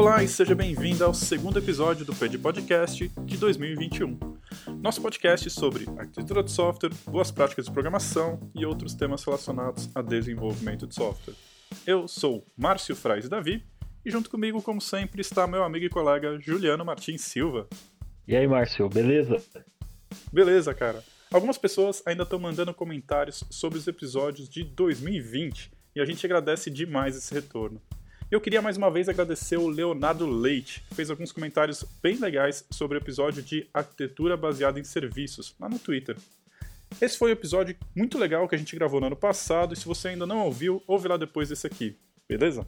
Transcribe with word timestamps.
Olá 0.00 0.22
e 0.22 0.28
seja 0.28 0.54
bem-vindo 0.54 1.04
ao 1.04 1.12
segundo 1.12 1.58
episódio 1.58 2.06
do 2.06 2.14
PD 2.14 2.38
Podcast 2.38 3.06
de 3.06 3.36
2021. 3.36 4.18
Nosso 4.80 5.02
podcast 5.02 5.50
sobre 5.50 5.84
arquitetura 5.98 6.42
de 6.42 6.50
software, 6.50 6.88
boas 7.04 7.30
práticas 7.30 7.66
de 7.66 7.70
programação 7.70 8.50
e 8.54 8.64
outros 8.64 8.94
temas 8.94 9.22
relacionados 9.22 9.90
a 9.94 10.00
desenvolvimento 10.00 10.86
de 10.86 10.94
software. 10.94 11.34
Eu 11.86 12.08
sou 12.08 12.46
Márcio 12.56 12.96
Frais 12.96 13.28
Davi 13.28 13.62
e 14.02 14.10
junto 14.10 14.30
comigo, 14.30 14.62
como 14.62 14.80
sempre, 14.80 15.20
está 15.20 15.46
meu 15.46 15.62
amigo 15.62 15.84
e 15.84 15.90
colega 15.90 16.40
Juliano 16.40 16.82
Martins 16.82 17.20
Silva. 17.20 17.68
E 18.26 18.34
aí, 18.34 18.48
Márcio, 18.48 18.88
beleza? 18.88 19.36
Beleza, 20.32 20.72
cara. 20.72 21.04
Algumas 21.30 21.58
pessoas 21.58 22.02
ainda 22.06 22.22
estão 22.22 22.38
mandando 22.38 22.72
comentários 22.72 23.44
sobre 23.50 23.78
os 23.78 23.86
episódios 23.86 24.48
de 24.48 24.64
2020 24.64 25.70
e 25.94 26.00
a 26.00 26.06
gente 26.06 26.24
agradece 26.24 26.70
demais 26.70 27.18
esse 27.18 27.34
retorno. 27.34 27.82
Eu 28.30 28.40
queria 28.40 28.62
mais 28.62 28.76
uma 28.76 28.92
vez 28.92 29.08
agradecer 29.08 29.56
o 29.56 29.66
Leonardo 29.66 30.24
Leite, 30.24 30.84
que 30.88 30.94
fez 30.94 31.10
alguns 31.10 31.32
comentários 31.32 31.84
bem 32.00 32.14
legais 32.14 32.64
sobre 32.70 32.96
o 32.96 33.00
episódio 33.00 33.42
de 33.42 33.66
arquitetura 33.74 34.36
baseada 34.36 34.78
em 34.78 34.84
serviços, 34.84 35.52
lá 35.58 35.68
no 35.68 35.80
Twitter. 35.80 36.16
Esse 37.00 37.18
foi 37.18 37.30
um 37.30 37.32
episódio 37.32 37.76
muito 37.92 38.16
legal 38.16 38.46
que 38.46 38.54
a 38.54 38.58
gente 38.58 38.76
gravou 38.76 39.00
no 39.00 39.08
ano 39.08 39.16
passado, 39.16 39.74
e 39.74 39.76
se 39.76 39.84
você 39.84 40.10
ainda 40.10 40.26
não 40.26 40.44
ouviu, 40.44 40.80
ouve 40.86 41.08
lá 41.08 41.16
depois 41.16 41.48
desse 41.48 41.66
aqui, 41.66 41.96
beleza? 42.28 42.64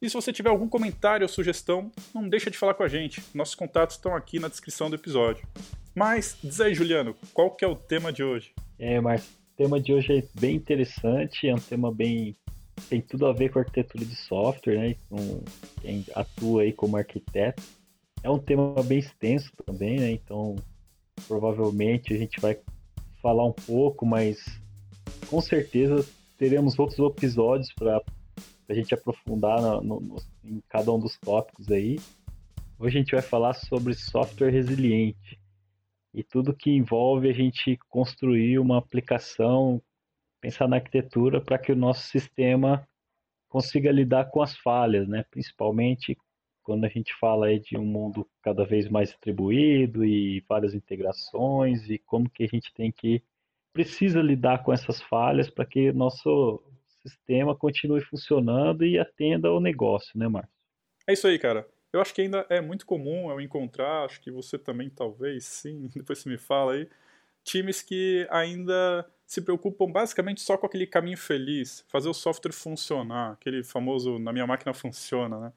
E 0.00 0.08
se 0.08 0.14
você 0.14 0.32
tiver 0.32 0.48
algum 0.48 0.66
comentário 0.66 1.26
ou 1.26 1.28
sugestão, 1.28 1.92
não 2.14 2.26
deixa 2.26 2.50
de 2.50 2.56
falar 2.56 2.72
com 2.72 2.82
a 2.82 2.88
gente. 2.88 3.22
Nossos 3.34 3.54
contatos 3.54 3.96
estão 3.96 4.16
aqui 4.16 4.38
na 4.38 4.48
descrição 4.48 4.88
do 4.88 4.96
episódio. 4.96 5.46
Mas, 5.94 6.38
diz 6.42 6.58
aí, 6.58 6.74
Juliano, 6.74 7.14
qual 7.34 7.50
que 7.50 7.66
é 7.66 7.68
o 7.68 7.76
tema 7.76 8.10
de 8.10 8.22
hoje? 8.22 8.50
É, 8.78 8.98
Márcio, 8.98 9.30
o 9.30 9.56
tema 9.58 9.78
de 9.78 9.92
hoje 9.92 10.16
é 10.16 10.40
bem 10.40 10.56
interessante, 10.56 11.46
é 11.46 11.54
um 11.54 11.58
tema 11.58 11.92
bem 11.92 12.34
tem 12.88 13.00
tudo 13.00 13.26
a 13.26 13.32
ver 13.32 13.50
com 13.50 13.58
arquitetura 13.58 14.04
de 14.04 14.14
software, 14.14 14.78
né? 14.78 14.96
Com 15.08 15.42
quem 15.80 16.04
atua 16.14 16.62
aí 16.62 16.72
como 16.72 16.96
arquiteto. 16.96 17.62
É 18.22 18.30
um 18.30 18.38
tema 18.38 18.82
bem 18.82 18.98
extenso 18.98 19.50
também, 19.64 19.98
né? 19.98 20.10
Então, 20.10 20.56
provavelmente 21.26 22.14
a 22.14 22.18
gente 22.18 22.40
vai 22.40 22.58
falar 23.20 23.44
um 23.44 23.52
pouco, 23.52 24.06
mas 24.06 24.60
com 25.28 25.40
certeza 25.40 26.06
teremos 26.38 26.78
outros 26.78 26.98
episódios 26.98 27.72
para 27.72 28.00
a 28.68 28.74
gente 28.74 28.94
aprofundar 28.94 29.60
no, 29.60 30.00
no, 30.00 30.16
em 30.44 30.62
cada 30.68 30.92
um 30.92 30.98
dos 30.98 31.18
tópicos 31.18 31.70
aí. 31.70 31.98
Hoje 32.78 32.98
a 32.98 33.00
gente 33.00 33.12
vai 33.12 33.22
falar 33.22 33.54
sobre 33.54 33.94
software 33.94 34.50
resiliente 34.50 35.38
e 36.12 36.22
tudo 36.22 36.54
que 36.54 36.70
envolve 36.70 37.28
a 37.28 37.32
gente 37.32 37.78
construir 37.88 38.58
uma 38.58 38.78
aplicação 38.78 39.80
pensar 40.40 40.68
na 40.68 40.76
arquitetura 40.76 41.40
para 41.40 41.58
que 41.58 41.72
o 41.72 41.76
nosso 41.76 42.06
sistema 42.08 42.86
consiga 43.48 43.90
lidar 43.90 44.30
com 44.30 44.42
as 44.42 44.56
falhas, 44.58 45.08
né? 45.08 45.24
Principalmente 45.30 46.16
quando 46.62 46.84
a 46.84 46.88
gente 46.88 47.14
fala 47.20 47.46
aí 47.46 47.60
de 47.60 47.78
um 47.78 47.84
mundo 47.84 48.28
cada 48.42 48.64
vez 48.64 48.88
mais 48.88 49.10
distribuído 49.10 50.04
e 50.04 50.44
várias 50.48 50.74
integrações 50.74 51.88
e 51.88 51.98
como 51.98 52.28
que 52.28 52.42
a 52.42 52.48
gente 52.48 52.74
tem 52.74 52.90
que 52.90 53.22
precisa 53.72 54.20
lidar 54.20 54.64
com 54.64 54.72
essas 54.72 55.00
falhas 55.02 55.48
para 55.48 55.64
que 55.64 55.92
nosso 55.92 56.60
sistema 57.02 57.54
continue 57.54 58.00
funcionando 58.00 58.84
e 58.84 58.98
atenda 58.98 59.48
ao 59.48 59.60
negócio, 59.60 60.18
né, 60.18 60.26
Márcio? 60.26 60.50
É 61.06 61.12
isso 61.12 61.26
aí, 61.28 61.38
cara. 61.38 61.68
Eu 61.92 62.00
acho 62.00 62.12
que 62.12 62.22
ainda 62.22 62.44
é 62.50 62.60
muito 62.60 62.84
comum 62.84 63.30
eu 63.30 63.40
encontrar, 63.40 64.04
acho 64.04 64.20
que 64.20 64.30
você 64.30 64.58
também 64.58 64.90
talvez, 64.90 65.44
sim, 65.44 65.88
depois 65.94 66.18
você 66.18 66.28
me 66.28 66.36
fala 66.36 66.72
aí, 66.72 66.88
times 67.46 67.80
que 67.80 68.26
ainda 68.28 69.08
se 69.24 69.40
preocupam 69.40 69.90
basicamente 69.90 70.40
só 70.40 70.58
com 70.58 70.66
aquele 70.66 70.86
caminho 70.86 71.16
feliz, 71.16 71.84
fazer 71.88 72.08
o 72.08 72.14
software 72.14 72.52
funcionar, 72.52 73.32
aquele 73.32 73.62
famoso 73.64 74.18
na 74.18 74.32
minha 74.32 74.46
máquina 74.46 74.74
funciona, 74.74 75.38
né? 75.40 75.52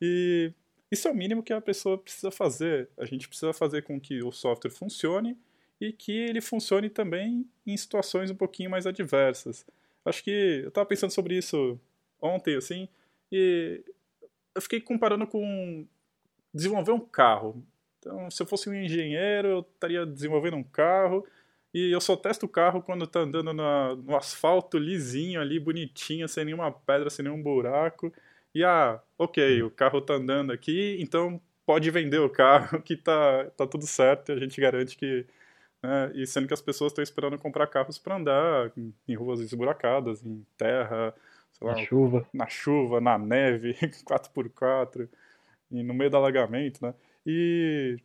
E 0.00 0.52
isso 0.90 1.08
é 1.08 1.10
o 1.10 1.14
mínimo 1.14 1.42
que 1.42 1.52
a 1.52 1.60
pessoa 1.60 1.98
precisa 1.98 2.30
fazer. 2.30 2.88
A 2.98 3.04
gente 3.04 3.28
precisa 3.28 3.52
fazer 3.52 3.82
com 3.82 4.00
que 4.00 4.22
o 4.22 4.30
software 4.32 4.70
funcione 4.70 5.36
e 5.80 5.92
que 5.92 6.12
ele 6.12 6.40
funcione 6.40 6.90
também 6.90 7.46
em 7.66 7.76
situações 7.76 8.30
um 8.30 8.34
pouquinho 8.34 8.70
mais 8.70 8.86
adversas. 8.86 9.64
Acho 10.04 10.22
que 10.22 10.60
eu 10.62 10.68
estava 10.68 10.86
pensando 10.86 11.10
sobre 11.10 11.36
isso 11.36 11.78
ontem, 12.20 12.56
assim, 12.56 12.88
e 13.32 13.82
eu 14.54 14.62
fiquei 14.62 14.80
comparando 14.80 15.26
com 15.26 15.86
desenvolver 16.52 16.92
um 16.92 17.00
carro. 17.00 17.64
Então, 18.00 18.30
se 18.30 18.42
eu 18.42 18.46
fosse 18.46 18.68
um 18.68 18.74
engenheiro, 18.74 19.48
eu 19.48 19.60
estaria 19.60 20.04
desenvolvendo 20.06 20.56
um 20.56 20.64
carro 20.64 21.24
e 21.72 21.92
eu 21.92 22.00
só 22.00 22.16
testo 22.16 22.46
o 22.46 22.48
carro 22.48 22.82
quando 22.82 23.06
tá 23.06 23.20
andando 23.20 23.52
na, 23.52 23.94
no 23.94 24.16
asfalto 24.16 24.76
lisinho 24.78 25.40
ali, 25.40 25.60
bonitinho, 25.60 26.28
sem 26.28 26.44
nenhuma 26.44 26.72
pedra, 26.72 27.10
sem 27.10 27.24
nenhum 27.24 27.40
buraco. 27.40 28.12
E 28.54 28.64
ah, 28.64 29.00
ok, 29.16 29.62
o 29.62 29.70
carro 29.70 30.00
tá 30.00 30.14
andando 30.14 30.50
aqui, 30.52 30.96
então 31.00 31.40
pode 31.64 31.88
vender 31.90 32.18
o 32.18 32.28
carro 32.28 32.80
que 32.82 32.96
tá, 32.96 33.44
tá 33.56 33.66
tudo 33.66 33.86
certo 33.86 34.30
e 34.30 34.34
a 34.34 34.38
gente 34.38 34.60
garante 34.60 34.96
que. 34.96 35.26
Né, 35.82 36.12
e 36.14 36.26
sendo 36.26 36.46
que 36.46 36.52
as 36.52 36.60
pessoas 36.60 36.90
estão 36.90 37.02
esperando 37.02 37.38
comprar 37.38 37.66
carros 37.66 37.96
para 37.98 38.16
andar 38.16 38.72
em, 39.08 39.14
ruas 39.14 39.40
esburacadas, 39.40 40.22
em 40.26 40.44
terra, 40.58 41.14
lá, 41.60 41.72
na 41.72 41.78
chuva. 41.78 42.28
Na 42.34 42.48
chuva, 42.48 43.00
na 43.00 43.16
neve, 43.16 43.74
4x4, 44.04 45.08
e 45.70 45.82
no 45.82 45.94
meio 45.94 46.10
do 46.10 46.16
alagamento, 46.16 46.84
né? 46.84 46.92
E 47.30 47.96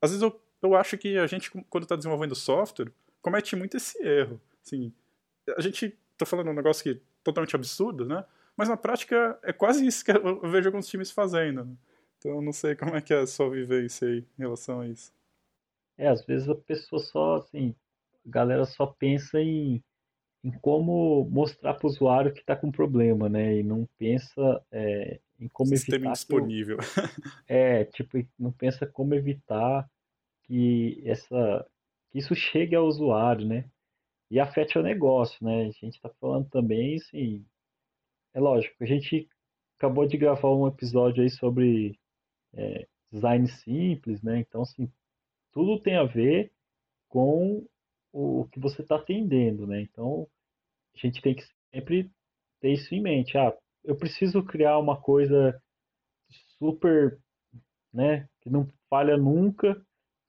às 0.00 0.10
vezes 0.10 0.22
eu, 0.22 0.40
eu 0.62 0.74
acho 0.74 0.96
que 0.96 1.18
a 1.18 1.26
gente, 1.26 1.50
quando 1.68 1.84
está 1.84 1.96
desenvolvendo 1.96 2.34
software, 2.34 2.90
comete 3.20 3.54
muito 3.54 3.76
esse 3.76 4.02
erro. 4.02 4.40
Assim, 4.64 4.92
a 5.56 5.60
gente 5.60 5.98
tá 6.16 6.24
falando 6.24 6.50
um 6.50 6.54
negócio 6.54 6.82
que 6.82 6.98
é 6.98 7.00
totalmente 7.22 7.54
absurdo, 7.54 8.06
né? 8.06 8.24
Mas 8.56 8.68
na 8.68 8.76
prática 8.76 9.38
é 9.42 9.52
quase 9.52 9.86
isso 9.86 10.04
que 10.04 10.10
eu 10.10 10.40
vejo 10.50 10.68
alguns 10.68 10.88
times 10.88 11.10
fazendo. 11.10 11.64
Né? 11.64 11.76
Então 12.18 12.32
eu 12.32 12.42
não 12.42 12.52
sei 12.52 12.74
como 12.74 12.96
é 12.96 13.00
que 13.00 13.12
é 13.12 13.20
a 13.20 13.26
sua 13.26 13.50
vivência 13.50 14.08
aí 14.08 14.18
em 14.18 14.42
relação 14.42 14.80
a 14.80 14.88
isso. 14.88 15.12
É, 15.98 16.08
às 16.08 16.24
vezes 16.24 16.48
a 16.48 16.54
pessoa 16.54 17.00
só, 17.00 17.36
assim, 17.36 17.74
a 18.26 18.30
galera 18.30 18.64
só 18.64 18.86
pensa 18.86 19.38
em, 19.40 19.82
em 20.42 20.50
como 20.50 21.28
mostrar 21.30 21.74
para 21.74 21.86
o 21.86 21.90
usuário 21.90 22.32
que 22.32 22.40
está 22.40 22.56
com 22.56 22.70
problema, 22.70 23.28
né? 23.28 23.56
E 23.56 23.62
não 23.62 23.86
pensa 23.98 24.62
é, 24.72 25.20
em 25.40 25.48
como 25.48 25.70
Sistema 25.70 25.96
evitar. 25.96 26.10
Indisponível. 26.10 26.76
é, 27.48 27.84
tipo, 27.86 28.18
não 28.38 28.52
pensa 28.52 28.86
como 28.86 29.14
evitar 29.14 29.88
que 30.44 31.02
essa 31.04 31.66
que 32.10 32.18
isso 32.18 32.34
chegue 32.34 32.74
ao 32.74 32.86
usuário, 32.86 33.46
né? 33.46 33.70
E 34.30 34.38
afete 34.38 34.78
o 34.78 34.82
negócio, 34.82 35.44
né? 35.44 35.62
A 35.62 35.70
gente 35.70 35.94
está 35.94 36.10
falando 36.20 36.48
também, 36.50 36.96
assim, 36.96 37.44
é 38.34 38.40
lógico, 38.40 38.74
a 38.82 38.86
gente 38.86 39.28
acabou 39.76 40.06
de 40.06 40.16
gravar 40.16 40.50
um 40.50 40.66
episódio 40.66 41.22
aí 41.22 41.30
sobre 41.30 41.98
é, 42.52 42.86
design 43.10 43.48
simples, 43.48 44.22
né? 44.22 44.38
Então, 44.40 44.62
assim, 44.62 44.90
tudo 45.52 45.80
tem 45.80 45.96
a 45.96 46.04
ver 46.04 46.52
com 47.08 47.66
o 48.12 48.46
que 48.46 48.60
você 48.60 48.82
está 48.82 48.96
atendendo, 48.96 49.66
né? 49.66 49.80
Então, 49.80 50.28
a 50.94 50.98
gente 50.98 51.22
tem 51.22 51.34
que 51.34 51.44
sempre 51.72 52.10
ter 52.60 52.72
isso 52.72 52.94
em 52.94 53.00
mente. 53.00 53.36
Ah, 53.38 53.56
eu 53.84 53.96
preciso 53.96 54.42
criar 54.42 54.78
uma 54.78 55.00
coisa 55.00 55.60
super, 56.58 57.18
né? 57.92 58.28
Que 58.40 58.50
não 58.50 58.68
falha 58.88 59.16
nunca, 59.16 59.80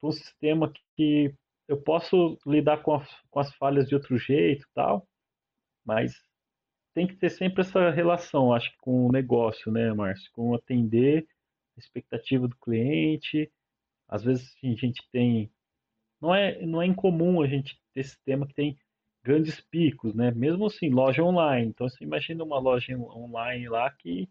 um 0.01 0.11
sistema 0.11 0.71
que 0.95 1.33
eu 1.67 1.81
posso 1.81 2.37
lidar 2.45 2.81
com, 2.83 3.01
com 3.29 3.39
as 3.39 3.53
falhas 3.55 3.87
de 3.87 3.95
outro 3.95 4.17
jeito 4.17 4.67
tal, 4.73 5.07
mas 5.85 6.13
tem 6.93 7.07
que 7.07 7.15
ter 7.15 7.29
sempre 7.29 7.61
essa 7.61 7.89
relação, 7.89 8.53
acho 8.53 8.71
que 8.71 8.77
com 8.79 9.07
o 9.07 9.11
negócio, 9.11 9.71
né, 9.71 9.93
Márcio? 9.93 10.29
Com 10.33 10.53
atender 10.53 11.25
a 11.77 11.79
expectativa 11.79 12.47
do 12.47 12.57
cliente. 12.57 13.51
Às 14.07 14.23
vezes 14.23 14.53
a 14.63 14.67
gente 14.67 15.01
tem. 15.11 15.51
Não 16.19 16.35
é, 16.35 16.63
não 16.65 16.81
é 16.81 16.85
incomum 16.85 17.41
a 17.41 17.47
gente 17.47 17.79
ter 17.93 18.03
sistema 18.03 18.45
que 18.45 18.53
tem 18.53 18.77
grandes 19.23 19.59
picos, 19.61 20.13
né? 20.15 20.31
Mesmo 20.31 20.65
assim, 20.65 20.89
loja 20.89 21.23
online. 21.23 21.67
Então 21.69 21.87
você 21.87 22.03
imagina 22.03 22.43
uma 22.43 22.59
loja 22.59 22.95
online 22.97 23.69
lá 23.69 23.89
que 23.91 24.29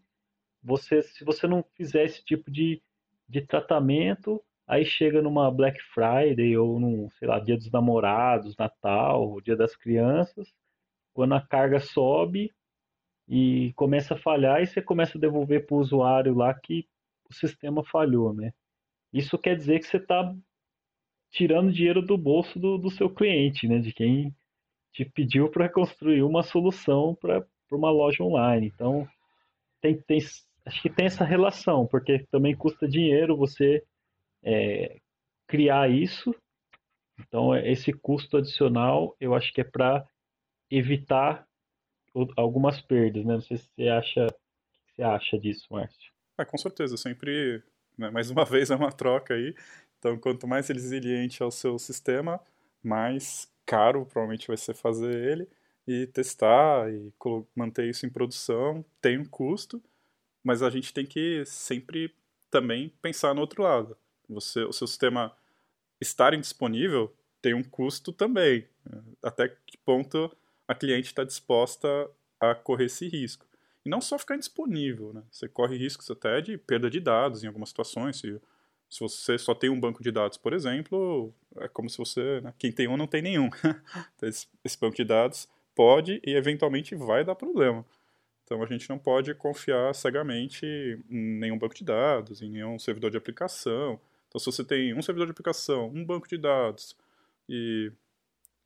você, 0.63 1.01
se 1.01 1.23
você 1.23 1.47
não 1.47 1.63
fizer 1.75 2.05
esse 2.05 2.23
tipo 2.23 2.51
de, 2.51 2.81
de 3.27 3.41
tratamento, 3.41 4.43
Aí 4.71 4.85
chega 4.85 5.21
numa 5.21 5.51
Black 5.51 5.81
Friday 5.93 6.55
ou 6.55 6.79
num, 6.79 7.09
sei 7.19 7.27
lá, 7.27 7.39
Dia 7.39 7.57
dos 7.57 7.69
Namorados, 7.69 8.55
Natal, 8.55 9.41
Dia 9.41 9.53
das 9.53 9.75
Crianças, 9.75 10.47
quando 11.13 11.33
a 11.33 11.41
carga 11.41 11.77
sobe 11.81 12.53
e 13.27 13.73
começa 13.75 14.13
a 14.13 14.17
falhar 14.17 14.61
e 14.61 14.67
você 14.67 14.81
começa 14.81 15.17
a 15.17 15.21
devolver 15.21 15.65
para 15.65 15.75
o 15.75 15.79
usuário 15.79 16.33
lá 16.33 16.53
que 16.53 16.87
o 17.29 17.33
sistema 17.33 17.83
falhou, 17.83 18.33
né? 18.33 18.53
Isso 19.11 19.37
quer 19.37 19.57
dizer 19.57 19.79
que 19.79 19.87
você 19.87 19.97
está 19.97 20.33
tirando 21.31 21.73
dinheiro 21.73 22.01
do 22.01 22.17
bolso 22.17 22.57
do, 22.57 22.77
do 22.77 22.89
seu 22.89 23.09
cliente, 23.09 23.67
né? 23.67 23.79
De 23.79 23.91
quem 23.91 24.33
te 24.93 25.05
pediu 25.05 25.49
para 25.49 25.69
construir 25.69 26.23
uma 26.23 26.43
solução 26.43 27.15
para 27.15 27.45
uma 27.71 27.89
loja 27.89 28.23
online. 28.23 28.67
Então, 28.67 29.07
tem, 29.81 29.99
tem, 30.01 30.19
acho 30.65 30.81
que 30.81 30.89
tem 30.89 31.05
essa 31.05 31.23
relação, 31.23 31.87
porque 31.87 32.25
também 32.31 32.55
custa 32.55 32.87
dinheiro 32.87 33.37
você 33.37 33.83
é, 34.43 34.97
criar 35.47 35.89
isso. 35.89 36.35
Então, 37.19 37.55
esse 37.55 37.93
custo 37.93 38.37
adicional, 38.37 39.15
eu 39.19 39.33
acho 39.33 39.53
que 39.53 39.61
é 39.61 39.63
para 39.63 40.05
evitar 40.69 41.45
algumas 42.35 42.81
perdas, 42.81 43.25
né? 43.25 43.33
Não 43.33 43.41
sei 43.41 43.57
se 43.57 43.69
você 43.69 43.87
acha, 43.87 44.27
que 44.27 44.95
você 44.95 45.03
acha 45.03 45.39
disso, 45.39 45.67
Márcio. 45.69 46.11
É, 46.37 46.45
com 46.45 46.57
certeza, 46.57 46.97
sempre, 46.97 47.63
né, 47.97 48.09
mais 48.09 48.31
uma 48.31 48.43
vez, 48.45 48.71
é 48.71 48.75
uma 48.75 48.91
troca 48.91 49.33
aí. 49.33 49.53
Então, 49.99 50.17
quanto 50.17 50.47
mais 50.47 50.67
resiliente 50.67 51.43
é 51.43 51.45
o 51.45 51.51
seu 51.51 51.77
sistema, 51.77 52.41
mais 52.83 53.50
caro 53.65 54.05
provavelmente 54.05 54.47
vai 54.47 54.57
ser 54.57 54.73
fazer 54.73 55.13
ele 55.13 55.47
e 55.87 56.07
testar 56.07 56.91
e 56.91 57.11
manter 57.55 57.89
isso 57.89 58.05
em 58.05 58.09
produção 58.09 58.85
tem 59.01 59.17
um 59.17 59.25
custo, 59.25 59.81
mas 60.43 60.61
a 60.61 60.69
gente 60.69 60.93
tem 60.93 61.05
que 61.05 61.43
sempre 61.45 62.15
também 62.49 62.89
pensar 63.01 63.33
no 63.33 63.41
outro 63.41 63.63
lado. 63.63 63.97
Você, 64.29 64.63
o 64.63 64.73
seu 64.73 64.87
sistema 64.87 65.35
estar 65.99 66.33
indisponível 66.33 67.13
tem 67.41 67.53
um 67.53 67.63
custo 67.63 68.11
também. 68.11 68.67
Até 69.23 69.49
que 69.65 69.77
ponto 69.77 70.35
a 70.67 70.75
cliente 70.75 71.07
está 71.07 71.23
disposta 71.23 71.87
a 72.39 72.55
correr 72.55 72.85
esse 72.85 73.07
risco. 73.07 73.45
E 73.85 73.89
não 73.89 73.99
só 73.99 74.17
ficar 74.17 74.35
indisponível, 74.35 75.11
né? 75.13 75.23
Você 75.31 75.47
corre 75.47 75.75
riscos 75.77 76.09
até 76.09 76.39
de 76.39 76.57
perda 76.57 76.89
de 76.89 76.99
dados 76.99 77.43
em 77.43 77.47
algumas 77.47 77.69
situações. 77.69 78.17
Se, 78.17 78.39
se 78.91 78.99
você 78.99 79.37
só 79.37 79.55
tem 79.55 79.69
um 79.69 79.79
banco 79.79 80.03
de 80.03 80.11
dados, 80.11 80.37
por 80.37 80.51
exemplo, 80.51 81.33
é 81.55 81.67
como 81.69 81.89
se 81.89 81.97
você. 81.97 82.41
Né? 82.41 82.53
Quem 82.59 82.73
tem 82.73 82.89
um 82.89 82.97
não 82.97 83.07
tem 83.07 83.21
nenhum. 83.21 83.49
Então, 84.17 84.27
esse, 84.27 84.47
esse 84.65 84.77
banco 84.77 84.97
de 84.97 85.05
dados 85.05 85.47
pode 85.73 86.21
e 86.25 86.35
eventualmente 86.35 86.93
vai 86.93 87.23
dar 87.23 87.33
problema. 87.33 87.85
Então 88.43 88.61
a 88.61 88.65
gente 88.65 88.89
não 88.89 88.99
pode 88.99 89.33
confiar 89.33 89.95
cegamente 89.95 90.65
em 91.09 91.39
nenhum 91.39 91.57
banco 91.57 91.73
de 91.73 91.85
dados, 91.85 92.41
em 92.41 92.49
nenhum 92.49 92.77
servidor 92.77 93.09
de 93.09 93.15
aplicação. 93.15 93.97
Então 94.27 94.37
se 94.37 94.45
você 94.45 94.61
tem 94.61 94.93
um 94.93 95.01
servidor 95.01 95.25
de 95.27 95.31
aplicação, 95.31 95.87
um 95.87 96.03
banco 96.03 96.27
de 96.27 96.37
dados 96.37 96.97
e, 97.47 97.93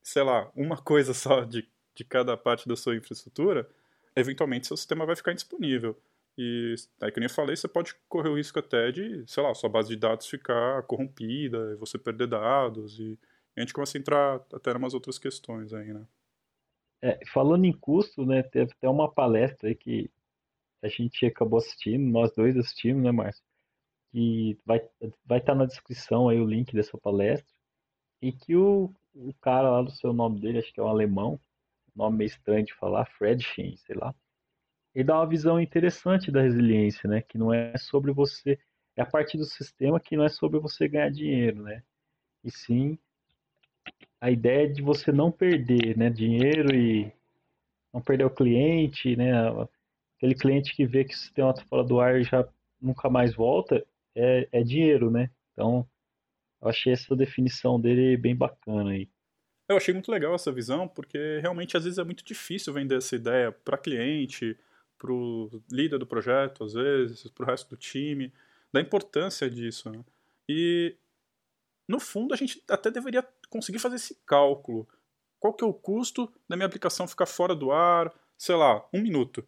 sei 0.02 0.24
lá, 0.24 0.52
uma 0.56 0.76
coisa 0.76 1.14
só 1.14 1.44
de, 1.44 1.70
de 1.94 2.04
cada 2.04 2.36
parte 2.36 2.68
da 2.68 2.76
sua 2.76 2.96
infraestrutura, 2.96 3.70
eventualmente 4.16 4.66
seu 4.66 4.76
sistema 4.76 5.06
vai 5.06 5.16
ficar 5.16 5.34
indisponível. 5.34 5.96
E 6.38 6.76
aí, 7.02 7.12
como 7.12 7.26
eu 7.26 7.30
falei, 7.30 7.56
você 7.56 7.68
pode 7.68 7.96
correr 8.10 8.30
o 8.30 8.36
risco 8.36 8.60
até 8.60 8.92
de, 8.92 9.24
sei 9.28 9.42
lá, 9.42 9.54
sua 9.54 9.70
base 9.70 9.90
de 9.90 9.96
dados 9.96 10.28
ficar 10.28 10.84
corrompida, 10.84 11.72
e 11.74 11.76
você 11.76 11.98
perder 11.98 12.28
dados, 12.28 13.00
e 13.00 13.18
a 13.56 13.62
gente 13.62 13.74
começa 13.74 13.98
a 13.98 14.00
entrar 14.00 14.36
até 14.54 14.72
em 14.72 14.76
umas 14.76 14.94
outras 14.94 15.18
questões 15.18 15.74
aí, 15.74 15.94
né? 15.94 16.06
É, 17.02 17.20
falando 17.28 17.66
em 17.66 17.74
custo, 17.74 18.26
né, 18.26 18.44
teve 18.44 18.72
até 18.74 18.90
uma 18.90 19.12
palestra 19.12 19.70
aí 19.70 19.76
que 19.76 20.10
a 20.82 20.88
gente 20.88 21.26
acabou 21.26 21.60
assistindo, 21.60 22.04
nós 22.04 22.32
dois 22.34 22.58
assistimos, 22.58 23.04
né, 23.04 23.12
Márcio? 23.12 23.44
E 24.14 24.58
vai 24.66 24.80
vai 25.26 25.40
estar 25.40 25.54
tá 25.54 25.56
na 25.56 25.66
descrição 25.66 26.30
aí 26.30 26.40
o 26.40 26.48
link 26.48 26.74
dessa 26.74 26.98
palestra. 26.98 27.54
E 28.22 28.32
que 28.32 28.56
o, 28.56 28.94
o 29.14 29.34
cara 29.42 29.70
lá 29.70 29.82
do 29.82 29.92
seu 29.92 30.14
nome 30.14 30.40
dele, 30.40 30.60
acho 30.60 30.74
que 30.74 30.80
é 30.80 30.84
um 30.84 30.88
alemão, 30.88 31.40
nome 31.96 32.18
meio 32.18 32.28
estranho 32.28 32.66
de 32.66 32.74
falar, 32.74 33.06
Fred 33.06 33.44
Shen, 33.44 33.78
sei 33.78 33.96
lá. 33.96 34.16
Ele 34.96 35.04
dá 35.04 35.16
uma 35.20 35.28
visão 35.28 35.60
interessante 35.60 36.32
da 36.32 36.42
resiliência, 36.42 37.08
né? 37.10 37.22
Que 37.22 37.38
não 37.38 37.54
é 37.54 37.78
sobre 37.78 38.12
você, 38.14 38.58
é 38.96 39.02
a 39.02 39.06
parte 39.06 39.38
do 39.38 39.44
sistema 39.44 40.00
que 40.00 40.16
não 40.16 40.24
é 40.24 40.30
sobre 40.30 40.58
você 40.60 40.88
ganhar 40.88 41.12
dinheiro, 41.12 41.62
né? 41.62 41.84
E 42.44 42.50
sim 42.50 42.98
a 44.20 44.32
ideia 44.32 44.68
de 44.68 44.82
você 44.82 45.12
não 45.12 45.32
perder 45.32 45.96
né, 45.98 46.10
dinheiro 46.10 46.76
e 46.76 47.12
não 47.94 48.02
perder 48.02 48.26
o 48.26 48.30
cliente, 48.30 49.16
né? 49.16 49.32
Aquele 50.18 50.34
cliente 50.34 50.76
que 50.76 50.86
vê 50.86 51.04
que 51.04 51.14
o 51.14 51.18
sistema 51.18 51.52
está 51.52 51.64
fora 51.66 51.84
do 51.84 52.00
ar 52.00 52.24
já 52.24 52.48
nunca 52.82 53.10
mais 53.10 53.36
volta, 53.36 53.86
é, 54.16 54.48
é 54.52 54.64
dinheiro, 54.64 55.12
né? 55.12 55.30
Então, 55.54 55.88
eu 56.62 56.70
achei 56.70 56.94
essa 56.94 57.16
definição 57.16 57.80
dele 57.80 58.18
bem 58.18 58.36
bacana 58.36 58.92
aí. 58.92 59.10
Eu 59.68 59.78
achei 59.78 59.94
muito 59.94 60.12
legal 60.12 60.34
essa 60.34 60.52
visão, 60.52 60.88
porque 60.88 61.40
realmente 61.40 61.76
às 61.76 61.84
vezes 61.84 62.00
é 62.00 62.04
muito 62.04 62.24
difícil 62.24 62.74
vender 62.74 62.98
essa 62.98 63.16
ideia 63.16 63.52
para 63.52 63.78
cliente, 63.78 64.58
para 64.98 65.12
o 65.12 65.62
líder 65.72 66.00
do 66.00 66.08
projeto, 66.08 66.64
às 66.64 66.74
vezes, 66.74 67.28
para 67.30 67.44
o 67.44 67.48
resto 67.48 67.70
do 67.70 67.78
time, 67.78 68.34
da 68.72 68.82
importância 68.82 69.50
disso. 69.50 69.90
Né? 69.90 70.04
E 70.50 70.96
no 71.88 72.00
fundo 72.00 72.34
a 72.34 72.38
gente 72.38 72.64
até 72.70 72.90
deveria 72.90 73.26
conseguir 73.50 73.80
fazer 73.80 73.96
esse 73.96 74.16
cálculo. 74.26 74.88
Qual 75.40 75.54
que 75.54 75.64
é 75.64 75.68
o 75.68 75.74
custo 75.74 76.32
da 76.48 76.56
minha 76.56 76.66
aplicação 76.66 77.08
ficar 77.08 77.26
fora 77.26 77.56
do 77.56 77.72
ar, 77.72 78.14
sei 78.38 78.56
lá, 78.56 78.88
um 78.94 79.02
minuto? 79.02 79.48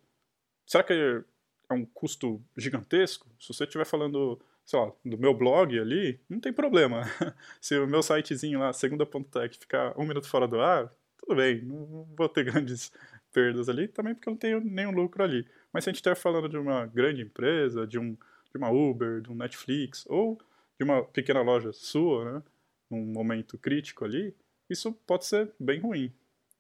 Será 0.65 0.83
que 0.83 0.94
é 0.94 1.73
um 1.73 1.85
custo 1.85 2.41
gigantesco? 2.55 3.27
Se 3.39 3.53
você 3.53 3.63
estiver 3.63 3.85
falando, 3.85 4.39
sei 4.65 4.79
lá, 4.79 4.91
do 5.03 5.17
meu 5.17 5.33
blog 5.33 5.79
ali, 5.79 6.19
não 6.29 6.39
tem 6.39 6.53
problema. 6.53 7.03
Se 7.59 7.77
o 7.79 7.88
meu 7.88 8.03
sitezinho 8.03 8.59
lá, 8.59 8.71
segunda.tech, 8.73 9.57
ficar 9.57 9.97
um 9.97 10.05
minuto 10.05 10.27
fora 10.27 10.47
do 10.47 10.59
ar, 10.59 10.93
tudo 11.17 11.35
bem, 11.35 11.61
não 11.63 12.07
vou 12.15 12.29
ter 12.29 12.43
grandes 12.43 12.91
perdas 13.38 13.69
ali, 13.69 13.88
também 13.88 14.16
porque 14.16 14.28
eu 14.28 14.31
não 14.31 14.38
tenho 14.38 14.60
nenhum 14.60 14.89
lucro 14.89 15.24
ali. 15.24 15.48
Mas 15.72 15.84
se 15.84 15.89
a 15.89 15.92
gente 15.92 15.98
estiver 15.98 16.16
falando 16.16 16.50
de 16.50 16.57
uma 16.57 16.88
grande 16.88 17.22
empresa, 17.22 17.86
de, 17.86 18.00
um, 18.00 18.13
de 18.13 18.57
uma 18.57 18.72
Uber, 18.72 19.22
de 19.22 19.31
um 19.31 19.36
Netflix, 19.36 20.07
ou 20.10 20.39
de 20.75 20.84
uma 20.84 21.04
pequena 21.04 21.44
loja 21.44 21.72
sua, 21.72 22.34
né, 22.34 22.44
num 22.89 23.06
momento 23.06 23.56
crítico 23.56 24.04
ali, 24.04 24.36
isso 24.68 24.92
pode 25.06 25.25
ser 25.25 25.51
bem 25.60 25.80
ruim. 25.80 26.12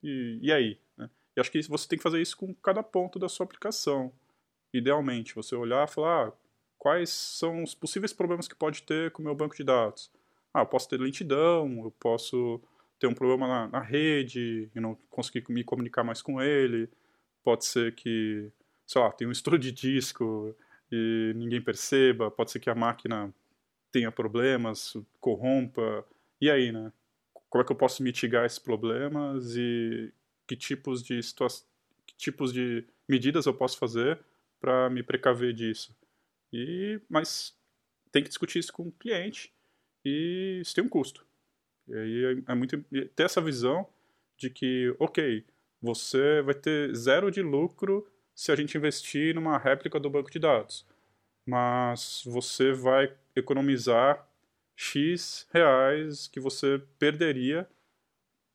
E, 0.03 0.37
e 0.39 0.53
aí? 0.53 0.79
Né? 0.95 1.09
E 1.35 1.39
acho 1.39 1.51
que 1.51 1.59
você 1.63 1.87
tem 1.87 1.97
que 1.97 2.03
fazer 2.03 2.21
isso 2.21 2.37
com 2.37 2.53
cada 2.53 2.83
ponto 2.83 3.17
da 3.17 3.27
sua 3.27 3.45
aplicação. 3.47 4.13
Idealmente, 4.71 5.33
você 5.33 5.55
olhar 5.55 5.87
e 5.87 5.91
falar 5.91 6.27
ah, 6.27 6.33
quais 6.77 7.09
são 7.09 7.63
os 7.63 7.73
possíveis 7.73 8.13
problemas 8.13 8.47
que 8.47 8.55
pode 8.55 8.83
ter 8.83 9.09
com 9.09 9.23
o 9.23 9.25
meu 9.25 9.33
banco 9.33 9.55
de 9.55 9.63
dados. 9.63 10.11
Ah, 10.53 10.59
eu 10.59 10.67
posso 10.67 10.87
ter 10.87 10.99
lentidão, 10.99 11.81
eu 11.83 11.91
posso 11.99 12.61
ter 12.99 13.07
um 13.07 13.13
problema 13.13 13.47
na, 13.47 13.67
na 13.67 13.79
rede 13.79 14.69
e 14.75 14.79
não 14.79 14.95
conseguir 15.09 15.43
me 15.49 15.63
comunicar 15.63 16.03
mais 16.03 16.21
com 16.21 16.41
ele. 16.41 16.89
Pode 17.43 17.65
ser 17.65 17.93
que, 17.95 18.51
sei 18.85 19.01
lá, 19.01 19.11
tem 19.11 19.27
um 19.27 19.31
estouro 19.31 19.59
de 19.59 19.71
disco 19.71 20.55
e 20.91 21.33
ninguém 21.35 21.61
perceba. 21.61 22.31
Pode 22.31 22.51
ser 22.51 22.59
que 22.59 22.69
a 22.69 22.75
máquina 22.75 23.33
tenha 23.91 24.11
problemas, 24.11 24.95
corrompa. 25.19 26.05
E 26.41 26.49
aí, 26.49 26.71
né? 26.71 26.91
Como 27.49 27.61
é 27.61 27.65
que 27.65 27.71
eu 27.71 27.75
posso 27.75 28.03
mitigar 28.03 28.45
esses 28.45 28.59
problemas 28.59 29.55
e 29.55 30.11
que 30.45 30.55
tipos 30.55 31.01
de 31.03 31.19
que 32.05 32.15
tipos 32.15 32.51
de 32.51 32.85
medidas 33.07 33.45
eu 33.45 33.53
posso 33.53 33.77
fazer 33.77 34.19
para 34.59 34.89
me 34.89 35.01
precaver 35.03 35.53
disso? 35.53 35.95
E 36.51 36.99
mas 37.09 37.55
tem 38.11 38.23
que 38.23 38.29
discutir 38.29 38.59
isso 38.59 38.73
com 38.73 38.83
o 38.83 38.91
cliente 38.91 39.53
e 40.03 40.59
isso 40.61 40.75
tem 40.75 40.83
um 40.83 40.89
custo. 40.89 41.25
E 41.87 41.95
aí 41.95 42.25
é, 42.47 42.51
é 42.51 42.55
muito 42.55 42.83
ter 43.15 43.23
essa 43.23 43.41
visão 43.41 43.87
de 44.37 44.49
que, 44.49 44.95
ok, 44.99 45.45
você 45.81 46.41
vai 46.41 46.53
ter 46.53 46.93
zero 46.95 47.31
de 47.31 47.41
lucro 47.41 48.07
se 48.35 48.51
a 48.51 48.55
gente 48.55 48.77
investir 48.77 49.33
numa 49.33 49.57
réplica 49.57 49.99
do 49.99 50.09
banco 50.09 50.29
de 50.29 50.39
dados, 50.39 50.85
mas 51.45 52.23
você 52.25 52.71
vai 52.71 53.15
economizar 53.35 54.27
X 54.75 55.47
reais 55.51 56.27
que 56.27 56.39
você 56.39 56.81
perderia 56.99 57.67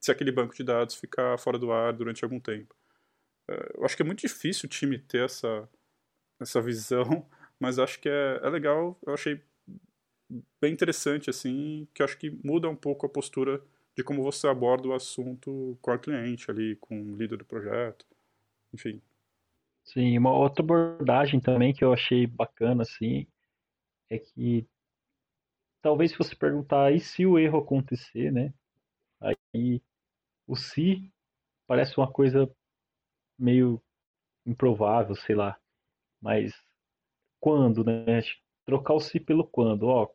se 0.01 0.11
aquele 0.11 0.31
banco 0.31 0.55
de 0.55 0.63
dados 0.63 0.95
ficar 0.95 1.39
fora 1.39 1.59
do 1.59 1.73
ar 1.73 1.93
durante 1.93 2.25
algum 2.25 2.39
tempo. 2.39 2.75
É, 3.49 3.73
eu 3.77 3.85
acho 3.85 3.97
que 3.97 4.03
é 4.03 4.07
muito 4.07 4.21
difícil 4.21 4.67
o 4.67 4.71
time 4.71 4.99
ter 4.99 5.25
essa, 5.25 5.69
essa 6.41 6.61
visão, 6.61 7.29
mas 7.59 7.79
acho 7.79 8.01
que 8.01 8.09
é, 8.09 8.41
é 8.43 8.49
legal, 8.49 8.99
eu 9.07 9.15
achei 9.15 9.41
bem 10.61 10.73
interessante, 10.73 11.31
assim, 11.31 11.87
que 11.95 12.03
acho 12.03 12.19
que 12.19 12.31
muda 12.45 12.69
um 12.69 12.77
pouco 12.77 13.07
a 13.07 13.09
postura 13.09 13.63
de 13.97 14.03
como 14.03 14.23
você 14.23 14.47
aborda 14.49 14.89
o 14.89 14.95
assunto 14.95 15.77
com 15.83 15.91
a 15.91 15.99
cliente 15.99 16.51
ali, 16.51 16.77
com 16.77 17.01
o 17.01 17.17
líder 17.17 17.39
do 17.39 17.45
projeto, 17.45 18.07
enfim. 18.73 19.01
Sim, 19.85 20.17
uma 20.19 20.33
outra 20.33 20.63
abordagem 20.63 21.41
também 21.41 21.75
que 21.75 21.85
eu 21.85 21.93
achei 21.93 22.27
bacana, 22.27 22.83
assim, 22.83 23.27
é 24.09 24.19
que 24.19 24.67
talvez 25.83 26.13
se 26.13 26.19
você 26.19 26.35
perguntar 26.37 26.93
e 26.93 27.01
se 27.01 27.27
o 27.27 27.39
erro 27.39 27.59
acontecer, 27.59 28.33
né? 28.33 28.55
Aí 29.21 29.83
o 30.47 30.57
se 30.57 31.11
parece 31.67 31.97
uma 31.99 32.11
coisa 32.11 32.51
meio 33.39 33.83
improvável, 34.47 35.15
sei 35.17 35.35
lá. 35.35 35.59
Mas 36.21 36.53
quando, 37.41 37.85
né? 37.85 38.21
Trocar 38.65 38.95
o 38.95 39.01
se 39.01 39.21
pelo 39.21 39.47
quando, 39.47 39.85
ó. 39.89 40.09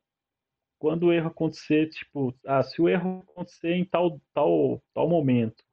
Quando 0.80 1.08
o 1.08 1.14
erro 1.14 1.28
acontecer, 1.30 1.90
tipo, 1.90 2.36
ah, 2.46 2.64
se 2.64 2.82
o 2.82 2.90
erro 2.90 3.26
acontecer 3.30 3.74
em 3.74 3.86
tal 3.86 4.22
tal 4.34 4.82
tal 4.94 5.10
momento, 5.10 5.64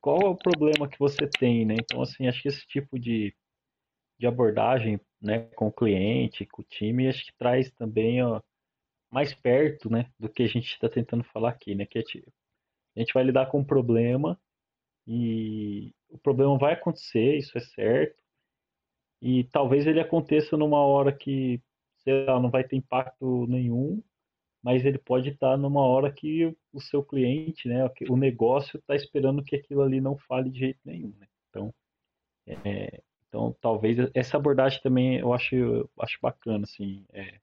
qual 0.00 0.20
é 0.20 0.26
o 0.28 0.36
problema 0.36 0.88
que 0.88 0.98
você 0.98 1.26
tem, 1.28 1.64
né? 1.64 1.74
Então, 1.80 2.02
assim, 2.02 2.26
acho 2.28 2.42
que 2.42 2.48
esse 2.48 2.66
tipo 2.66 2.98
de, 2.98 3.34
de 4.18 4.26
abordagem, 4.26 5.00
né, 5.20 5.40
com 5.56 5.68
o 5.68 5.72
cliente, 5.72 6.46
com 6.46 6.62
o 6.62 6.64
time, 6.64 7.08
acho 7.08 7.24
que 7.24 7.32
traz 7.38 7.70
também, 7.72 8.22
ó, 8.22 8.40
mais 9.10 9.34
perto, 9.34 9.90
né, 9.90 10.10
do 10.18 10.28
que 10.28 10.42
a 10.42 10.46
gente 10.48 10.66
está 10.72 10.88
tentando 10.88 11.24
falar 11.24 11.50
aqui, 11.50 11.74
né, 11.74 11.86
que 11.86 11.98
a 11.98 12.02
gente 13.00 13.14
vai 13.14 13.24
lidar 13.24 13.46
com 13.46 13.60
um 13.60 13.64
problema 13.64 14.38
e 15.06 15.94
o 16.10 16.18
problema 16.18 16.58
vai 16.58 16.74
acontecer, 16.74 17.36
isso 17.36 17.56
é 17.56 17.60
certo, 17.60 18.22
e 19.20 19.44
talvez 19.44 19.86
ele 19.86 20.00
aconteça 20.00 20.56
numa 20.56 20.80
hora 20.80 21.12
que, 21.12 21.60
sei 21.98 22.24
lá, 22.24 22.40
não 22.40 22.50
vai 22.50 22.64
ter 22.64 22.76
impacto 22.76 23.46
nenhum, 23.46 24.02
mas 24.62 24.84
ele 24.84 24.98
pode 24.98 25.30
estar 25.30 25.56
numa 25.56 25.80
hora 25.82 26.12
que 26.12 26.54
o 26.72 26.80
seu 26.80 27.02
cliente, 27.02 27.68
né, 27.68 27.88
o 28.08 28.16
negócio 28.16 28.78
está 28.78 28.94
esperando 28.94 29.42
que 29.42 29.56
aquilo 29.56 29.82
ali 29.82 30.00
não 30.00 30.16
fale 30.16 30.50
de 30.50 30.58
jeito 30.58 30.80
nenhum, 30.84 31.14
né? 31.18 31.26
Então, 31.48 31.74
é, 32.46 33.02
Então, 33.28 33.56
talvez 33.60 33.98
essa 34.14 34.36
abordagem 34.36 34.80
também 34.82 35.18
eu 35.18 35.32
acho, 35.32 35.54
eu 35.54 35.90
acho 36.00 36.18
bacana, 36.20 36.64
assim, 36.64 37.04
é, 37.12 37.40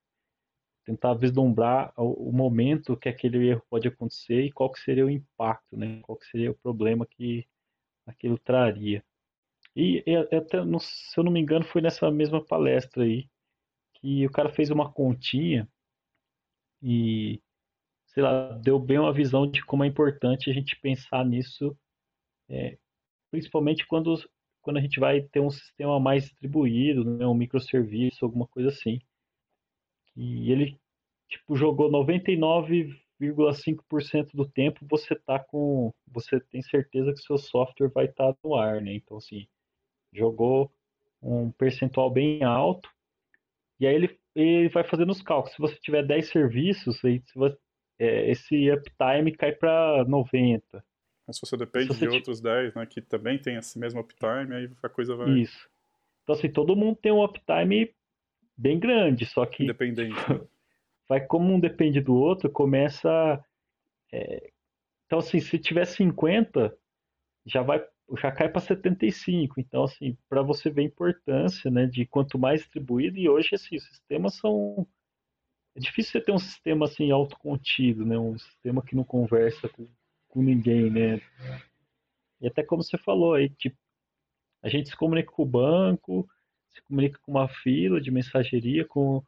tentar 0.86 1.14
vislumbrar 1.16 1.94
o, 1.98 2.30
o, 2.30 2.34
momento 2.34 2.98
que 2.98 3.10
aquele 3.10 3.50
erro 3.50 3.64
pode 3.70 3.88
acontecer 3.88 4.44
e 4.44 4.52
qual 4.52 4.72
que 4.72 4.80
seria 4.80 5.06
o 5.06 5.10
impacto, 5.10 5.78
né? 5.78 6.02
Qual 6.04 6.18
que 6.18 6.28
seria 6.28 6.52
o 6.52 6.56
problema 6.56 7.06
que 7.06 7.48
aquilo 8.06 8.38
traria. 8.38 9.04
E, 9.76 10.04
e 10.06 10.16
até, 10.16 10.60
se 10.80 11.20
eu 11.20 11.24
não 11.24 11.32
me 11.32 11.40
engano, 11.42 11.66
foi 11.66 11.82
nessa 11.82 12.10
mesma 12.12 12.44
palestra 12.44 13.04
aí 13.04 13.30
que 13.96 14.26
o 14.26 14.32
cara 14.32 14.50
fez 14.50 14.70
uma 14.70 14.92
continha 14.92 15.68
e, 16.88 17.42
sei 18.06 18.22
lá, 18.22 18.52
deu 18.60 18.80
bem 18.80 19.00
uma 19.00 19.12
visão 19.12 19.50
de 19.50 19.66
como 19.66 19.84
é 19.84 19.88
importante 19.88 20.52
a 20.52 20.54
gente 20.54 20.80
pensar 20.80 21.26
nisso, 21.26 21.76
é, 22.48 22.78
principalmente 23.32 23.88
quando, 23.88 24.14
quando 24.62 24.78
a 24.78 24.82
gente 24.82 25.00
vai 25.00 25.22
ter 25.22 25.40
um 25.40 25.50
sistema 25.50 26.00
mais 26.00 26.26
distribuído, 26.26 27.04
né, 27.04 27.26
um 27.26 27.34
microserviço, 27.34 28.24
alguma 28.24 28.48
coisa 28.48 28.70
assim. 28.70 29.00
E 30.16 30.52
ele 30.52 30.80
tipo 31.28 31.56
jogou 31.56 31.90
99,5% 31.90 34.36
do 34.36 34.48
tempo 34.48 34.86
você 34.88 35.16
tá 35.16 35.40
com 35.40 35.92
você 36.08 36.40
tem 36.40 36.62
certeza 36.62 37.12
que 37.14 37.22
seu 37.22 37.40
software 37.40 37.90
vai 37.90 38.06
estar 38.06 38.32
tá 38.34 38.40
no 38.44 38.54
ar, 38.56 38.80
né? 38.80 38.94
Então 38.94 39.18
assim, 39.18 39.48
jogou 40.14 40.72
um 41.22 41.52
percentual 41.52 42.12
bem 42.12 42.44
alto 42.44 42.90
e 43.80 43.88
aí 43.88 43.96
ele, 43.96 44.20
ele 44.36 44.70
vai 44.70 44.84
fazendo 44.84 45.12
os 45.12 45.22
cálculos. 45.22 45.56
Se 45.56 45.62
você 45.62 45.76
tiver 45.76 46.04
10 46.04 46.30
serviços, 46.30 47.04
aí 47.06 47.22
você, 47.34 47.58
é, 47.98 48.30
esse 48.30 48.70
uptime 48.70 49.32
cai 49.32 49.52
para 49.54 50.04
90. 50.06 50.84
Mas 51.26 51.38
se 51.38 51.42
você 51.42 51.58
depende 51.58 51.94
se 51.94 52.00
você 52.00 52.08
de 52.08 52.16
outros 52.16 52.42
10, 52.42 52.76
né, 52.76 52.86
que 52.86 53.02
também 53.02 53.40
tem 53.40 53.56
esse 53.56 53.80
mesmo 53.80 54.00
uptime, 54.00 54.54
aí 54.54 54.70
a 54.84 54.90
coisa 54.90 55.16
vai... 55.16 55.30
Isso. 55.30 55.70
Então 56.24 56.36
assim, 56.36 56.50
todo 56.50 56.76
mundo 56.76 56.98
tem 57.02 57.12
um 57.12 57.24
uptime 57.24 57.94
bem 58.58 58.80
grande, 58.80 59.26
só 59.26 59.46
que... 59.46 59.64
Independente. 59.64 60.16
vai 61.08 61.22
como 61.22 61.54
um 61.54 61.60
depende 61.60 62.02
do 62.02 62.16
outro, 62.16 62.50
começa. 62.50 63.44
É... 64.12 64.50
Então, 65.06 65.20
assim, 65.20 65.40
se 65.40 65.58
tiver 65.60 65.86
50, 65.86 66.76
já 67.46 67.62
vai 67.62 67.84
já 68.18 68.32
cai 68.32 68.50
para 68.50 68.62
75. 68.62 69.60
Então, 69.60 69.84
assim, 69.84 70.18
para 70.30 70.42
você 70.42 70.70
ver 70.70 70.82
a 70.82 70.86
importância, 70.86 71.72
né, 71.72 71.86
de 71.86 72.06
quanto 72.06 72.38
mais 72.38 72.62
distribuído, 72.62 73.18
e 73.18 73.30
hoje, 73.30 73.56
assim, 73.56 73.76
os 73.76 73.84
sistemas 73.86 74.36
são. 74.36 74.88
É 75.76 75.80
difícil 75.80 76.14
você 76.14 76.22
ter 76.22 76.32
um 76.32 76.40
sistema 76.40 76.86
assim 76.86 77.12
autocontido, 77.12 78.06
né, 78.06 78.18
um 78.18 78.38
sistema 78.38 78.82
que 78.82 78.96
não 78.96 79.04
conversa 79.04 79.68
com, 79.70 79.88
com 80.30 80.42
ninguém, 80.42 80.90
né. 80.90 81.22
E 82.40 82.48
até 82.48 82.64
como 82.64 82.84
você 82.84 82.98
falou 82.98 83.34
aí, 83.34 83.50
tipo, 83.50 83.78
a 84.64 84.70
gente 84.70 84.90
se 84.90 84.96
comunica 84.96 85.32
com 85.32 85.44
o 85.44 85.46
banco, 85.46 86.30
se 86.70 86.82
comunica 86.84 87.20
com 87.22 87.32
uma 87.32 87.48
fila 87.48 88.00
de 88.00 88.12
mensageria, 88.12 88.86
com 88.86 89.24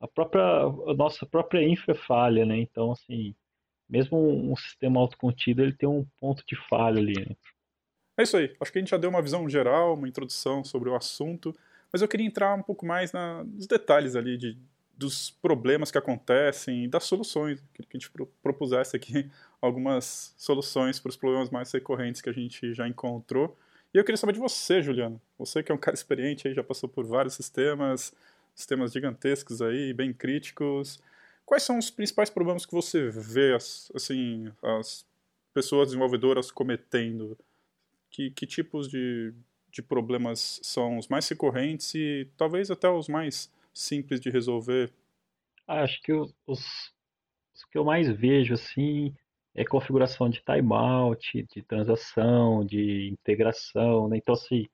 a 0.00 0.08
própria 0.08 0.42
a 0.42 0.94
nossa 0.94 1.26
própria 1.26 1.66
infra 1.66 1.92
é 1.92 1.96
falha, 1.96 2.44
né? 2.46 2.58
Então, 2.58 2.92
assim, 2.92 3.34
mesmo 3.88 4.18
um 4.18 4.56
sistema 4.56 5.00
autocontido, 5.00 5.62
ele 5.62 5.72
tem 5.72 5.88
um 5.88 6.06
ponto 6.20 6.44
de 6.46 6.56
falha 6.68 6.98
ali. 6.98 7.14
Né? 7.14 7.36
É 8.16 8.22
isso 8.22 8.36
aí. 8.36 8.54
Acho 8.60 8.72
que 8.72 8.78
a 8.78 8.80
gente 8.80 8.90
já 8.90 8.96
deu 8.96 9.10
uma 9.10 9.22
visão 9.22 9.48
geral, 9.48 9.94
uma 9.94 10.08
introdução 10.08 10.62
sobre 10.62 10.88
o 10.88 10.94
assunto, 10.94 11.54
mas 11.92 12.00
eu 12.00 12.08
queria 12.08 12.26
entrar 12.26 12.54
um 12.54 12.62
pouco 12.62 12.86
mais 12.86 13.12
na, 13.12 13.44
nos 13.44 13.66
detalhes 13.66 14.14
ali 14.14 14.36
de, 14.36 14.56
dos 14.96 15.30
problemas 15.30 15.90
que 15.90 15.98
acontecem 15.98 16.84
e 16.84 16.88
das 16.88 17.04
soluções. 17.04 17.60
Queria 17.72 17.88
que 17.90 17.96
a 17.96 18.00
gente 18.00 18.10
propusesse 18.42 18.96
aqui 18.96 19.30
algumas 19.60 20.34
soluções 20.36 21.00
para 21.00 21.10
os 21.10 21.16
problemas 21.16 21.50
mais 21.50 21.72
recorrentes 21.72 22.20
que 22.20 22.30
a 22.30 22.32
gente 22.32 22.72
já 22.72 22.86
encontrou. 22.86 23.56
E 23.92 23.98
eu 23.98 24.04
queria 24.04 24.16
saber 24.16 24.32
de 24.32 24.40
você, 24.40 24.82
Juliano. 24.82 25.20
Você 25.38 25.62
que 25.62 25.70
é 25.70 25.74
um 25.74 25.78
cara 25.78 25.94
experiente 25.94 26.48
aí, 26.48 26.54
já 26.54 26.64
passou 26.64 26.88
por 26.88 27.04
vários 27.06 27.34
sistemas, 27.34 28.12
sistemas 28.54 28.92
gigantescos 28.92 29.60
aí, 29.60 29.92
bem 29.92 30.12
críticos. 30.12 31.00
Quais 31.44 31.62
são 31.62 31.78
os 31.78 31.90
principais 31.90 32.30
problemas 32.30 32.64
que 32.64 32.72
você 32.72 33.08
vê, 33.10 33.54
assim, 33.94 34.50
as 34.62 35.04
pessoas 35.52 35.88
desenvolvedoras 35.88 36.50
cometendo? 36.50 37.36
Que, 38.14 38.30
que 38.30 38.46
tipos 38.46 38.88
de, 38.88 39.34
de 39.72 39.82
problemas 39.82 40.60
são 40.62 40.98
os 40.98 41.08
mais 41.08 41.28
recorrentes 41.28 41.92
e 41.96 42.30
talvez 42.36 42.70
até 42.70 42.88
os 42.88 43.08
mais 43.08 43.52
simples 43.72 44.20
de 44.20 44.30
resolver? 44.30 44.92
Ah, 45.66 45.82
acho 45.82 46.00
que 46.00 46.12
os, 46.12 46.32
os 46.46 46.94
que 47.72 47.76
eu 47.76 47.84
mais 47.84 48.08
vejo, 48.08 48.54
assim, 48.54 49.12
é 49.52 49.64
configuração 49.64 50.30
de 50.30 50.40
timeout, 50.44 51.44
de 51.52 51.62
transação, 51.62 52.64
de 52.64 53.08
integração, 53.08 54.08
né? 54.08 54.18
Então, 54.18 54.34
assim, 54.34 54.68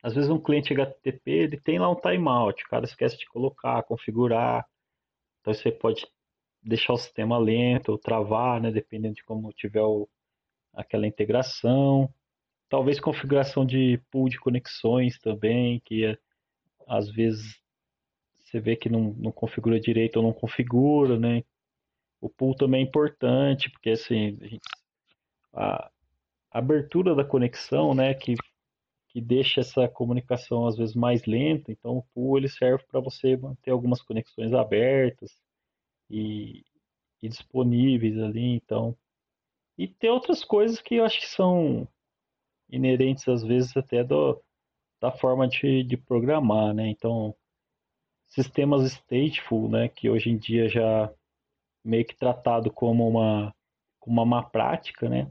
às 0.00 0.14
vezes 0.14 0.30
um 0.30 0.40
cliente 0.40 0.72
HTTP 0.72 1.30
ele 1.32 1.60
tem 1.60 1.80
lá 1.80 1.90
um 1.90 2.00
timeout, 2.00 2.64
o 2.64 2.68
cara 2.68 2.84
esquece 2.84 3.18
de 3.18 3.26
colocar, 3.26 3.82
configurar. 3.82 4.64
Então 5.40 5.52
você 5.52 5.72
pode 5.72 6.06
deixar 6.62 6.92
o 6.92 6.98
sistema 6.98 7.36
lento 7.36 7.90
ou 7.90 7.98
travar, 7.98 8.60
né, 8.60 8.70
dependendo 8.70 9.16
de 9.16 9.24
como 9.24 9.52
tiver 9.52 9.82
o, 9.82 10.08
aquela 10.72 11.04
integração. 11.04 12.08
Talvez 12.68 13.00
configuração 13.00 13.64
de 13.64 13.98
pool 14.10 14.28
de 14.28 14.38
conexões 14.38 15.18
também, 15.18 15.80
que 15.80 16.04
é, 16.04 16.18
às 16.86 17.10
vezes 17.10 17.60
você 18.38 18.60
vê 18.60 18.76
que 18.76 18.88
não, 18.88 19.14
não 19.18 19.32
configura 19.32 19.80
direito 19.80 20.16
ou 20.16 20.22
não 20.22 20.32
configura, 20.32 21.18
né? 21.18 21.44
O 22.20 22.28
pool 22.28 22.54
também 22.54 22.80
é 22.80 22.84
importante, 22.84 23.70
porque 23.70 23.90
assim, 23.90 24.38
a, 25.52 25.90
a 26.50 26.58
abertura 26.58 27.14
da 27.14 27.24
conexão, 27.24 27.94
né, 27.94 28.14
que 28.14 28.34
que 29.08 29.22
deixa 29.22 29.60
essa 29.60 29.88
comunicação 29.88 30.66
às 30.66 30.76
vezes 30.76 30.94
mais 30.94 31.24
lenta. 31.24 31.72
Então 31.72 31.98
o 31.98 32.02
pool 32.14 32.38
ele 32.38 32.48
serve 32.48 32.84
para 32.84 33.00
você 33.00 33.36
manter 33.36 33.70
algumas 33.70 34.02
conexões 34.02 34.52
abertas 34.52 35.32
e, 36.10 36.64
e, 37.22 37.28
disponíveis 37.28 38.18
ali. 38.18 38.54
Então 38.54 38.96
e 39.76 39.88
tem 39.88 40.10
outras 40.10 40.44
coisas 40.44 40.80
que 40.80 40.96
eu 40.96 41.04
acho 41.04 41.20
que 41.20 41.26
são 41.26 41.88
inerentes 42.70 43.26
às 43.28 43.42
vezes 43.42 43.76
até 43.76 44.04
do, 44.04 44.40
da 45.00 45.12
forma 45.12 45.48
de, 45.48 45.82
de 45.84 45.96
programar, 45.96 46.74
né? 46.74 46.88
Então 46.88 47.34
sistemas 48.26 48.82
stateful, 48.92 49.68
né, 49.70 49.88
que 49.88 50.10
hoje 50.10 50.30
em 50.30 50.36
dia 50.36 50.68
já 50.68 51.10
meio 51.84 52.04
que 52.04 52.14
tratado 52.16 52.70
como 52.70 53.08
uma, 53.08 53.54
uma 54.06 54.24
má 54.26 54.42
prática, 54.42 55.08
né? 55.08 55.30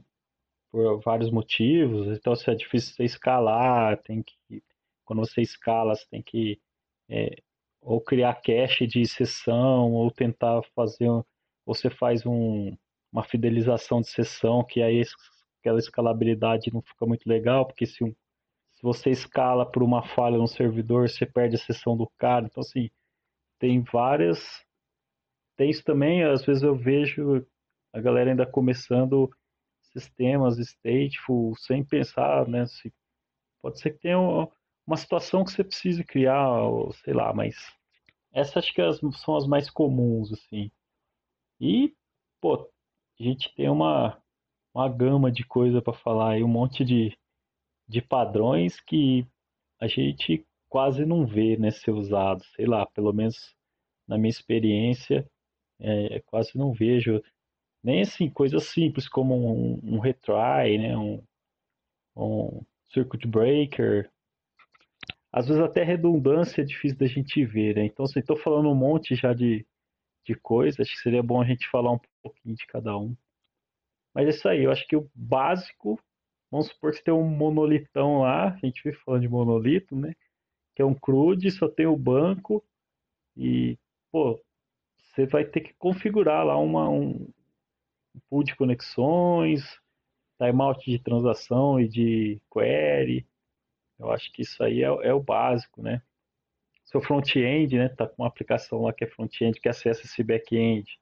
por 0.72 1.00
vários 1.02 1.32
motivos. 1.32 2.08
Então, 2.18 2.36
se 2.36 2.50
é 2.50 2.56
difícil 2.56 2.94
você 2.96 3.04
escalar, 3.04 3.98
tem 4.04 4.24
que 4.24 4.64
quando 5.06 5.20
você 5.20 5.42
escala, 5.42 5.96
você 5.96 6.06
tem 6.10 6.22
que 6.22 6.60
é, 7.10 7.42
ou 7.82 8.02
criar 8.02 8.36
cache 8.42 8.86
de 8.86 9.06
sessão 9.08 9.94
ou 9.94 10.12
tentar 10.12 10.62
fazer 10.76 11.08
você 11.66 11.90
faz 11.90 12.26
um, 12.26 12.76
uma 13.12 13.24
fidelização 13.24 14.02
de 14.02 14.10
sessão 14.10 14.64
que 14.64 14.82
aí 14.82 15.02
aquela 15.60 15.80
escalabilidade 15.80 16.74
não 16.74 16.82
fica 16.82 17.06
muito 17.06 17.28
legal 17.28 17.66
porque 17.66 17.86
se, 17.86 18.04
um, 18.04 18.12
se 18.76 18.82
você 18.84 19.10
escala 19.10 19.70
por 19.70 19.84
uma 19.84 20.04
falha 20.04 20.38
no 20.38 20.48
servidor 20.48 21.10
você 21.10 21.26
perde 21.26 21.56
a 21.56 21.60
sessão 21.60 21.96
do 21.96 22.10
cara 22.18 22.46
então 22.46 22.62
assim 22.62 22.90
tem 23.60 23.82
várias 23.82 24.64
tem 25.56 25.70
isso 25.70 25.84
também 25.84 26.24
às 26.24 26.46
vezes 26.46 26.64
eu 26.64 26.76
vejo 26.76 27.46
a 27.94 28.02
galera 28.02 28.30
ainda 28.30 28.46
começando 28.46 29.30
sistemas 29.92 30.58
stateful 30.58 31.56
sem 31.58 31.84
pensar, 31.84 32.48
né? 32.48 32.66
Se, 32.66 32.94
pode 33.62 33.80
ser 33.80 33.92
que 33.92 34.00
tenha 34.00 34.20
uma 34.20 34.98
situação 34.98 35.44
que 35.44 35.52
você 35.52 35.64
precise 35.64 36.04
criar, 36.04 36.62
ou, 36.62 36.94
sei 36.94 37.14
lá, 37.14 37.34
mas 37.34 37.56
essas 38.32 38.58
acho 38.58 38.74
que 38.74 38.82
as, 38.82 39.00
são 39.22 39.36
as 39.36 39.48
mais 39.48 39.70
comuns, 39.70 40.32
assim. 40.32 40.72
E, 41.60 41.96
pô, 42.40 42.70
a 43.20 43.24
gente 43.24 43.54
tem 43.56 43.70
uma, 43.70 44.22
uma 44.78 44.88
gama 44.88 45.32
de 45.32 45.44
coisa 45.44 45.82
para 45.82 45.92
falar 45.92 46.34
aí, 46.34 46.44
um 46.44 46.48
monte 46.48 46.86
de, 46.86 47.18
de 47.88 48.00
padrões 48.00 48.80
que 48.80 49.26
a 49.80 49.88
gente 49.88 50.46
quase 50.70 51.04
não 51.04 51.26
vê 51.26 51.58
né, 51.58 51.72
ser 51.72 51.90
usado, 51.90 52.44
sei 52.56 52.68
lá, 52.68 52.86
pelo 52.86 53.12
menos 53.12 53.56
na 54.08 54.20
minha 54.20 54.30
experiência, 54.30 55.28
é, 55.80 56.20
quase 56.28 56.56
não 56.56 56.74
vejo 56.74 57.24
nem 57.84 58.02
assim, 58.02 58.30
coisas 58.30 58.66
simples 58.66 59.10
como 59.10 59.36
um, 59.36 59.80
um 59.96 60.00
retry, 60.00 60.78
né? 60.78 60.96
um, 60.96 61.24
um 62.16 62.62
circuit 62.90 63.28
breaker. 63.28 64.12
Às 65.32 65.48
vezes 65.48 65.62
até 65.62 65.84
redundância 65.84 66.62
é 66.62 66.66
difícil 66.66 67.00
da 67.00 67.08
gente 67.08 67.44
ver, 67.44 67.76
né? 67.76 67.86
Então, 67.86 68.06
assim, 68.06 68.20
estou 68.20 68.38
falando 68.38 68.70
um 68.70 68.76
monte 68.76 69.16
já 69.16 69.34
de, 69.34 69.66
de 70.24 70.36
coisas, 70.36 70.80
acho 70.80 70.92
que 70.92 71.02
seria 71.02 71.24
bom 71.24 71.42
a 71.42 71.46
gente 71.46 71.68
falar 71.68 71.92
um 71.92 72.00
pouquinho 72.22 72.56
de 72.56 72.66
cada 72.68 72.96
um. 72.96 73.16
Mas 74.18 74.26
é 74.26 74.30
isso 74.32 74.50
aí, 74.50 74.64
eu 74.64 74.72
acho 74.72 74.88
que 74.88 74.96
o 74.96 75.08
básico, 75.14 76.02
vamos 76.50 76.70
supor 76.70 76.92
que 76.92 77.04
tem 77.04 77.14
um 77.14 77.30
monolitão 77.30 78.22
lá, 78.22 78.48
a 78.48 78.66
gente 78.66 78.82
vive 78.84 78.98
falando 79.06 79.22
de 79.22 79.30
monolito, 79.30 79.96
né? 79.96 80.16
Que 80.76 80.82
é 80.82 80.86
um 80.86 80.96
CRUD, 80.96 81.52
só 81.52 81.70
tem 81.70 81.86
o 81.86 81.96
banco 81.96 82.66
e, 83.36 83.78
pô, 84.12 84.42
você 84.98 85.28
vai 85.28 85.46
ter 85.46 85.62
que 85.62 85.76
configurar 85.76 86.44
lá 86.44 86.58
uma, 86.58 86.90
um, 86.90 87.32
pool 88.28 88.44
de 88.44 88.56
conexões, 88.56 89.80
timeout 90.40 90.84
de 90.90 90.98
transação 90.98 91.80
e 91.80 91.88
de 91.88 92.42
query. 92.52 93.24
Eu 94.00 94.12
acho 94.12 94.32
que 94.32 94.42
isso 94.42 94.64
aí 94.64 94.82
é, 94.82 94.88
é 94.88 95.14
o 95.14 95.22
básico, 95.22 95.84
né? 95.84 96.02
Seu 96.86 97.02
front-end, 97.02 97.78
né? 97.78 97.90
Tá 97.90 98.08
com 98.08 98.24
uma 98.24 98.28
aplicação 98.28 98.82
lá 98.82 98.92
que 98.92 99.04
é 99.04 99.08
front-end 99.08 99.62
que 99.62 99.70
acessa 99.70 100.02
esse 100.02 100.24
back-end. 100.24 101.00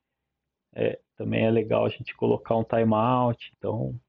É, 0.76 1.00
também 1.18 1.46
é 1.46 1.52
legal 1.52 1.86
a 1.86 1.90
gente 1.90 2.16
colocar 2.16 2.56
um 2.58 2.64
timeout. 2.64 3.54
Então, 3.58 4.00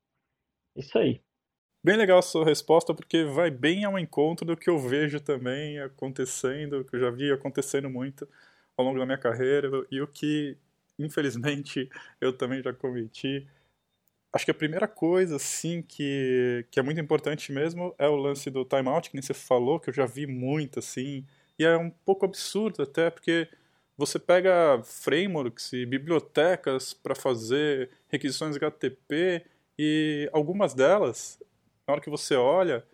é 0.77 0.81
isso 0.81 0.99
aí. 0.99 1.21
Bem 1.85 1.97
legal 1.97 2.19
a 2.19 2.23
sua 2.23 2.45
resposta, 2.45 2.95
porque 2.95 3.25
vai 3.25 3.51
bem 3.51 3.85
ao 3.85 3.99
encontro 3.99 4.45
do 4.45 4.57
que 4.57 4.69
eu 4.69 4.79
vejo 4.79 5.21
também 5.21 5.79
acontecendo, 5.81 6.85
que 6.85 6.97
eu 6.97 7.01
já 7.01 7.11
vi 7.11 7.31
acontecendo 7.33 7.89
muito 7.89 8.29
ao 8.77 8.85
longo 8.85 8.99
da 8.99 9.07
minha 9.07 9.19
carreira, 9.19 9.69
e 9.91 10.01
o 10.03 10.09
que, 10.09 10.59
infelizmente, 10.99 11.89
eu 12.21 12.37
também 12.37 12.63
já 12.63 12.73
cometi. 12.73 13.47
Acho 14.33 14.45
que 14.45 14.51
a 14.51 14.55
primeira 14.55 14.89
coisa, 14.89 15.37
assim, 15.37 15.83
que, 15.83 16.67
que 16.71 16.79
é 16.81 16.83
muito 16.83 17.01
importante 17.01 17.53
mesmo 17.53 17.95
é 17.99 18.09
o 18.09 18.17
lance 18.17 18.51
do 18.51 18.65
timeout, 18.65 19.09
que 19.11 19.17
nem 19.17 19.23
você 19.23 19.35
falou, 19.35 19.81
que 19.81 19.91
eu 19.91 19.95
já 19.95 20.07
vi 20.07 20.27
muito, 20.27 20.79
assim, 20.81 21.27
e 21.59 21.65
é 21.65 21.77
um 21.77 21.91
pouco 21.91 22.27
absurdo 22.27 22.83
até, 22.83 23.11
porque 23.11 23.49
você 23.97 24.19
pega 24.19 24.81
frameworks 24.85 25.73
e 25.73 25.87
bibliotecas 25.87 26.93
para 26.93 27.15
fazer 27.15 27.91
requisições 28.09 28.57
HTTP 28.57 29.45
e 29.79 30.29
algumas 30.33 30.75
delas 30.75 31.39
na 31.87 31.93
hora 31.93 32.01
que 32.01 32.11
você 32.11 32.35
olha, 32.35 32.85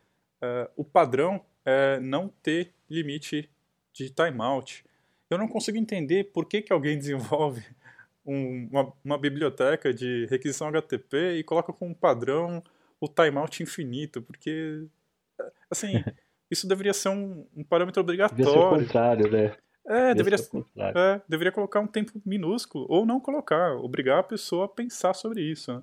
uh, 0.42 0.71
o 0.76 0.85
padrão 0.85 1.44
é 1.64 1.99
não 1.99 2.28
ter 2.28 2.75
limite 2.90 3.49
de 3.92 4.11
timeout. 4.11 4.85
Eu 5.30 5.38
não 5.38 5.49
consigo 5.49 5.78
entender 5.78 6.25
por 6.25 6.44
que, 6.44 6.61
que 6.61 6.73
alguém 6.73 6.97
desenvolve 6.99 7.64
um, 8.25 8.68
uma, 8.71 8.92
uma, 9.04 9.18
biblioteca 9.18 9.92
de 9.92 10.26
requisição 10.26 10.68
HTTP 10.68 11.38
e 11.38 11.42
coloca 11.42 11.73
como 11.73 11.94
padrão 11.94 12.62
o 13.00 13.09
timeout 13.09 13.62
infinito, 13.62 14.21
porque, 14.23 14.85
assim, 15.71 16.04
isso 16.50 16.68
deveria 16.68 16.92
ser 16.92 17.09
um, 17.09 17.47
um 17.56 17.64
parâmetro 17.64 18.02
obrigatório. 18.02 18.44
Devia 18.44 18.61
ser 18.61 18.66
o 18.66 18.78
contrário, 18.78 19.30
né? 19.30 19.56
É, 19.84 20.14
deveria, 20.14 20.38
é, 20.76 21.20
deveria 21.28 21.52
colocar 21.52 21.80
um 21.80 21.86
tempo 21.86 22.20
minúsculo, 22.24 22.86
ou 22.88 23.04
não 23.04 23.18
colocar, 23.18 23.74
obrigar 23.76 24.20
a 24.20 24.22
pessoa 24.22 24.66
a 24.66 24.68
pensar 24.68 25.14
sobre 25.14 25.42
isso. 25.42 25.72
Né? 25.72 25.82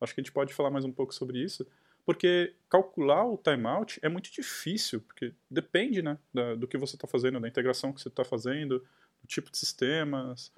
Acho 0.00 0.14
que 0.14 0.20
a 0.20 0.22
gente 0.22 0.32
pode 0.32 0.52
falar 0.52 0.70
mais 0.70 0.84
um 0.84 0.92
pouco 0.92 1.14
sobre 1.14 1.38
isso. 1.38 1.66
Porque 2.04 2.54
calcular 2.68 3.24
o 3.24 3.36
timeout 3.36 3.98
é 4.00 4.08
muito 4.08 4.30
difícil, 4.30 5.00
porque 5.00 5.34
depende 5.50 6.02
né, 6.02 6.16
da, 6.32 6.54
do 6.54 6.68
que 6.68 6.78
você 6.78 6.94
está 6.94 7.06
fazendo, 7.06 7.40
da 7.40 7.48
integração 7.48 7.92
que 7.92 8.00
você 8.00 8.08
está 8.08 8.24
fazendo, 8.24 8.78
do 9.20 9.26
tipo 9.26 9.50
de 9.50 9.58
sistemas. 9.58 10.52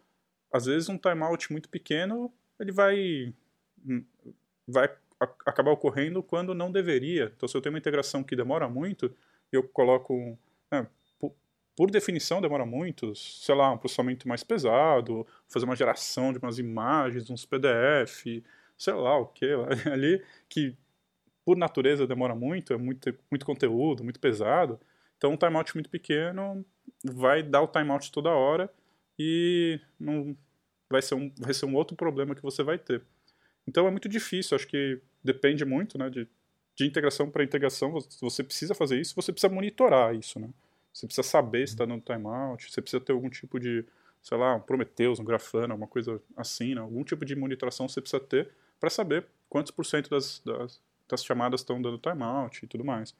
Às 0.52 0.66
vezes 0.66 0.90
um 0.90 0.98
timeout 0.98 1.50
muito 1.50 1.68
pequeno 1.70 2.32
ele 2.58 2.72
vai, 2.72 3.32
hum, 3.86 4.04
vai 4.66 4.90
acabar 5.46 5.70
ocorrendo 5.70 6.22
quando 6.22 6.54
não 6.54 6.70
deveria. 6.70 7.32
Então, 7.36 7.48
se 7.48 7.56
eu 7.56 7.60
tenho 7.60 7.72
uma 7.72 7.78
integração 7.78 8.22
que 8.24 8.36
demora 8.36 8.68
muito, 8.68 9.14
eu 9.52 9.62
coloco. 9.62 10.38
Né, 10.70 10.86
por, 10.97 10.97
por, 11.78 11.92
definição, 11.92 12.40
demora 12.40 12.66
muito, 12.66 13.14
sei 13.14 13.54
lá, 13.54 13.70
um 13.70 13.78
processamento 13.78 14.26
mais 14.26 14.42
pesado, 14.42 15.24
fazer 15.48 15.64
uma 15.64 15.76
geração 15.76 16.32
de 16.32 16.38
umas 16.40 16.58
imagens, 16.58 17.30
uns 17.30 17.46
PDF, 17.46 18.42
sei 18.76 18.94
lá 18.94 19.16
o 19.16 19.26
que, 19.26 19.46
ali, 19.86 20.20
que 20.48 20.76
por 21.44 21.56
natureza 21.56 22.04
demora 22.04 22.34
muito, 22.34 22.72
é 22.72 22.76
muito, 22.76 23.14
muito 23.30 23.46
conteúdo, 23.46 24.02
muito 24.02 24.18
pesado. 24.18 24.80
Então 25.16 25.30
um 25.30 25.36
timeout 25.36 25.72
muito 25.76 25.88
pequeno 25.88 26.66
vai 27.04 27.44
dar 27.44 27.62
o 27.62 27.68
timeout 27.68 28.10
toda 28.10 28.30
hora 28.30 28.68
e 29.16 29.78
não 30.00 30.36
vai 30.90 31.00
ser 31.00 31.14
um, 31.14 31.32
vai 31.38 31.54
ser 31.54 31.66
um 31.66 31.76
outro 31.76 31.96
problema 31.96 32.34
que 32.34 32.42
você 32.42 32.64
vai 32.64 32.76
ter. 32.76 33.02
Então 33.68 33.86
é 33.86 33.90
muito 33.92 34.08
difícil, 34.08 34.56
acho 34.56 34.66
que 34.66 35.00
depende 35.22 35.64
muito, 35.64 35.96
né, 35.96 36.10
de, 36.10 36.26
de 36.74 36.86
integração 36.86 37.30
para 37.30 37.44
integração, 37.44 37.92
você 38.20 38.42
precisa 38.42 38.74
fazer 38.74 39.00
isso, 39.00 39.14
você 39.14 39.30
precisa 39.30 39.52
monitorar 39.52 40.12
isso, 40.12 40.40
né? 40.40 40.48
Você 40.98 41.06
precisa 41.06 41.28
saber 41.28 41.64
se 41.64 41.74
está 41.74 41.84
dando 41.84 42.02
timeout, 42.02 42.72
você 42.72 42.82
precisa 42.82 43.00
ter 43.00 43.12
algum 43.12 43.30
tipo 43.30 43.60
de, 43.60 43.84
sei 44.20 44.36
lá, 44.36 44.56
um 44.56 44.60
Prometheus, 44.60 45.20
um 45.20 45.24
Grafana, 45.24 45.72
alguma 45.72 45.86
coisa 45.86 46.20
assim, 46.36 46.74
né? 46.74 46.80
algum 46.80 47.04
tipo 47.04 47.24
de 47.24 47.36
monitoração 47.36 47.88
você 47.88 48.00
precisa 48.00 48.18
ter 48.18 48.50
para 48.80 48.90
saber 48.90 49.24
quantos 49.48 49.70
por 49.70 49.86
cento 49.86 50.10
das, 50.10 50.40
das, 50.44 50.80
as 51.08 51.24
chamadas 51.24 51.60
estão 51.60 51.80
dando 51.80 51.98
timeout 51.98 52.64
e 52.64 52.66
tudo 52.66 52.84
mais. 52.84 53.14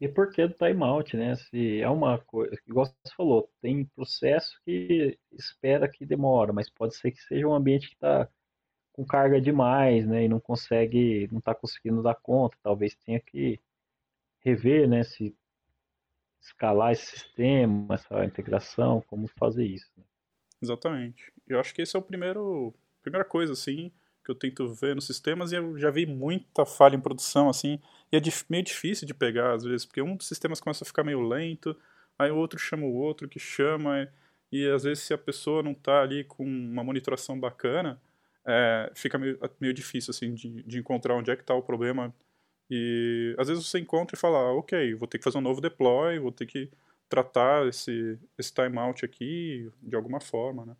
E 0.00 0.06
por 0.06 0.30
que 0.30 0.46
do 0.46 0.54
timeout, 0.54 1.16
né? 1.16 1.34
Se 1.34 1.80
é 1.80 1.90
uma 1.90 2.18
coisa, 2.18 2.56
igual 2.68 2.86
você 2.86 3.14
falou, 3.16 3.50
tem 3.60 3.84
processo 3.84 4.56
que 4.64 5.18
espera 5.32 5.88
que 5.88 6.06
demora, 6.06 6.52
mas 6.52 6.70
pode 6.70 6.94
ser 6.94 7.10
que 7.10 7.20
seja 7.20 7.48
um 7.48 7.52
ambiente 7.52 7.88
que 7.88 7.94
está 7.94 8.28
com 8.92 9.04
carga 9.04 9.40
demais, 9.40 10.06
né? 10.06 10.24
E 10.24 10.28
não 10.28 10.38
consegue, 10.38 11.28
não 11.32 11.40
está 11.40 11.52
conseguindo 11.52 12.00
dar 12.00 12.14
conta. 12.14 12.56
Talvez 12.62 12.94
tenha 12.94 13.18
que 13.18 13.58
rever, 14.38 14.88
né? 14.88 15.02
Se 15.02 15.34
escalar 16.40 16.92
esse 16.92 17.06
sistema, 17.06 17.94
essa 17.94 18.24
integração, 18.24 19.02
como 19.06 19.28
fazer 19.38 19.64
isso. 19.64 19.90
Né? 19.96 20.04
Exatamente. 20.62 21.32
Eu 21.46 21.60
acho 21.60 21.74
que 21.74 21.82
esse 21.82 21.96
é 21.96 21.98
o 21.98 22.02
primeiro, 22.02 22.74
primeira 23.02 23.24
coisa, 23.24 23.52
assim, 23.52 23.92
que 24.24 24.30
eu 24.30 24.34
tento 24.34 24.68
ver 24.74 24.94
nos 24.94 25.06
sistemas 25.06 25.52
e 25.52 25.56
eu 25.56 25.78
já 25.78 25.90
vi 25.90 26.06
muita 26.06 26.66
falha 26.66 26.96
em 26.96 27.00
produção, 27.00 27.48
assim, 27.48 27.80
e 28.12 28.16
é 28.16 28.20
meio 28.48 28.64
difícil 28.64 29.06
de 29.06 29.14
pegar 29.14 29.54
às 29.54 29.64
vezes, 29.64 29.86
porque 29.86 30.02
um 30.02 30.16
dos 30.16 30.26
sistemas 30.26 30.60
começa 30.60 30.84
a 30.84 30.86
ficar 30.86 31.04
meio 31.04 31.20
lento, 31.20 31.76
aí 32.18 32.30
o 32.30 32.36
outro 32.36 32.58
chama 32.58 32.84
o 32.84 32.94
outro 32.94 33.28
que 33.28 33.38
chama, 33.38 34.08
e, 34.52 34.60
e 34.60 34.70
às 34.70 34.82
vezes 34.82 35.04
se 35.04 35.14
a 35.14 35.18
pessoa 35.18 35.62
não 35.62 35.72
está 35.72 36.02
ali 36.02 36.24
com 36.24 36.44
uma 36.44 36.84
monitoração 36.84 37.38
bacana, 37.38 38.00
é, 38.46 38.90
fica 38.94 39.18
meio, 39.18 39.38
meio 39.60 39.74
difícil, 39.74 40.10
assim, 40.10 40.34
de, 40.34 40.62
de 40.62 40.78
encontrar 40.78 41.14
onde 41.14 41.30
é 41.30 41.36
que 41.36 41.42
está 41.42 41.54
o 41.54 41.62
problema, 41.62 42.14
e 42.70 43.34
às 43.38 43.48
vezes 43.48 43.66
você 43.66 43.78
encontra 43.78 44.16
e 44.16 44.18
fala, 44.18 44.38
ah, 44.38 44.52
ok, 44.52 44.94
vou 44.94 45.08
ter 45.08 45.18
que 45.18 45.24
fazer 45.24 45.38
um 45.38 45.42
novo 45.42 45.60
deploy, 45.60 46.18
vou 46.18 46.32
ter 46.32 46.46
que 46.46 46.70
tratar 47.08 47.66
esse, 47.66 48.18
esse 48.36 48.52
timeout 48.52 49.04
aqui 49.04 49.70
de 49.82 49.96
alguma 49.96 50.20
forma, 50.20 50.66
né? 50.66 50.76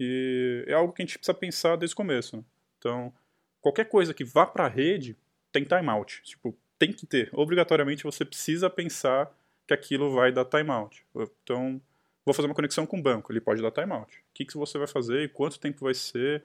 E 0.00 0.64
é 0.66 0.74
algo 0.74 0.92
que 0.92 1.02
a 1.02 1.06
gente 1.06 1.18
precisa 1.18 1.34
pensar 1.34 1.76
desde 1.76 1.94
o 1.94 1.96
começo, 1.96 2.36
né? 2.36 2.44
Então, 2.78 3.12
qualquer 3.60 3.84
coisa 3.84 4.12
que 4.12 4.24
vá 4.24 4.44
para 4.44 4.64
a 4.64 4.68
rede 4.68 5.16
tem 5.52 5.64
timeout. 5.64 6.20
Tipo, 6.24 6.56
tem 6.78 6.92
que 6.92 7.06
ter. 7.06 7.30
Obrigatoriamente 7.32 8.02
você 8.02 8.24
precisa 8.24 8.68
pensar 8.68 9.32
que 9.66 9.72
aquilo 9.72 10.12
vai 10.12 10.32
dar 10.32 10.44
timeout. 10.44 11.04
Então, 11.44 11.80
vou 12.24 12.34
fazer 12.34 12.48
uma 12.48 12.54
conexão 12.54 12.84
com 12.84 12.98
o 12.98 13.02
banco, 13.02 13.30
ele 13.30 13.40
pode 13.40 13.62
dar 13.62 13.70
timeout. 13.70 14.18
O 14.18 14.22
que, 14.34 14.44
que 14.44 14.56
você 14.56 14.76
vai 14.78 14.88
fazer 14.88 15.22
e 15.22 15.28
quanto 15.28 15.60
tempo 15.60 15.84
vai 15.84 15.94
ser? 15.94 16.44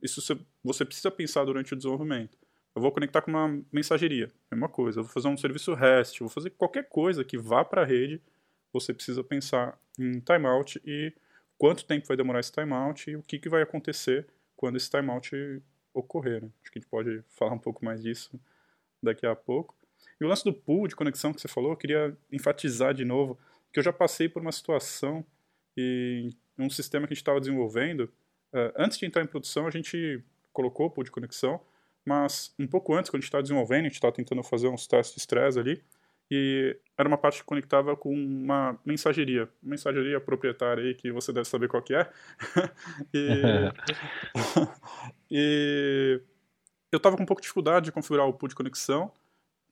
Isso 0.00 0.22
você 0.62 0.84
precisa 0.84 1.10
pensar 1.10 1.44
durante 1.44 1.72
o 1.72 1.76
desenvolvimento. 1.76 2.38
Eu 2.78 2.82
vou 2.82 2.92
conectar 2.92 3.20
com 3.22 3.32
uma 3.32 3.60
mensageria, 3.72 4.30
mesma 4.48 4.68
coisa. 4.68 5.00
Eu 5.00 5.02
vou 5.02 5.12
fazer 5.12 5.26
um 5.26 5.36
serviço 5.36 5.74
REST, 5.74 6.20
vou 6.20 6.28
fazer 6.28 6.50
qualquer 6.50 6.88
coisa 6.88 7.24
que 7.24 7.36
vá 7.36 7.64
para 7.64 7.82
a 7.82 7.84
rede, 7.84 8.22
você 8.72 8.94
precisa 8.94 9.24
pensar 9.24 9.76
em 9.98 10.20
timeout 10.20 10.80
e 10.84 11.12
quanto 11.58 11.84
tempo 11.84 12.06
vai 12.06 12.16
demorar 12.16 12.38
esse 12.38 12.52
timeout 12.52 13.10
e 13.10 13.16
o 13.16 13.22
que, 13.24 13.40
que 13.40 13.48
vai 13.48 13.62
acontecer 13.62 14.28
quando 14.56 14.76
esse 14.76 14.88
timeout 14.88 15.60
ocorrer. 15.92 16.40
Né? 16.40 16.50
Acho 16.62 16.70
que 16.70 16.78
a 16.78 16.80
gente 16.80 16.88
pode 16.88 17.24
falar 17.30 17.52
um 17.52 17.58
pouco 17.58 17.84
mais 17.84 18.00
disso 18.00 18.40
daqui 19.02 19.26
a 19.26 19.34
pouco. 19.34 19.74
E 20.20 20.24
o 20.24 20.28
lance 20.28 20.44
do 20.44 20.52
pool 20.52 20.86
de 20.86 20.94
conexão 20.94 21.32
que 21.32 21.40
você 21.40 21.48
falou, 21.48 21.72
eu 21.72 21.76
queria 21.76 22.16
enfatizar 22.30 22.94
de 22.94 23.04
novo 23.04 23.36
que 23.72 23.80
eu 23.80 23.82
já 23.82 23.92
passei 23.92 24.28
por 24.28 24.40
uma 24.40 24.52
situação 24.52 25.26
e 25.76 26.30
um 26.56 26.70
sistema 26.70 27.08
que 27.08 27.12
a 27.12 27.16
gente 27.16 27.22
estava 27.22 27.40
desenvolvendo, 27.40 28.02
uh, 28.52 28.72
antes 28.76 28.98
de 28.98 29.04
entrar 29.04 29.24
em 29.24 29.26
produção, 29.26 29.66
a 29.66 29.70
gente 29.70 30.22
colocou 30.52 30.86
o 30.86 30.90
pool 30.90 31.02
de 31.02 31.10
conexão, 31.10 31.60
mas 32.08 32.54
um 32.58 32.66
pouco 32.66 32.94
antes, 32.94 33.10
quando 33.10 33.18
a 33.18 33.20
gente 33.20 33.28
estava 33.28 33.42
desenvolvendo, 33.42 33.80
a 33.80 33.88
gente 33.88 33.94
estava 33.94 34.14
tentando 34.14 34.42
fazer 34.42 34.66
uns 34.68 34.86
testes 34.86 35.14
de 35.14 35.20
stress 35.20 35.58
ali, 35.58 35.84
e 36.30 36.74
era 36.96 37.06
uma 37.06 37.18
parte 37.18 37.40
que 37.40 37.44
conectava 37.44 37.94
com 37.94 38.10
uma 38.10 38.78
mensageria, 38.84 39.46
mensageria 39.62 40.18
proprietária 40.18 40.84
aí 40.84 40.94
que 40.94 41.12
você 41.12 41.32
deve 41.34 41.46
saber 41.46 41.68
qual 41.68 41.82
que 41.82 41.94
é. 41.94 42.10
e, 43.12 43.42
e, 45.30 46.20
eu 46.90 46.96
estava 46.96 47.14
com 47.14 47.24
um 47.24 47.26
pouco 47.26 47.42
de 47.42 47.44
dificuldade 47.44 47.86
de 47.86 47.92
configurar 47.92 48.26
o 48.26 48.32
pool 48.32 48.48
de 48.48 48.54
conexão, 48.54 49.12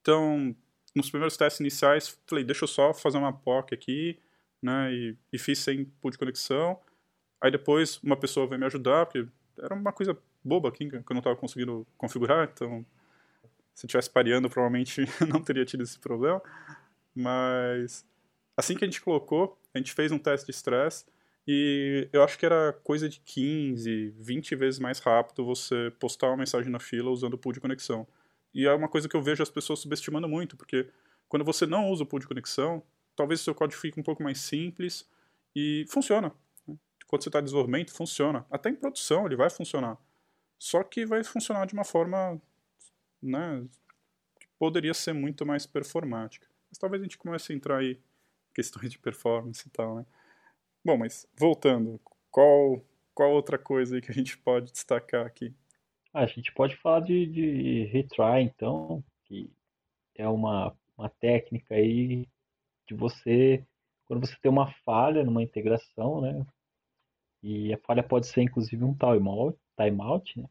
então 0.02 0.54
nos 0.94 1.08
primeiros 1.08 1.38
testes 1.38 1.60
iniciais 1.60 2.18
falei, 2.26 2.44
deixa 2.44 2.64
eu 2.64 2.68
só 2.68 2.92
fazer 2.92 3.16
uma 3.16 3.32
POC 3.32 3.74
aqui, 3.74 4.18
né, 4.62 4.92
e, 4.92 5.16
e 5.32 5.38
fiz 5.38 5.58
sem 5.58 5.86
pool 5.86 6.10
de 6.10 6.18
conexão. 6.18 6.78
Aí 7.40 7.50
depois 7.50 7.98
uma 8.02 8.16
pessoa 8.16 8.46
veio 8.46 8.60
me 8.60 8.66
ajudar, 8.66 9.06
porque 9.06 9.26
era 9.58 9.74
uma 9.74 9.92
coisa 9.92 10.18
boba 10.46 10.68
aqui 10.68 10.88
que 10.88 10.96
eu 10.96 11.02
não 11.10 11.18
estava 11.18 11.36
conseguindo 11.36 11.86
configurar, 11.98 12.50
então 12.52 12.84
se 13.74 13.86
tivesse 13.86 14.08
pareando, 14.08 14.48
provavelmente 14.48 15.04
não 15.28 15.42
teria 15.42 15.64
tido 15.64 15.82
esse 15.82 15.98
problema. 15.98 16.40
Mas 17.14 18.06
assim 18.56 18.74
que 18.74 18.84
a 18.84 18.86
gente 18.86 19.02
colocou, 19.02 19.58
a 19.74 19.78
gente 19.78 19.92
fez 19.92 20.10
um 20.12 20.18
teste 20.18 20.46
de 20.46 20.52
estresse 20.52 21.04
e 21.46 22.08
eu 22.12 22.22
acho 22.22 22.38
que 22.38 22.46
era 22.46 22.72
coisa 22.82 23.08
de 23.08 23.20
15, 23.20 24.14
20 24.18 24.56
vezes 24.56 24.80
mais 24.80 24.98
rápido 24.98 25.44
você 25.44 25.92
postar 26.00 26.28
uma 26.28 26.38
mensagem 26.38 26.70
na 26.70 26.78
fila 26.78 27.10
usando 27.10 27.34
o 27.34 27.38
pool 27.38 27.52
de 27.52 27.60
conexão. 27.60 28.06
E 28.54 28.66
é 28.66 28.72
uma 28.72 28.88
coisa 28.88 29.08
que 29.08 29.14
eu 29.14 29.22
vejo 29.22 29.42
as 29.42 29.50
pessoas 29.50 29.78
subestimando 29.78 30.26
muito, 30.26 30.56
porque 30.56 30.88
quando 31.28 31.44
você 31.44 31.66
não 31.66 31.90
usa 31.90 32.02
o 32.02 32.06
pool 32.06 32.18
de 32.18 32.26
conexão, 32.26 32.82
talvez 33.14 33.40
o 33.40 33.44
seu 33.44 33.54
código 33.54 33.80
fique 33.80 34.00
um 34.00 34.02
pouco 34.02 34.22
mais 34.22 34.40
simples 34.40 35.08
e 35.54 35.84
funciona. 35.88 36.32
Né? 36.66 36.76
Quando 37.06 37.22
você 37.22 37.28
está 37.28 37.40
em 37.40 37.44
desenvolvimento, 37.44 37.92
funciona. 37.92 38.46
Até 38.50 38.70
em 38.70 38.74
produção 38.74 39.26
ele 39.26 39.36
vai 39.36 39.50
funcionar. 39.50 39.98
Só 40.58 40.82
que 40.82 41.04
vai 41.04 41.22
funcionar 41.22 41.66
de 41.66 41.74
uma 41.74 41.84
forma 41.84 42.40
né, 43.22 43.66
que 44.40 44.46
poderia 44.58 44.94
ser 44.94 45.12
muito 45.12 45.44
mais 45.44 45.66
performática. 45.66 46.46
Mas 46.70 46.78
talvez 46.78 47.02
a 47.02 47.04
gente 47.04 47.18
comece 47.18 47.52
a 47.52 47.56
entrar 47.56 47.78
aí 47.78 47.92
em 47.92 48.54
questões 48.54 48.90
de 48.90 48.98
performance 48.98 49.66
e 49.66 49.70
tal, 49.70 49.96
né? 49.96 50.06
Bom, 50.84 50.96
mas 50.96 51.26
voltando, 51.36 52.00
qual, 52.30 52.80
qual 53.14 53.32
outra 53.32 53.58
coisa 53.58 53.96
aí 53.96 54.00
que 54.00 54.10
a 54.10 54.14
gente 54.14 54.38
pode 54.38 54.70
destacar 54.70 55.26
aqui? 55.26 55.54
Ah, 56.12 56.22
a 56.22 56.26
gente 56.26 56.52
pode 56.52 56.76
falar 56.76 57.00
de, 57.00 57.26
de 57.26 57.84
retry, 57.86 58.42
então, 58.42 59.04
que 59.24 59.50
é 60.14 60.26
uma, 60.28 60.74
uma 60.96 61.08
técnica 61.08 61.74
aí 61.74 62.26
de 62.86 62.94
você, 62.94 63.64
quando 64.06 64.26
você 64.26 64.36
tem 64.40 64.50
uma 64.50 64.72
falha 64.84 65.24
numa 65.24 65.42
integração, 65.42 66.20
né? 66.20 66.46
E 67.42 67.72
a 67.74 67.78
falha 67.78 68.02
pode 68.02 68.26
ser 68.26 68.42
inclusive 68.42 68.82
um 68.82 68.94
timeout, 68.94 69.58
timeout 69.76 70.40
né? 70.40 70.48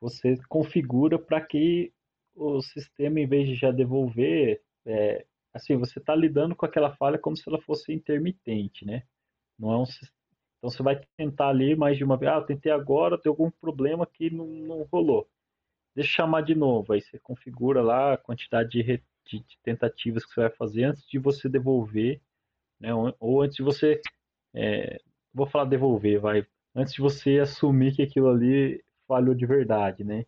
Você 0.00 0.36
configura 0.48 1.18
para 1.18 1.40
que 1.40 1.92
o 2.34 2.60
sistema, 2.60 3.18
em 3.18 3.26
vez 3.26 3.48
de 3.48 3.54
já 3.54 3.70
devolver, 3.70 4.62
é, 4.84 5.24
assim, 5.54 5.76
você 5.76 5.98
está 5.98 6.14
lidando 6.14 6.54
com 6.54 6.66
aquela 6.66 6.94
falha 6.96 7.18
como 7.18 7.36
se 7.36 7.48
ela 7.48 7.60
fosse 7.62 7.92
intermitente, 7.92 8.84
né? 8.84 9.04
Não 9.58 9.72
é 9.72 9.78
um 9.78 9.86
então 10.58 10.70
você 10.70 10.82
vai 10.82 11.00
tentar 11.16 11.48
ali 11.48 11.76
mais 11.76 11.96
de 11.96 12.04
uma 12.04 12.16
vez, 12.16 12.32
ah, 12.32 12.40
tentei 12.40 12.72
agora, 12.72 13.18
tem 13.18 13.30
algum 13.30 13.50
problema 13.50 14.06
que 14.06 14.30
não, 14.30 14.46
não 14.46 14.82
rolou. 14.84 15.28
Deixa 15.94 16.10
eu 16.10 16.14
chamar 16.14 16.42
de 16.42 16.54
novo, 16.54 16.92
aí 16.92 17.00
você 17.00 17.18
configura 17.18 17.82
lá 17.82 18.14
a 18.14 18.18
quantidade 18.18 18.70
de, 18.70 18.82
de, 19.26 19.40
de 19.40 19.58
tentativas 19.62 20.24
que 20.24 20.32
você 20.32 20.40
vai 20.42 20.50
fazer 20.50 20.84
antes 20.84 21.06
de 21.08 21.18
você 21.18 21.48
devolver, 21.48 22.20
né? 22.80 22.94
Ou, 22.94 23.14
ou 23.20 23.42
antes 23.42 23.56
de 23.56 23.62
você, 23.62 24.00
é, 24.54 25.00
vou 25.32 25.46
falar 25.46 25.66
devolver, 25.66 26.20
vai, 26.20 26.46
antes 26.76 26.92
de 26.92 27.00
você 27.00 27.38
assumir 27.38 27.96
que 27.96 28.02
aquilo 28.02 28.28
ali 28.28 28.84
falhou 29.08 29.34
de 29.34 29.46
verdade, 29.46 30.04
né? 30.04 30.26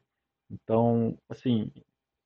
Então, 0.51 1.17
assim, 1.29 1.71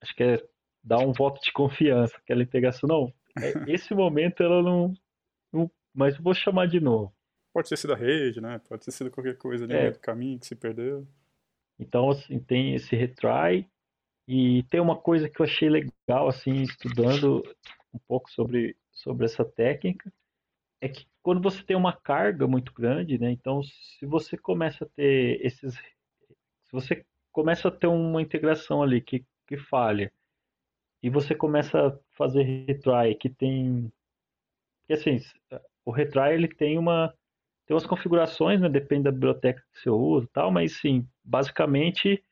acho 0.01 0.15
que 0.15 0.23
é 0.23 0.49
dar 0.83 0.99
um 0.99 1.13
voto 1.13 1.41
de 1.43 1.53
confiança, 1.53 2.17
aquela 2.17 2.43
integração, 2.43 2.89
não, 2.89 3.13
é, 3.43 3.53
esse 3.71 3.93
momento 3.95 4.43
ela 4.43 4.63
não, 4.63 4.95
não, 5.53 5.71
mas 5.93 6.17
vou 6.19 6.33
chamar 6.33 6.69
de 6.69 6.79
novo. 6.79 7.13
Pode 7.53 7.69
ter 7.69 7.77
sido 7.77 7.93
a 7.93 7.97
rede, 7.97 8.41
né? 8.41 8.61
Pode 8.69 8.85
ter 8.85 8.93
sido 8.93 9.11
qualquer 9.11 9.37
coisa 9.37 9.65
ali 9.65 9.75
é. 9.75 9.77
no 9.77 9.83
meio 9.83 9.93
do 9.93 9.99
caminho 9.99 10.39
que 10.39 10.47
se 10.47 10.55
perdeu. 10.55 11.07
Então, 11.79 12.09
assim, 12.09 12.39
tem 12.39 12.75
esse 12.75 12.95
retry 12.95 13.69
e 14.27 14.63
tem 14.71 14.81
uma 14.81 14.97
coisa 14.97 15.29
que 15.29 15.41
eu 15.41 15.45
achei 15.45 15.69
legal, 15.69 16.29
assim, 16.29 16.63
estudando 16.63 17.43
um 17.93 17.99
pouco 18.07 18.31
sobre, 18.31 18.77
sobre 18.93 19.27
essa 19.27 19.45
técnica, 19.45 20.11
é 20.83 20.89
que 20.89 21.07
quando 21.23 21.41
você 21.41 21.63
tem 21.63 21.77
uma 21.77 21.93
carga 21.97 22.49
muito 22.49 22.73
grande, 22.75 23.17
né? 23.17 23.31
Então, 23.31 23.63
se 23.63 24.05
você 24.05 24.37
começa 24.37 24.85
a 24.85 24.89
ter 24.89 25.41
esses... 25.47 25.75
Se 25.75 26.73
você 26.73 27.07
começa 27.31 27.69
a 27.69 27.71
ter 27.71 27.87
uma 27.87 28.21
integração 28.21 28.83
ali 28.83 29.01
que, 29.01 29.25
que 29.47 29.57
falha, 29.57 30.13
e 31.01 31.09
você 31.09 31.37
começa 31.37 31.87
a 31.89 31.99
fazer 32.17 32.43
retry 32.43 33.15
que 33.15 33.31
tem... 33.31 33.93
Que, 34.89 34.95
assim, 34.95 35.19
o 35.85 35.93
retry, 35.93 36.35
ele 36.35 36.49
tem 36.49 36.77
uma... 36.77 37.15
Tem 37.65 37.75
umas 37.77 37.87
configurações, 37.87 38.61
né? 38.61 38.69
Depende 38.69 39.05
da 39.05 39.13
biblioteca 39.13 39.63
que 39.73 39.79
você 39.79 39.89
usa 39.89 40.29
tal, 40.33 40.51
mas, 40.51 40.81
sim, 40.81 41.07
basicamente 41.25 42.25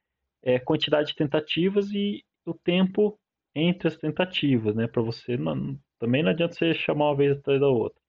é 0.43 0.59
quantidade 0.59 1.11
de 1.11 1.15
tentativas 1.15 1.93
e 1.93 2.25
o 2.45 2.53
tempo 2.53 3.17
entre 3.55 3.87
as 3.87 3.97
tentativas, 3.97 4.75
né? 4.75 4.89
Para 4.89 5.03
você 5.03 5.37
não, 5.37 5.79
também 6.01 6.25
não 6.25 6.31
adianta 6.31 6.55
você 6.55 6.75
chamar 6.75 7.11
uma 7.11 7.17
vez 7.17 7.39
atrás 7.39 7.61
da 7.61 7.69
outra. 7.69 8.00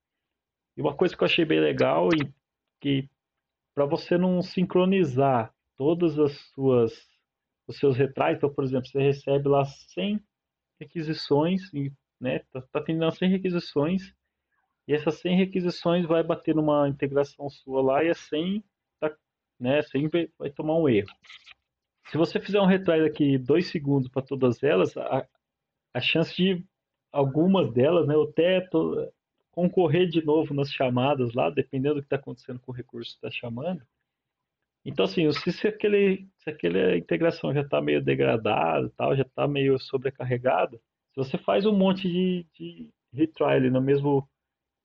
E 0.76 0.80
uma 0.80 0.94
coisa 0.94 1.16
que 1.16 1.22
eu 1.22 1.26
achei 1.26 1.44
bem 1.44 1.60
legal 1.60 2.08
e 2.14 2.32
que 2.80 3.08
para 3.74 3.86
você 3.86 4.18
não 4.18 4.42
sincronizar 4.42 5.54
todas 5.76 6.18
as 6.18 6.32
suas 6.54 7.10
os 7.66 7.78
seus 7.78 7.96
retratos, 7.96 8.38
então, 8.38 8.52
por 8.52 8.64
exemplo, 8.64 8.88
você 8.88 9.00
recebe 9.00 9.48
lá 9.48 9.64
100 9.64 10.20
requisições, 10.80 11.62
né? 12.20 12.40
Tá, 12.52 12.60
tá 12.72 12.82
tendo 12.82 13.08
100 13.10 13.30
requisições 13.30 14.12
e 14.86 14.94
essas 14.94 15.20
100 15.20 15.36
requisições 15.36 16.06
vai 16.06 16.22
bater 16.22 16.54
numa 16.54 16.88
integração 16.88 17.48
sua 17.48 17.82
lá 17.82 18.04
e 18.04 18.10
a 18.10 18.14
100 18.14 18.64
tá, 19.00 19.14
né, 19.58 19.82
100 19.82 20.08
vai 20.38 20.50
tomar 20.50 20.76
um 20.76 20.88
erro. 20.88 21.08
Se 22.08 22.18
você 22.18 22.40
fizer 22.40 22.60
um 22.60 22.66
retry 22.66 23.00
daqui 23.00 23.38
dois 23.38 23.68
segundos 23.70 24.08
para 24.08 24.22
todas 24.22 24.62
elas, 24.62 24.96
a, 24.96 25.26
a 25.94 26.00
chance 26.00 26.34
de 26.34 26.64
algumas 27.12 27.72
delas, 27.72 28.06
né, 28.06 28.14
até 28.16 28.60
to, 28.68 29.12
concorrer 29.52 30.08
de 30.08 30.24
novo 30.24 30.52
nas 30.54 30.72
chamadas 30.72 31.34
lá, 31.34 31.50
dependendo 31.50 31.96
do 31.96 32.00
que 32.00 32.06
está 32.06 32.16
acontecendo 32.16 32.58
com 32.58 32.72
o 32.72 32.74
recurso 32.74 33.12
que 33.12 33.26
está 33.26 33.30
chamando. 33.30 33.82
Então, 34.84 35.04
assim, 35.04 35.30
se, 35.30 35.52
se, 35.52 35.68
aquele, 35.68 36.28
se 36.38 36.50
aquela 36.50 36.96
integração 36.96 37.54
já 37.54 37.60
está 37.60 37.80
meio 37.80 38.02
degradada, 38.02 38.90
tal, 38.96 39.14
já 39.14 39.22
está 39.22 39.46
meio 39.46 39.78
sobrecarregada, 39.78 40.76
se 41.12 41.16
você 41.16 41.38
faz 41.38 41.64
um 41.66 41.76
monte 41.76 42.08
de, 42.08 42.46
de 42.54 42.90
retry 43.12 43.70
no 43.70 43.80
mesmo, 43.80 44.28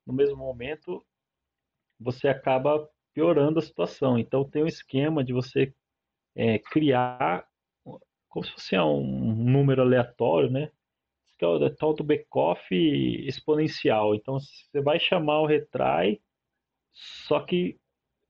no 0.05 0.13
mesmo 0.13 0.37
momento, 0.37 1.03
você 1.99 2.27
acaba 2.27 2.87
piorando 3.13 3.57
a 3.57 3.61
situação. 3.63 4.19
Então, 4.19 4.47
tem 4.47 4.63
um 4.63 4.67
esquema 4.67 5.23
de 5.23 5.33
você 5.33 5.73
é, 6.35 6.59
criar 6.59 7.47
como 8.27 8.45
se 8.45 8.51
fosse 8.51 8.77
um 8.77 9.33
número 9.33 9.81
aleatório, 9.81 10.51
né? 10.51 10.71
Que 11.37 11.45
é 11.45 11.47
o 11.47 11.69
tal 11.75 11.93
do 11.93 12.03
backoff 12.03 12.73
exponencial. 12.73 14.15
Então 14.15 14.39
você 14.39 14.81
vai 14.81 14.99
chamar 14.99 15.41
o 15.41 15.45
retry, 15.45 16.21
só 16.93 17.39
que 17.39 17.79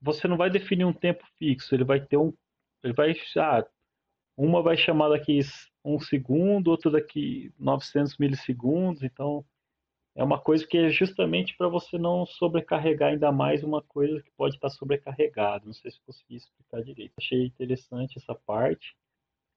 você 0.00 0.28
não 0.28 0.36
vai 0.36 0.50
definir 0.50 0.84
um 0.84 0.92
tempo 0.92 1.24
fixo. 1.38 1.74
Ele 1.74 1.84
vai 1.84 2.00
ter 2.00 2.16
um, 2.16 2.32
ele 2.82 2.92
vai, 2.92 3.14
ah, 3.38 3.66
uma 4.36 4.62
vai 4.62 4.76
chamar 4.76 5.08
daqui 5.08 5.40
um 5.84 5.98
segundo, 5.98 6.68
outra 6.68 6.90
daqui 6.90 7.52
900 7.58 8.18
milissegundos. 8.18 9.02
Então 9.02 9.44
é 10.14 10.22
uma 10.22 10.40
coisa 10.40 10.66
que 10.66 10.76
é 10.76 10.90
justamente 10.90 11.56
para 11.56 11.68
você 11.68 11.96
não 11.96 12.26
sobrecarregar 12.26 13.10
ainda 13.10 13.32
mais 13.32 13.62
uma 13.62 13.82
coisa 13.82 14.22
que 14.22 14.30
pode 14.36 14.56
estar 14.56 14.70
sobrecarregada. 14.70 15.64
Não 15.64 15.72
sei 15.72 15.90
se 15.90 16.00
consegui 16.02 16.36
explicar 16.36 16.82
direito. 16.82 17.14
Achei 17.18 17.46
interessante 17.46 18.18
essa 18.18 18.34
parte. 18.34 18.96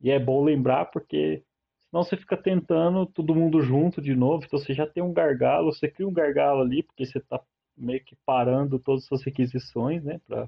E 0.02 0.10
é 0.10 0.20
bom 0.20 0.44
lembrar 0.44 0.86
porque 0.86 1.44
Senão 1.92 2.04
você 2.04 2.16
fica 2.16 2.38
tentando 2.38 3.06
todo 3.06 3.36
mundo 3.36 3.62
junto 3.62 4.02
de 4.02 4.16
novo, 4.16 4.46
então 4.46 4.58
você 4.58 4.74
já 4.74 4.88
tem 4.88 5.04
um 5.04 5.12
gargalo, 5.12 5.74
você 5.74 5.90
cria 5.90 6.08
um 6.08 6.14
gargalo 6.14 6.62
ali, 6.62 6.82
porque 6.84 7.06
você 7.06 7.18
está 7.18 7.40
meio 7.76 8.02
que 8.04 8.16
parando 8.26 8.80
todas 8.80 9.04
as 9.04 9.08
suas 9.08 9.24
requisições, 9.24 10.02
né, 10.02 10.22
para 10.26 10.48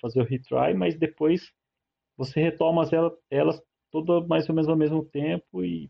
fazer 0.00 0.20
o 0.20 0.24
retry, 0.24 0.74
mas 0.74 0.98
depois 0.98 1.52
você 2.16 2.40
retoma 2.40 2.82
elas, 2.90 3.12
elas 3.30 3.62
todas 3.90 4.26
mais 4.26 4.48
ou 4.48 4.54
menos 4.54 4.68
ao 4.68 4.76
mesmo 4.76 5.04
tempo 5.04 5.64
e 5.64 5.88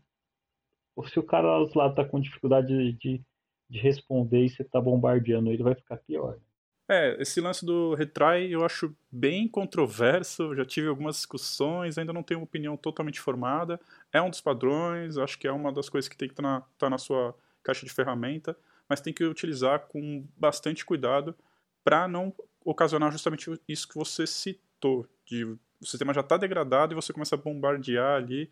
se 1.07 1.19
o 1.19 1.23
cara 1.23 1.57
lá 1.75 1.87
está 1.87 2.05
com 2.05 2.19
dificuldade 2.19 2.67
de, 2.67 2.93
de, 2.93 3.25
de, 3.69 3.79
responder 3.79 4.45
e 4.45 4.49
você 4.49 4.61
está 4.61 4.79
bombardeando 4.79 5.51
ele, 5.51 5.63
vai 5.63 5.75
ficar 5.75 5.97
pior. 5.97 6.35
Né? 6.35 6.41
É, 6.87 7.19
esse 7.19 7.41
lance 7.41 7.65
do 7.65 7.95
retry 7.95 8.51
eu 8.51 8.63
acho 8.63 8.95
bem 9.11 9.47
controverso, 9.47 10.55
já 10.55 10.63
tive 10.63 10.87
algumas 10.87 11.15
discussões, 11.15 11.97
ainda 11.97 12.13
não 12.13 12.21
tenho 12.21 12.39
uma 12.39 12.45
opinião 12.45 12.77
totalmente 12.77 13.19
formada. 13.19 13.79
É 14.13 14.21
um 14.21 14.29
dos 14.29 14.41
padrões, 14.41 15.17
acho 15.17 15.39
que 15.39 15.47
é 15.47 15.51
uma 15.51 15.71
das 15.71 15.89
coisas 15.89 16.07
que 16.07 16.15
tem 16.15 16.27
que 16.27 16.33
estar 16.33 16.43
tá 16.43 16.49
na, 16.49 16.61
tá 16.77 16.89
na 16.89 16.97
sua 16.97 17.35
caixa 17.63 17.85
de 17.85 17.91
ferramenta, 17.91 18.55
mas 18.87 19.01
tem 19.01 19.11
que 19.11 19.23
utilizar 19.23 19.87
com 19.87 20.27
bastante 20.37 20.85
cuidado 20.85 21.35
para 21.83 22.07
não 22.07 22.33
ocasionar 22.63 23.11
justamente 23.11 23.51
isso 23.67 23.87
que 23.87 23.95
você 23.95 24.27
citou, 24.27 25.07
de 25.25 25.43
o 25.43 25.85
sistema 25.85 26.13
já 26.13 26.21
está 26.21 26.37
degradado 26.37 26.93
e 26.93 26.95
você 26.95 27.11
começa 27.11 27.35
a 27.35 27.37
bombardear 27.37 28.15
ali, 28.15 28.49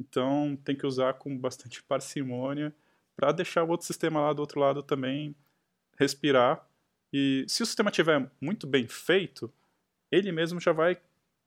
então 0.00 0.56
tem 0.64 0.74
que 0.74 0.86
usar 0.86 1.14
com 1.14 1.36
bastante 1.36 1.82
parcimônia 1.84 2.74
para 3.16 3.32
deixar 3.32 3.64
o 3.64 3.68
outro 3.68 3.86
sistema 3.86 4.20
lá 4.20 4.32
do 4.32 4.40
outro 4.40 4.58
lado 4.58 4.82
também 4.82 5.34
respirar 5.98 6.66
e 7.12 7.44
se 7.48 7.62
o 7.62 7.66
sistema 7.66 7.90
estiver 7.90 8.30
muito 8.40 8.66
bem 8.66 8.86
feito, 8.88 9.52
ele 10.10 10.32
mesmo 10.32 10.60
já 10.60 10.72
vai 10.72 10.96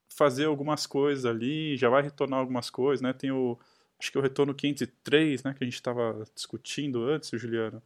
fazer 0.08 0.46
algumas 0.46 0.86
coisas 0.86 1.26
ali, 1.26 1.76
já 1.76 1.90
vai 1.90 2.04
retornar 2.04 2.40
algumas 2.40 2.70
coisas, 2.70 3.02
né? 3.02 3.14
Tem 3.14 3.32
o 3.32 3.58
acho 4.00 4.12
que 4.12 4.18
é 4.18 4.20
o 4.20 4.24
retorno 4.24 4.54
503, 4.54 5.44
né, 5.44 5.54
que 5.54 5.64
a 5.64 5.66
gente 5.66 5.76
estava 5.76 6.26
discutindo 6.36 7.04
antes, 7.04 7.30
Juliano. 7.40 7.82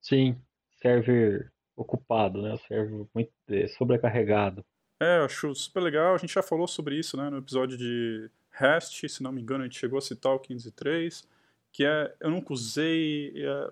Sim, 0.00 0.40
server 0.80 1.52
ocupado, 1.76 2.42
né? 2.42 2.54
O 2.54 2.58
server 2.58 3.06
muito 3.14 3.30
é, 3.48 3.68
sobrecarregado. 3.68 4.64
É, 4.98 5.18
eu 5.18 5.24
acho 5.24 5.54
super 5.54 5.80
legal. 5.80 6.14
A 6.14 6.18
gente 6.18 6.32
já 6.32 6.42
falou 6.42 6.66
sobre 6.66 6.98
isso, 6.98 7.16
né, 7.16 7.28
no 7.30 7.38
episódio 7.38 7.76
de 7.76 8.30
REST, 8.50 9.08
se 9.08 9.22
não 9.22 9.32
me 9.32 9.40
engano, 9.40 9.62
a 9.62 9.66
gente 9.66 9.78
chegou 9.78 9.98
a 9.98 10.02
citar 10.02 10.32
o 10.32 10.38
503, 10.38 11.28
que 11.72 11.84
é 11.84 12.14
eu 12.20 12.30
nunca 12.30 12.52
usei, 12.52 13.32
é, 13.36 13.70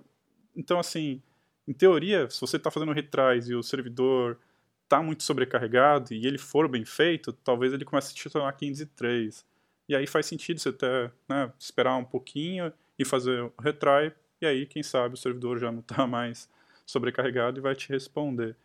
então 0.57 0.79
assim, 0.79 1.23
em 1.68 1.72
teoria, 1.72 2.28
se 2.31 2.40
você 2.40 2.57
está 2.57 2.70
fazendo 2.70 2.92
retries 2.92 3.48
e 3.48 3.54
o 3.54 3.62
servidor 3.62 4.38
está 4.85 5.02
muito 5.02 5.22
sobrecarregado 5.22 6.14
e 6.14 6.26
ele 6.26 6.38
for 6.38 6.66
bem 6.66 6.85
feito, 6.85 7.33
talvez 7.33 7.72
ele 7.72 7.85
comece 7.85 8.12
a 8.12 8.16
te 8.16 8.31
tornar 8.31 8.57
15.3. 8.57 9.44
E 9.88 9.94
aí 9.94 10.07
faz 10.07 10.26
sentido 10.26 10.59
você 10.59 10.70
até 10.70 11.11
né, 11.28 11.52
esperar 11.59 11.96
um 11.96 12.04
pouquinho 12.04 12.72
e 12.98 13.04
fazer 13.04 13.42
o 13.42 13.52
retry, 13.61 14.12
e 14.40 14.46
aí, 14.46 14.66
quem 14.66 14.83
sabe, 14.83 15.14
o 15.14 15.18
servidor 15.18 15.59
já 15.59 15.70
não 15.72 15.81
está 15.81 16.07
mais 16.09 16.48
sobrecarregado 16.87 17.59
e 17.59 17.62
vai 17.62 17.74
te 17.74 17.88
responder. 17.88 18.57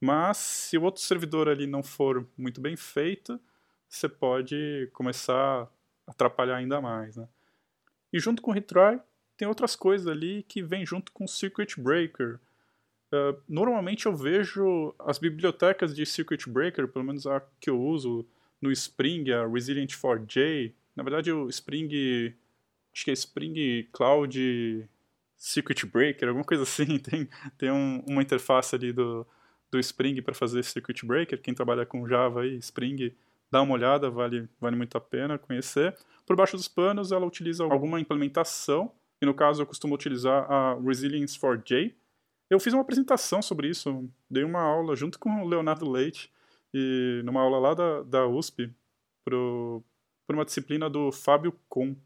Mas 0.00 0.36
se 0.38 0.78
o 0.78 0.82
outro 0.82 1.00
servidor 1.00 1.48
ali 1.48 1.66
não 1.66 1.82
for 1.82 2.26
muito 2.36 2.60
bem 2.60 2.76
feito, 2.76 3.40
você 3.88 4.08
pode 4.08 4.88
começar 4.92 5.62
a 5.62 6.10
atrapalhar 6.10 6.56
ainda 6.56 6.80
mais. 6.80 7.16
Né? 7.16 7.28
E 8.12 8.18
junto 8.18 8.42
com 8.42 8.50
o 8.50 8.54
retry, 8.54 9.00
tem 9.36 9.46
outras 9.46 9.76
coisas 9.76 10.06
ali 10.06 10.42
que 10.42 10.62
vêm 10.62 10.84
junto 10.84 11.12
com 11.12 11.24
o 11.24 11.28
Circuit 11.28 11.80
Breaker. 11.80 12.38
Uh, 13.12 13.40
normalmente 13.48 14.06
eu 14.06 14.14
vejo 14.14 14.94
as 15.00 15.18
bibliotecas 15.18 15.94
de 15.94 16.06
Circuit 16.06 16.48
Breaker, 16.48 16.86
pelo 16.88 17.04
menos 17.04 17.26
a 17.26 17.42
que 17.60 17.68
eu 17.68 17.80
uso 17.80 18.24
no 18.60 18.70
Spring, 18.70 19.30
a 19.32 19.44
Resilient4j. 19.44 20.72
Na 20.94 21.02
verdade, 21.02 21.32
o 21.32 21.48
Spring, 21.48 22.34
acho 22.94 23.04
que 23.04 23.10
é 23.10 23.14
Spring 23.14 23.88
Cloud 23.92 24.88
Circuit 25.36 25.86
Breaker, 25.86 26.28
alguma 26.28 26.44
coisa 26.44 26.62
assim. 26.62 26.98
Tem, 27.00 27.28
tem 27.56 27.70
um, 27.70 28.04
uma 28.06 28.22
interface 28.22 28.74
ali 28.74 28.92
do, 28.92 29.26
do 29.70 29.78
Spring 29.80 30.20
para 30.20 30.34
fazer 30.34 30.62
Circuit 30.62 31.04
Breaker. 31.04 31.40
Quem 31.40 31.54
trabalha 31.54 31.86
com 31.86 32.06
Java 32.06 32.46
e 32.46 32.56
Spring, 32.58 33.12
dá 33.50 33.62
uma 33.62 33.74
olhada, 33.74 34.10
vale, 34.10 34.48
vale 34.60 34.76
muito 34.76 34.96
a 34.96 35.00
pena 35.00 35.38
conhecer. 35.38 35.96
Por 36.26 36.36
baixo 36.36 36.56
dos 36.56 36.68
panos, 36.68 37.10
ela 37.10 37.26
utiliza 37.26 37.64
alguma 37.64 37.98
implementação, 37.98 38.92
e 39.20 39.26
no 39.26 39.34
caso 39.34 39.62
eu 39.62 39.66
costumo 39.66 39.94
utilizar 39.94 40.44
a 40.50 40.76
Resilience4j. 40.76 41.94
Eu 42.50 42.58
fiz 42.58 42.74
uma 42.74 42.82
apresentação 42.82 43.40
sobre 43.40 43.68
isso, 43.68 44.10
dei 44.28 44.42
uma 44.42 44.60
aula 44.60 44.96
junto 44.96 45.18
com 45.18 45.42
o 45.42 45.48
Leonardo 45.48 45.88
Leite, 45.88 46.30
e 46.74 47.22
numa 47.24 47.40
aula 47.40 47.58
lá 47.60 47.74
da, 47.74 48.02
da 48.02 48.26
USP, 48.26 48.74
por 49.24 49.84
uma 50.28 50.44
disciplina 50.44 50.90
do 50.90 51.12
Fábio 51.12 51.56
Com. 51.68 51.96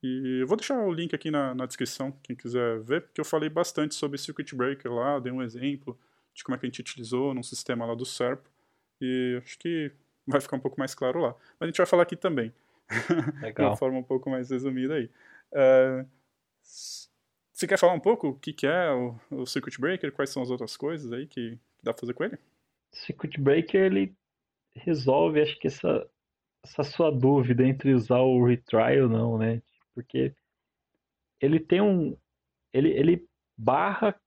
E 0.00 0.40
eu 0.42 0.46
vou 0.46 0.56
deixar 0.56 0.78
o 0.78 0.92
link 0.92 1.14
aqui 1.14 1.30
na, 1.30 1.54
na 1.54 1.66
descrição, 1.66 2.12
quem 2.22 2.36
quiser 2.36 2.80
ver, 2.80 3.02
porque 3.02 3.20
eu 3.20 3.24
falei 3.24 3.48
bastante 3.48 3.96
sobre 3.96 4.16
Circuit 4.16 4.54
Breaker 4.54 4.92
lá, 4.92 5.18
dei 5.18 5.32
um 5.32 5.42
exemplo 5.42 5.98
de 6.32 6.44
como 6.44 6.54
é 6.54 6.58
que 6.58 6.66
a 6.66 6.68
gente 6.68 6.80
utilizou 6.80 7.34
num 7.34 7.42
sistema 7.42 7.84
lá 7.84 7.94
do 7.94 8.04
SERP, 8.04 8.46
e 9.00 9.40
acho 9.42 9.58
que 9.58 9.90
vai 10.26 10.40
ficar 10.40 10.56
um 10.56 10.60
pouco 10.60 10.78
mais 10.78 10.94
claro 10.94 11.20
lá. 11.20 11.34
Mas 11.58 11.62
a 11.62 11.66
gente 11.66 11.76
vai 11.76 11.86
falar 11.86 12.04
aqui 12.04 12.16
também. 12.16 12.52
Legal. 13.42 13.54
de 13.54 13.62
uma 13.62 13.76
forma 13.76 13.98
um 13.98 14.02
pouco 14.02 14.30
mais 14.30 14.50
resumida 14.50 14.94
aí. 14.94 15.10
Uh, 15.52 16.06
você 17.54 17.68
quer 17.68 17.78
falar 17.78 17.92
um 17.92 18.00
pouco 18.00 18.28
o 18.28 18.38
que, 18.38 18.52
que 18.52 18.66
é 18.66 18.90
o, 18.90 19.16
o, 19.30 19.46
Circuit 19.46 19.80
Breaker? 19.80 20.12
Quais 20.12 20.30
são 20.30 20.42
as 20.42 20.50
outras 20.50 20.76
coisas 20.76 21.12
aí 21.12 21.24
que, 21.24 21.56
dá 21.82 21.92
pra 21.92 22.00
fazer 22.00 22.12
com 22.12 22.24
ele? 22.24 22.36
Circuit 22.90 23.40
Breaker, 23.40 23.80
ele 23.80 24.12
resolve, 24.74 25.40
acho 25.40 25.56
que 25.60 25.68
essa, 25.68 26.04
essa 26.64 26.82
sua 26.82 27.12
dúvida 27.12 27.64
entre 27.64 27.94
usar 27.94 28.18
o 28.18 28.44
retry 28.44 29.00
ou 29.00 29.08
não, 29.08 29.38
né? 29.38 29.62
Porque 29.94 30.34
ele 31.40 31.60
tem 31.60 31.80
um... 31.80 32.16
Ele, 32.72 32.90
ele 32.90 33.28
barra 33.56 34.20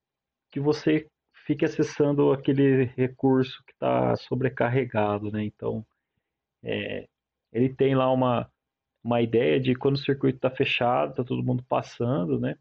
que 0.49 0.59
você 0.61 1.05
fique 1.45 1.65
acessando 1.65 2.31
aquele 2.31 2.85
recurso 2.85 3.61
que 3.65 3.73
está 3.73 4.15
sobrecarregado, 4.15 5.29
né? 5.31 5.43
Então, 5.43 5.85
é, 6.63 7.09
ele 7.51 7.73
tem 7.73 7.93
lá 7.93 8.09
uma, 8.09 8.49
uma 9.03 9.21
ideia 9.21 9.59
de 9.59 9.75
quando 9.75 9.95
o 9.95 9.99
circuito 9.99 10.37
está 10.37 10.49
fechado, 10.49 11.11
está 11.11 11.25
todo 11.25 11.43
mundo 11.43 11.61
passando, 11.67 12.39
né? 12.39 12.55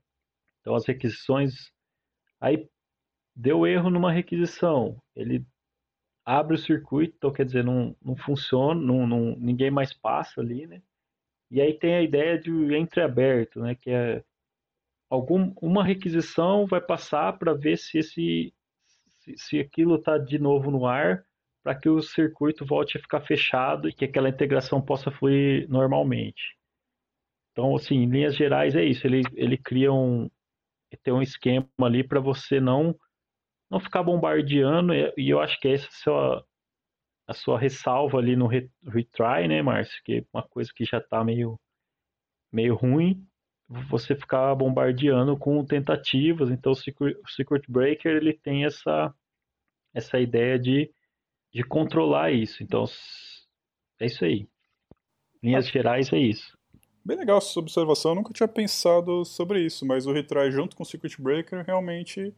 Então 0.66 0.74
as 0.74 0.85
requisições. 0.85 1.70
Aí 2.40 2.68
deu 3.37 3.64
erro 3.64 3.88
numa 3.88 4.11
requisição, 4.11 5.00
ele 5.14 5.46
abre 6.24 6.57
o 6.57 6.59
circuito, 6.59 7.14
então 7.16 7.33
quer 7.33 7.44
dizer, 7.44 7.62
não, 7.62 7.96
não 8.02 8.16
funciona, 8.16 8.81
não, 8.81 9.07
não, 9.07 9.37
ninguém 9.37 9.70
mais 9.70 9.92
passa 9.92 10.40
ali, 10.40 10.66
né? 10.66 10.83
E 11.48 11.61
aí 11.61 11.72
tem 11.79 11.94
a 11.94 12.02
ideia 12.02 12.37
de 12.37 12.50
entreaberto, 12.76 13.61
né? 13.61 13.76
Que 13.76 13.90
é 13.90 14.24
algum, 15.09 15.55
uma 15.62 15.85
requisição 15.85 16.66
vai 16.66 16.81
passar 16.81 17.38
para 17.38 17.55
ver 17.55 17.79
se 17.79 17.98
esse 17.98 18.52
se, 19.20 19.35
se 19.37 19.61
aquilo 19.61 19.94
está 19.94 20.18
de 20.18 20.37
novo 20.37 20.68
no 20.72 20.85
ar 20.85 21.24
para 21.62 21.76
que 21.76 21.88
o 21.88 22.02
circuito 22.02 22.66
volte 22.66 22.98
a 22.98 23.00
ficar 23.00 23.20
fechado 23.20 23.88
e 23.88 23.92
que 23.92 24.05
aquela 24.05 24.29
integração 24.29 24.83
possa 24.83 25.12
fluir 25.12 25.68
normalmente. 25.68 26.57
Então, 27.52 27.74
assim, 27.74 27.96
em 27.96 28.07
linhas 28.11 28.37
gerais 28.37 28.74
é 28.74 28.85
isso. 28.85 29.07
Ele, 29.07 29.22
ele 29.35 29.57
cria 29.57 29.92
um, 29.92 30.29
tem 31.02 31.14
um 31.14 31.22
esquema 31.22 31.68
ali 31.82 32.02
para 32.06 32.20
você 32.20 32.61
não 32.61 32.94
não 33.70 33.80
ficar 33.80 34.02
bombardeando 34.02 34.92
e 34.94 35.28
eu 35.30 35.40
acho 35.40 35.59
que 35.59 35.68
essa 35.68 35.87
é 35.87 35.88
a 35.88 35.92
sua, 35.92 36.46
a 37.28 37.35
sua 37.35 37.59
ressalva 37.59 38.18
ali 38.18 38.37
no 38.37 38.46
retry, 38.46 39.48
né, 39.48 39.61
Márcio? 39.62 40.00
Que 40.04 40.18
é 40.18 40.24
uma 40.32 40.42
coisa 40.46 40.70
que 40.74 40.85
já 40.85 40.98
está 40.98 41.24
meio 41.24 41.59
meio 42.52 42.74
ruim, 42.74 43.26
você 43.68 44.14
ficar 44.14 44.54
bombardeando 44.54 45.37
com 45.37 45.64
tentativas. 45.64 46.50
Então, 46.50 46.72
o 46.72 46.76
Secret, 46.76 47.16
o 47.16 47.28
Secret 47.30 47.62
Breaker 47.68 48.16
ele 48.16 48.32
tem 48.32 48.64
essa 48.64 49.14
essa 49.94 50.18
ideia 50.20 50.59
de 50.59 50.90
de 51.52 51.62
controlar 51.64 52.32
isso. 52.32 52.62
Então, 52.62 52.85
é 54.00 54.06
isso 54.06 54.24
aí. 54.24 54.48
Linhas 55.42 55.68
gerais, 55.68 56.12
é 56.12 56.18
isso. 56.18 56.55
Bem 57.06 57.16
legal 57.16 57.38
essa 57.38 57.60
observação, 57.60 58.10
eu 58.10 58.14
nunca 58.16 58.32
tinha 58.32 58.48
pensado 58.48 59.24
sobre 59.24 59.60
isso, 59.60 59.86
mas 59.86 60.08
o 60.08 60.12
retry 60.12 60.50
junto 60.50 60.74
com 60.74 60.82
o 60.82 60.86
Circuit 60.86 61.22
Breaker 61.22 61.64
realmente 61.64 62.34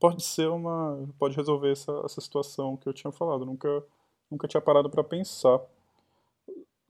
pode 0.00 0.24
ser 0.24 0.48
uma. 0.48 1.08
pode 1.20 1.36
resolver 1.36 1.70
essa, 1.70 1.92
essa 2.04 2.20
situação 2.20 2.76
que 2.76 2.88
eu 2.88 2.92
tinha 2.92 3.12
falado. 3.12 3.46
Nunca, 3.46 3.68
nunca 4.28 4.48
tinha 4.48 4.60
parado 4.60 4.90
para 4.90 5.04
pensar. 5.04 5.60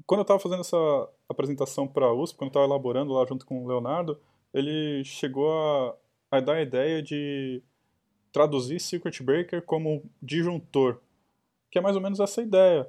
Quando 0.07 0.21
eu 0.21 0.23
estava 0.23 0.41
fazendo 0.41 0.61
essa 0.61 1.09
apresentação 1.29 1.87
para 1.87 2.07
a 2.07 2.15
USP, 2.15 2.39
quando 2.39 2.47
eu 2.47 2.49
estava 2.49 2.65
elaborando 2.65 3.13
lá 3.13 3.27
junto 3.27 3.45
com 3.45 3.63
o 3.63 3.69
Leonardo, 3.69 4.19
ele 4.55 5.05
chegou 5.05 5.53
a, 5.53 5.95
a 6.31 6.41
dar 6.41 6.55
a 6.55 6.63
ideia 6.63 7.03
de 7.03 7.63
traduzir 8.33 8.81
Circuit 8.81 9.23
Breaker 9.23 9.61
como 9.61 10.03
disjuntor 10.23 10.99
que 11.71 11.79
é 11.79 11.81
mais 11.81 11.97
ou 11.97 12.03
menos 12.03 12.21
essa 12.21 12.43
ideia. 12.43 12.89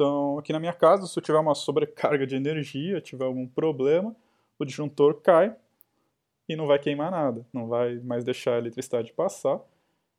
Então, 0.00 0.38
aqui 0.38 0.50
na 0.50 0.58
minha 0.58 0.72
casa, 0.72 1.06
se 1.06 1.18
eu 1.18 1.22
tiver 1.22 1.38
uma 1.38 1.54
sobrecarga 1.54 2.26
de 2.26 2.34
energia, 2.34 3.02
tiver 3.02 3.26
algum 3.26 3.46
problema, 3.46 4.16
o 4.58 4.64
disjuntor 4.64 5.20
cai 5.20 5.54
e 6.48 6.56
não 6.56 6.66
vai 6.66 6.78
queimar 6.78 7.10
nada, 7.10 7.46
não 7.52 7.68
vai 7.68 7.96
mais 7.96 8.24
deixar 8.24 8.54
a 8.54 8.58
eletricidade 8.58 9.12
passar. 9.12 9.60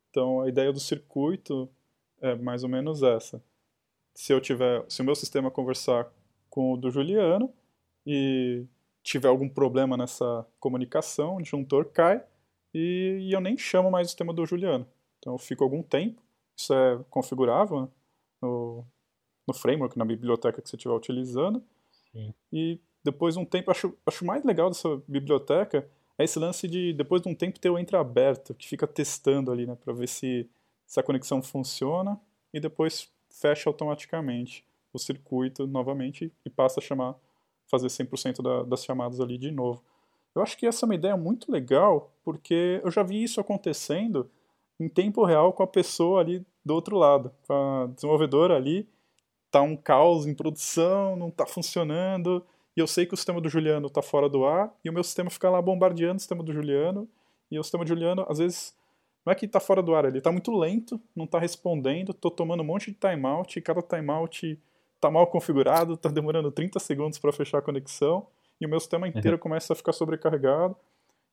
Então, 0.08 0.40
a 0.40 0.48
ideia 0.48 0.72
do 0.72 0.78
circuito 0.78 1.68
é 2.20 2.36
mais 2.36 2.62
ou 2.62 2.68
menos 2.68 3.02
essa. 3.02 3.42
Se 4.14 4.32
eu 4.32 4.40
tiver, 4.40 4.84
se 4.88 5.02
o 5.02 5.04
meu 5.04 5.16
sistema 5.16 5.50
conversar 5.50 6.08
com 6.48 6.74
o 6.74 6.76
do 6.76 6.88
Juliano 6.88 7.52
e 8.06 8.64
tiver 9.02 9.26
algum 9.26 9.48
problema 9.48 9.96
nessa 9.96 10.46
comunicação, 10.60 11.38
o 11.38 11.42
disjuntor 11.42 11.86
cai 11.86 12.22
e, 12.72 13.18
e 13.20 13.32
eu 13.32 13.40
nem 13.40 13.58
chamo 13.58 13.90
mais 13.90 14.06
o 14.06 14.10
sistema 14.10 14.32
do 14.32 14.46
Juliano. 14.46 14.86
Então, 15.18 15.32
eu 15.32 15.38
fico 15.38 15.64
algum 15.64 15.82
tempo 15.82 16.22
isso 16.56 16.72
é 16.72 17.00
configurável 17.10 17.82
né? 17.82 17.88
No 19.52 19.58
framework, 19.58 19.96
na 19.98 20.04
biblioteca 20.04 20.60
que 20.60 20.68
você 20.68 20.76
estiver 20.76 20.94
utilizando. 20.94 21.62
Sim. 22.10 22.34
E 22.52 22.80
depois 23.04 23.34
de 23.34 23.40
um 23.40 23.44
tempo, 23.44 23.70
acho, 23.70 23.94
acho 24.06 24.24
mais 24.24 24.42
legal 24.44 24.68
dessa 24.68 25.00
biblioteca 25.06 25.86
é 26.18 26.24
esse 26.24 26.38
lance 26.38 26.66
de, 26.68 26.92
depois 26.92 27.22
de 27.22 27.28
um 27.28 27.34
tempo, 27.34 27.58
ter 27.58 27.70
o 27.70 27.78
entreaberto, 27.78 28.54
que 28.54 28.68
fica 28.68 28.86
testando 28.86 29.50
ali, 29.50 29.66
né, 29.66 29.76
para 29.82 29.92
ver 29.92 30.08
se, 30.08 30.48
se 30.86 31.00
a 31.00 31.02
conexão 31.02 31.42
funciona 31.42 32.20
e 32.52 32.60
depois 32.60 33.10
fecha 33.30 33.68
automaticamente 33.68 34.64
o 34.92 34.98
circuito 34.98 35.66
novamente 35.66 36.32
e 36.44 36.50
passa 36.50 36.80
a 36.80 36.82
chamar, 36.82 37.14
fazer 37.66 37.88
100% 37.88 38.42
da, 38.42 38.62
das 38.62 38.84
chamadas 38.84 39.20
ali 39.20 39.38
de 39.38 39.50
novo. 39.50 39.82
Eu 40.34 40.42
acho 40.42 40.56
que 40.56 40.66
essa 40.66 40.84
é 40.84 40.86
uma 40.86 40.94
ideia 40.94 41.16
muito 41.16 41.50
legal, 41.50 42.12
porque 42.24 42.80
eu 42.82 42.90
já 42.90 43.02
vi 43.02 43.22
isso 43.22 43.40
acontecendo 43.40 44.30
em 44.78 44.88
tempo 44.88 45.24
real 45.24 45.52
com 45.52 45.62
a 45.62 45.66
pessoa 45.66 46.20
ali 46.20 46.44
do 46.64 46.74
outro 46.74 46.96
lado. 46.96 47.32
Com 47.46 47.52
a 47.52 47.86
desenvolvedora 47.86 48.56
ali, 48.56 48.88
tá 49.52 49.60
um 49.60 49.76
caos 49.76 50.26
em 50.26 50.34
produção, 50.34 51.14
não 51.14 51.30
tá 51.30 51.44
funcionando, 51.46 52.44
e 52.74 52.80
eu 52.80 52.86
sei 52.86 53.04
que 53.04 53.12
o 53.12 53.16
sistema 53.16 53.38
do 53.38 53.50
Juliano 53.50 53.90
tá 53.90 54.00
fora 54.00 54.28
do 54.28 54.46
ar, 54.46 54.74
e 54.82 54.88
o 54.88 54.92
meu 54.92 55.04
sistema 55.04 55.28
fica 55.28 55.50
lá 55.50 55.60
bombardeando 55.60 56.16
o 56.16 56.20
sistema 56.20 56.42
do 56.42 56.52
Juliano, 56.54 57.06
e 57.50 57.58
o 57.58 57.62
sistema 57.62 57.84
do 57.84 57.88
Juliano, 57.88 58.24
às 58.28 58.38
vezes, 58.38 58.74
não 59.26 59.30
é 59.30 59.36
que 59.36 59.46
tá 59.46 59.60
fora 59.60 59.82
do 59.82 59.94
ar, 59.94 60.06
ele 60.06 60.22
tá 60.22 60.32
muito 60.32 60.50
lento, 60.50 60.98
não 61.14 61.26
tá 61.26 61.38
respondendo, 61.38 62.14
tô 62.14 62.30
tomando 62.30 62.62
um 62.62 62.66
monte 62.66 62.90
de 62.90 62.96
timeout, 62.96 63.58
e 63.58 63.62
cada 63.62 63.82
timeout 63.82 64.58
tá 64.98 65.10
mal 65.10 65.26
configurado, 65.26 65.98
tá 65.98 66.08
demorando 66.08 66.50
30 66.50 66.80
segundos 66.80 67.18
para 67.18 67.30
fechar 67.30 67.58
a 67.58 67.62
conexão, 67.62 68.26
e 68.58 68.64
o 68.64 68.68
meu 68.68 68.80
sistema 68.80 69.06
inteiro 69.06 69.36
uhum. 69.36 69.40
começa 69.40 69.74
a 69.74 69.76
ficar 69.76 69.92
sobrecarregado. 69.92 70.74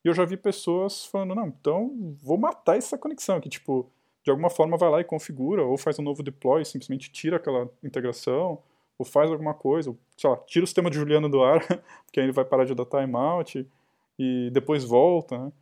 E 0.04 0.08
eu 0.08 0.14
já 0.14 0.24
vi 0.24 0.36
pessoas 0.36 1.06
falando, 1.06 1.34
não, 1.34 1.46
então 1.46 2.16
vou 2.22 2.36
matar 2.36 2.76
essa 2.76 2.98
conexão, 2.98 3.40
que 3.40 3.48
tipo, 3.48 3.90
de 4.24 4.30
alguma 4.30 4.50
forma 4.50 4.76
vai 4.76 4.90
lá 4.90 5.00
e 5.00 5.04
configura, 5.04 5.64
ou 5.64 5.76
faz 5.78 5.98
um 5.98 6.02
novo 6.02 6.22
deploy, 6.22 6.64
simplesmente 6.64 7.10
tira 7.10 7.36
aquela 7.36 7.70
integração, 7.82 8.62
ou 8.98 9.04
faz 9.04 9.30
alguma 9.30 9.54
coisa, 9.54 9.90
ou, 9.90 9.98
sei 10.16 10.28
lá, 10.28 10.36
tira 10.46 10.64
o 10.64 10.66
sistema 10.66 10.90
de 10.90 10.96
Juliano 10.96 11.28
do 11.28 11.42
ar, 11.42 11.60
porque 12.04 12.20
aí 12.20 12.26
ele 12.26 12.32
vai 12.32 12.44
parar 12.44 12.64
de 12.64 12.74
dar 12.74 12.84
timeout, 12.84 13.66
e 14.18 14.50
depois 14.52 14.84
volta, 14.84 15.38
né? 15.38 15.52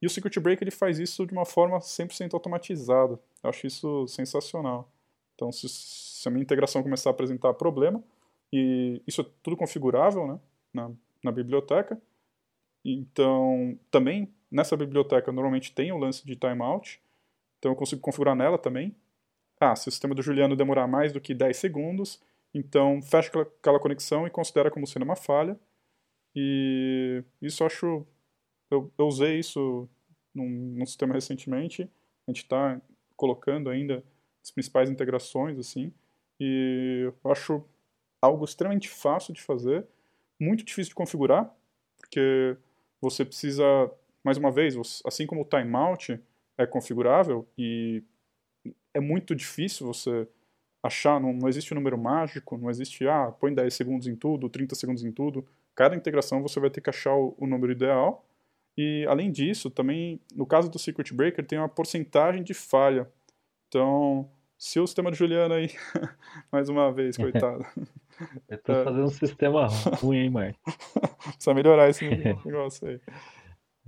E 0.00 0.06
o 0.06 0.10
Circuit 0.10 0.38
Breaker 0.40 0.64
ele 0.64 0.70
faz 0.70 0.98
isso 0.98 1.26
de 1.26 1.32
uma 1.32 1.44
forma 1.44 1.78
100% 1.78 2.34
automatizada. 2.34 3.18
Eu 3.42 3.50
acho 3.50 3.66
isso 3.66 4.06
sensacional. 4.08 4.90
Então, 5.34 5.50
se, 5.50 5.68
se, 5.68 6.28
a 6.28 6.30
minha 6.30 6.42
integração 6.42 6.82
começar 6.82 7.10
a 7.10 7.12
apresentar 7.12 7.52
problema, 7.54 8.02
e 8.52 9.02
isso 9.06 9.20
é 9.22 9.26
tudo 9.42 9.56
configurável 9.56 10.26
né, 10.26 10.40
na, 10.72 10.90
na 11.22 11.32
biblioteca, 11.32 12.00
então, 12.84 13.78
também 13.90 14.32
nessa 14.50 14.76
biblioteca 14.76 15.32
normalmente 15.32 15.72
tem 15.72 15.90
o 15.92 15.98
lance 15.98 16.24
de 16.24 16.36
timeout, 16.36 17.00
então 17.66 17.72
eu 17.72 17.76
consigo 17.76 18.00
configurar 18.00 18.36
nela 18.36 18.56
também. 18.56 18.94
Ah, 19.58 19.74
se 19.74 19.88
o 19.88 19.90
sistema 19.90 20.14
do 20.14 20.22
Juliano 20.22 20.54
demorar 20.54 20.86
mais 20.86 21.12
do 21.12 21.20
que 21.20 21.34
10 21.34 21.56
segundos, 21.56 22.22
então 22.54 23.02
fecha 23.02 23.40
aquela 23.40 23.80
conexão 23.80 24.24
e 24.24 24.30
considera 24.30 24.70
como 24.70 24.86
sendo 24.86 25.02
uma 25.02 25.16
falha. 25.16 25.58
E 26.32 27.24
isso 27.42 27.64
eu 27.64 27.66
acho 27.66 28.06
eu, 28.70 28.92
eu 28.96 29.06
usei 29.06 29.40
isso 29.40 29.88
num, 30.32 30.48
num 30.48 30.86
sistema 30.86 31.14
recentemente, 31.14 31.82
a 31.82 32.30
gente 32.30 32.44
está 32.44 32.80
colocando 33.16 33.68
ainda 33.68 34.04
as 34.44 34.52
principais 34.52 34.88
integrações, 34.88 35.58
assim, 35.58 35.92
e 36.38 37.10
eu 37.24 37.30
acho 37.32 37.64
algo 38.22 38.44
extremamente 38.44 38.88
fácil 38.88 39.34
de 39.34 39.42
fazer, 39.42 39.84
muito 40.38 40.64
difícil 40.64 40.90
de 40.90 40.94
configurar, 40.94 41.52
porque 41.96 42.56
você 43.00 43.24
precisa, 43.24 43.64
mais 44.22 44.36
uma 44.36 44.52
vez, 44.52 44.76
assim 45.04 45.26
como 45.26 45.42
o 45.42 45.44
timeout 45.44 46.20
é 46.58 46.66
configurável 46.66 47.46
e 47.56 48.02
é 48.94 49.00
muito 49.00 49.34
difícil 49.34 49.86
você 49.86 50.26
achar, 50.82 51.20
não, 51.20 51.32
não 51.32 51.48
existe 51.48 51.72
um 51.72 51.76
número 51.76 51.98
mágico, 51.98 52.56
não 52.56 52.70
existe, 52.70 53.06
ah, 53.06 53.32
põe 53.38 53.52
10 53.52 53.74
segundos 53.74 54.06
em 54.06 54.16
tudo, 54.16 54.48
30 54.48 54.74
segundos 54.74 55.04
em 55.04 55.12
tudo. 55.12 55.46
Cada 55.74 55.94
integração 55.94 56.42
você 56.42 56.58
vai 56.58 56.70
ter 56.70 56.80
que 56.80 56.90
achar 56.90 57.14
o, 57.14 57.34
o 57.38 57.46
número 57.46 57.72
ideal. 57.72 58.24
E, 58.76 59.06
além 59.08 59.30
disso, 59.30 59.70
também, 59.70 60.20
no 60.34 60.46
caso 60.46 60.70
do 60.70 60.78
Circuit 60.78 61.12
Breaker, 61.12 61.44
tem 61.46 61.58
uma 61.58 61.68
porcentagem 61.68 62.42
de 62.42 62.54
falha. 62.54 63.10
Então, 63.68 64.28
se 64.58 64.78
o 64.80 64.86
sistema 64.86 65.10
de 65.10 65.18
Juliana 65.18 65.56
aí, 65.56 65.70
mais 66.52 66.68
uma 66.68 66.92
vez, 66.92 67.16
coitado. 67.18 67.64
Eu 68.48 68.58
tô 68.58 68.72
é. 68.72 68.84
fazendo 68.84 69.04
um 69.04 69.10
sistema 69.10 69.66
ruim, 70.00 70.18
hein, 70.18 70.30
Marcos? 70.30 70.60
Precisa 71.36 71.54
melhorar 71.54 71.90
esse 71.90 72.08
negócio 72.08 72.88
aí. 72.88 73.00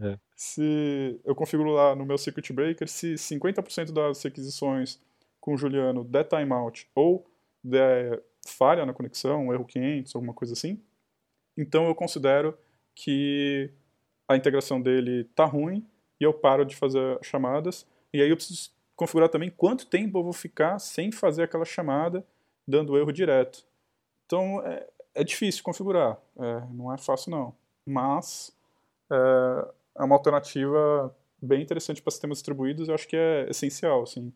É. 0.00 0.18
Se 0.36 1.20
eu 1.24 1.34
configuro 1.34 1.70
lá 1.70 1.94
no 1.94 2.06
meu 2.06 2.16
Circuit 2.16 2.52
Breaker, 2.52 2.88
se 2.88 3.14
50% 3.14 3.92
das 3.92 4.22
requisições 4.22 5.00
com 5.40 5.54
o 5.54 5.56
Juliano 5.56 6.04
der 6.04 6.24
timeout 6.24 6.88
ou 6.94 7.26
der 7.62 8.22
falha 8.46 8.86
na 8.86 8.94
conexão, 8.94 9.52
erro 9.52 9.64
500, 9.64 10.14
alguma 10.14 10.32
coisa 10.32 10.52
assim, 10.52 10.80
então 11.56 11.86
eu 11.86 11.94
considero 11.94 12.56
que 12.94 13.70
a 14.28 14.36
integração 14.36 14.80
dele 14.80 15.24
tá 15.34 15.44
ruim 15.44 15.84
e 16.20 16.24
eu 16.24 16.32
paro 16.32 16.64
de 16.64 16.76
fazer 16.76 17.18
chamadas. 17.22 17.86
E 18.12 18.22
aí 18.22 18.30
eu 18.30 18.36
preciso 18.36 18.70
configurar 18.94 19.28
também 19.28 19.50
quanto 19.50 19.86
tempo 19.86 20.18
eu 20.18 20.22
vou 20.22 20.32
ficar 20.32 20.78
sem 20.78 21.10
fazer 21.10 21.44
aquela 21.44 21.64
chamada, 21.64 22.24
dando 22.66 22.96
erro 22.96 23.12
direto. 23.12 23.64
Então 24.26 24.62
é, 24.64 24.86
é 25.14 25.24
difícil 25.24 25.64
configurar, 25.64 26.18
é, 26.38 26.66
não 26.70 26.92
é 26.92 26.98
fácil 26.98 27.30
não. 27.30 27.54
Mas 27.84 28.52
é, 29.10 29.68
é 29.98 30.04
uma 30.04 30.14
alternativa 30.14 31.14
bem 31.40 31.62
interessante 31.62 32.02
para 32.02 32.10
sistemas 32.10 32.38
distribuídos, 32.38 32.88
eu 32.88 32.94
acho 32.94 33.08
que 33.08 33.16
é 33.16 33.48
essencial. 33.50 34.02
Assim. 34.02 34.32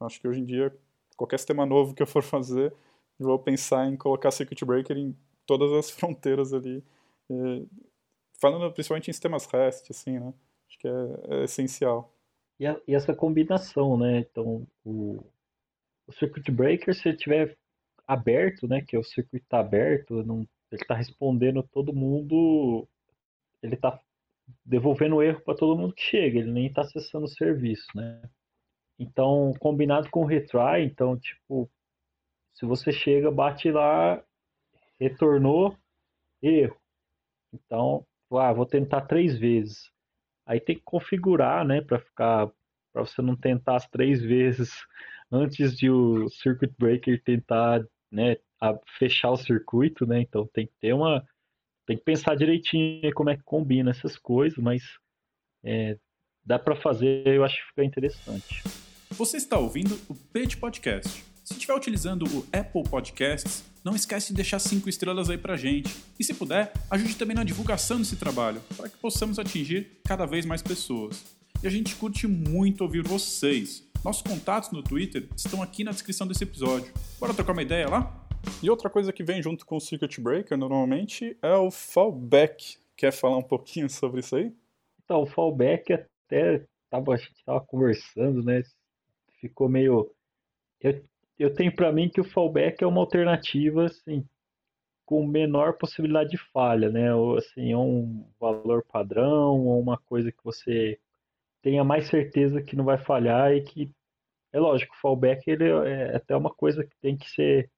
Acho 0.00 0.20
que 0.20 0.28
hoje 0.28 0.40
em 0.40 0.44
dia, 0.44 0.76
qualquer 1.16 1.38
sistema 1.38 1.66
novo 1.66 1.94
que 1.94 2.02
eu 2.02 2.06
for 2.06 2.22
fazer, 2.22 2.72
eu 3.18 3.26
vou 3.26 3.38
pensar 3.38 3.86
em 3.86 3.96
colocar 3.96 4.30
circuit 4.30 4.64
breaker 4.64 4.96
em 4.96 5.16
todas 5.46 5.72
as 5.72 5.90
fronteiras 5.92 6.52
ali. 6.52 6.82
falando 8.40 8.72
principalmente 8.72 9.10
em 9.10 9.12
sistemas 9.12 9.46
REST, 9.46 9.90
assim, 9.90 10.18
né? 10.18 10.32
Acho 10.68 10.78
que 10.78 10.88
é, 10.88 11.36
é 11.40 11.44
essencial. 11.44 12.12
E, 12.58 12.66
a, 12.66 12.80
e, 12.86 12.94
essa 12.94 13.14
combinação, 13.14 13.96
né? 13.96 14.18
Então, 14.18 14.66
o, 14.84 15.24
o 16.06 16.12
circuit 16.12 16.50
breaker, 16.50 16.94
se 16.94 17.08
ele 17.08 17.18
tiver 17.18 17.56
aberto, 18.06 18.66
né? 18.66 18.82
Que 18.82 18.96
o 18.96 19.04
circuito 19.04 19.44
está 19.44 19.60
aberto, 19.60 20.22
não, 20.24 20.46
ele 20.70 20.82
está 20.82 20.94
respondendo 20.94 21.62
todo 21.62 21.92
mundo, 21.92 22.86
ele 23.62 23.74
está 23.74 24.00
devolvendo 24.64 25.22
erro 25.22 25.40
para 25.40 25.56
todo 25.56 25.78
mundo 25.78 25.94
que 25.94 26.02
chega, 26.02 26.38
ele 26.38 26.50
nem 26.50 26.66
está 26.66 26.82
acessando 26.82 27.24
o 27.24 27.28
serviço, 27.28 27.86
né? 27.94 28.22
Então, 28.98 29.52
combinado 29.58 30.08
com 30.10 30.22
o 30.22 30.26
retry, 30.26 30.84
então, 30.84 31.18
tipo, 31.18 31.70
se 32.54 32.64
você 32.64 32.92
chega, 32.92 33.30
bate 33.30 33.70
lá, 33.70 34.22
retornou, 35.00 35.76
erro. 36.40 36.76
Então, 37.52 38.06
ah, 38.32 38.52
vou 38.52 38.66
tentar 38.66 39.02
três 39.02 39.38
vezes. 39.38 39.90
Aí 40.46 40.60
tem 40.60 40.76
que 40.76 40.82
configurar, 40.84 41.64
né, 41.64 41.80
para 41.80 41.98
ficar, 41.98 42.50
para 42.92 43.04
você 43.04 43.22
não 43.22 43.36
tentar 43.36 43.76
as 43.76 43.88
três 43.88 44.22
vezes 44.22 44.70
antes 45.30 45.76
de 45.76 45.90
o 45.90 46.28
circuit 46.28 46.72
breaker 46.78 47.22
tentar, 47.22 47.84
né, 48.10 48.36
fechar 48.98 49.30
o 49.30 49.36
circuito, 49.36 50.06
né? 50.06 50.20
Então 50.20 50.46
tem 50.46 50.66
que 50.66 50.74
ter 50.80 50.92
uma, 50.92 51.26
tem 51.86 51.96
que 51.96 52.04
pensar 52.04 52.34
direitinho 52.34 53.12
como 53.14 53.30
é 53.30 53.36
que 53.36 53.42
combina 53.42 53.90
essas 53.90 54.16
coisas, 54.16 54.58
mas 54.58 54.82
é, 55.64 55.96
dá 56.44 56.58
para 56.58 56.76
fazer, 56.76 57.26
eu 57.26 57.44
acho 57.44 57.56
que 57.56 57.68
fica 57.68 57.84
interessante. 57.84 58.62
Você 59.10 59.36
está 59.36 59.58
ouvindo 59.58 59.98
o 60.08 60.14
Page 60.14 60.56
Podcast. 60.56 61.24
Se 61.44 61.52
estiver 61.52 61.74
utilizando 61.74 62.24
o 62.24 62.46
Apple 62.52 62.82
Podcasts, 62.88 63.64
não 63.84 63.94
esquece 63.94 64.28
de 64.28 64.34
deixar 64.34 64.58
cinco 64.58 64.88
estrelas 64.88 65.28
aí 65.28 65.36
pra 65.36 65.56
gente. 65.56 65.94
E 66.18 66.24
se 66.24 66.32
puder, 66.32 66.72
ajude 66.90 67.16
também 67.16 67.36
na 67.36 67.44
divulgação 67.44 67.98
desse 67.98 68.16
trabalho, 68.16 68.62
para 68.76 68.88
que 68.88 68.96
possamos 68.96 69.38
atingir 69.38 70.00
cada 70.04 70.24
vez 70.24 70.46
mais 70.46 70.62
pessoas. 70.62 71.22
E 71.62 71.66
a 71.66 71.70
gente 71.70 71.94
curte 71.96 72.26
muito 72.26 72.80
ouvir 72.80 73.02
vocês. 73.02 73.84
Nossos 74.02 74.22
contatos 74.22 74.70
no 74.70 74.82
Twitter 74.82 75.28
estão 75.36 75.62
aqui 75.62 75.84
na 75.84 75.90
descrição 75.90 76.26
desse 76.26 76.44
episódio. 76.44 76.92
Bora 77.20 77.34
trocar 77.34 77.52
uma 77.52 77.62
ideia 77.62 77.88
lá? 77.88 78.23
E 78.62 78.70
outra 78.70 78.88
coisa 78.88 79.12
que 79.12 79.22
vem 79.22 79.42
junto 79.42 79.66
com 79.66 79.76
o 79.76 79.80
Circuit 79.80 80.20
Breaker 80.20 80.56
normalmente 80.56 81.36
é 81.42 81.54
o 81.54 81.70
fallback. 81.70 82.78
Quer 82.96 83.12
falar 83.12 83.36
um 83.36 83.42
pouquinho 83.42 83.90
sobre 83.90 84.20
isso 84.20 84.36
aí? 84.36 84.52
Então, 85.04 85.22
o 85.22 85.26
fallback 85.26 85.92
até 85.92 86.64
tava, 86.88 87.14
a 87.14 87.16
gente 87.16 87.34
estava 87.34 87.60
conversando, 87.60 88.42
né? 88.42 88.62
Ficou 89.40 89.68
meio. 89.68 90.10
Eu 90.80 91.02
eu 91.38 91.52
tenho 91.52 91.74
para 91.74 91.92
mim 91.92 92.08
que 92.08 92.20
o 92.20 92.24
fallback 92.24 92.82
é 92.82 92.86
uma 92.86 93.00
alternativa 93.00 93.86
assim 93.86 94.24
com 95.04 95.26
menor 95.26 95.74
possibilidade 95.74 96.30
de 96.30 96.38
falha, 96.38 96.88
né? 96.88 97.14
Ou 97.14 97.36
assim, 97.36 97.74
um 97.74 98.24
valor 98.40 98.84
padrão 98.84 99.66
ou 99.66 99.80
uma 99.80 99.98
coisa 99.98 100.32
que 100.32 100.42
você 100.42 100.98
tenha 101.62 101.84
mais 101.84 102.08
certeza 102.08 102.62
que 102.62 102.76
não 102.76 102.84
vai 102.84 102.98
falhar 102.98 103.52
e 103.52 103.62
que 103.62 103.90
é 104.52 104.58
lógico, 104.58 104.94
o 104.94 104.98
fallback 105.00 105.50
ele 105.50 105.64
é, 105.64 106.12
é 106.12 106.16
até 106.16 106.36
uma 106.36 106.50
coisa 106.50 106.84
que 106.84 106.96
tem 107.00 107.16
que 107.16 107.28
ser 107.30 107.70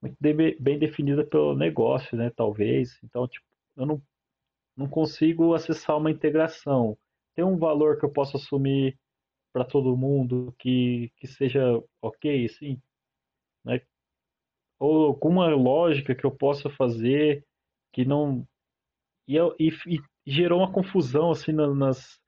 muito 0.00 0.16
bem 0.20 0.78
definida 0.78 1.24
pelo 1.24 1.56
negócio, 1.56 2.16
né? 2.16 2.30
Talvez. 2.30 2.98
Então, 3.02 3.26
tipo, 3.26 3.44
eu 3.76 3.86
não, 3.86 4.02
não 4.76 4.88
consigo 4.88 5.54
acessar 5.54 5.96
uma 5.96 6.10
integração. 6.10 6.96
Tem 7.34 7.44
um 7.44 7.58
valor 7.58 7.98
que 7.98 8.04
eu 8.04 8.12
posso 8.12 8.36
assumir 8.36 8.98
para 9.52 9.64
todo 9.64 9.96
mundo 9.96 10.54
que, 10.58 11.10
que 11.16 11.26
seja 11.26 11.60
ok, 12.02 12.48
sim, 12.48 12.80
né? 13.64 13.80
Ou 14.78 15.06
alguma 15.06 15.48
lógica 15.54 16.14
que 16.14 16.24
eu 16.24 16.30
possa 16.30 16.70
fazer 16.70 17.44
que 17.92 18.04
não 18.04 18.46
e, 19.26 19.36
e, 19.58 19.68
e 20.26 20.30
gerou 20.30 20.60
uma 20.60 20.72
confusão 20.72 21.30
assim 21.30 21.52
nas, 21.52 22.20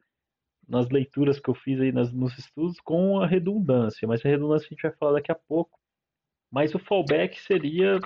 nas 0.68 0.88
leituras 0.88 1.40
que 1.40 1.50
eu 1.50 1.54
fiz 1.54 1.80
aí 1.80 1.92
nas, 1.92 2.12
nos 2.12 2.38
estudos 2.38 2.78
com 2.80 3.20
a 3.20 3.26
redundância, 3.26 4.06
mas 4.06 4.24
a 4.24 4.28
redundância 4.28 4.66
a 4.66 4.70
gente 4.70 4.82
vai 4.82 4.92
falar 4.92 5.12
daqui 5.14 5.32
a 5.32 5.34
pouco. 5.34 5.79
Mas 6.50 6.74
o 6.74 6.78
fallback 6.78 7.40
seria 7.40 8.00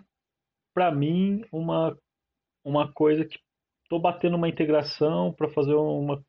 para 0.74 0.90
mim 0.92 1.44
uma 1.52 1.96
uma 2.64 2.90
coisa 2.92 3.24
que 3.24 3.38
estou 3.82 4.00
batendo 4.00 4.36
uma 4.36 4.48
integração 4.48 5.32
para 5.32 5.48
fazer 5.50 5.74
uma 5.74 6.24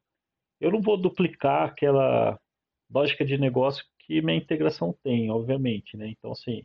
eu 0.60 0.72
não 0.72 0.82
vou 0.82 0.98
duplicar 0.98 1.68
aquela 1.70 2.40
lógica 2.90 3.26
de 3.26 3.38
negócio 3.38 3.86
que 4.00 4.22
minha 4.22 4.38
integração 4.38 4.94
tem, 5.04 5.30
obviamente, 5.32 5.98
né? 5.98 6.08
Então, 6.10 6.32
assim, 6.32 6.64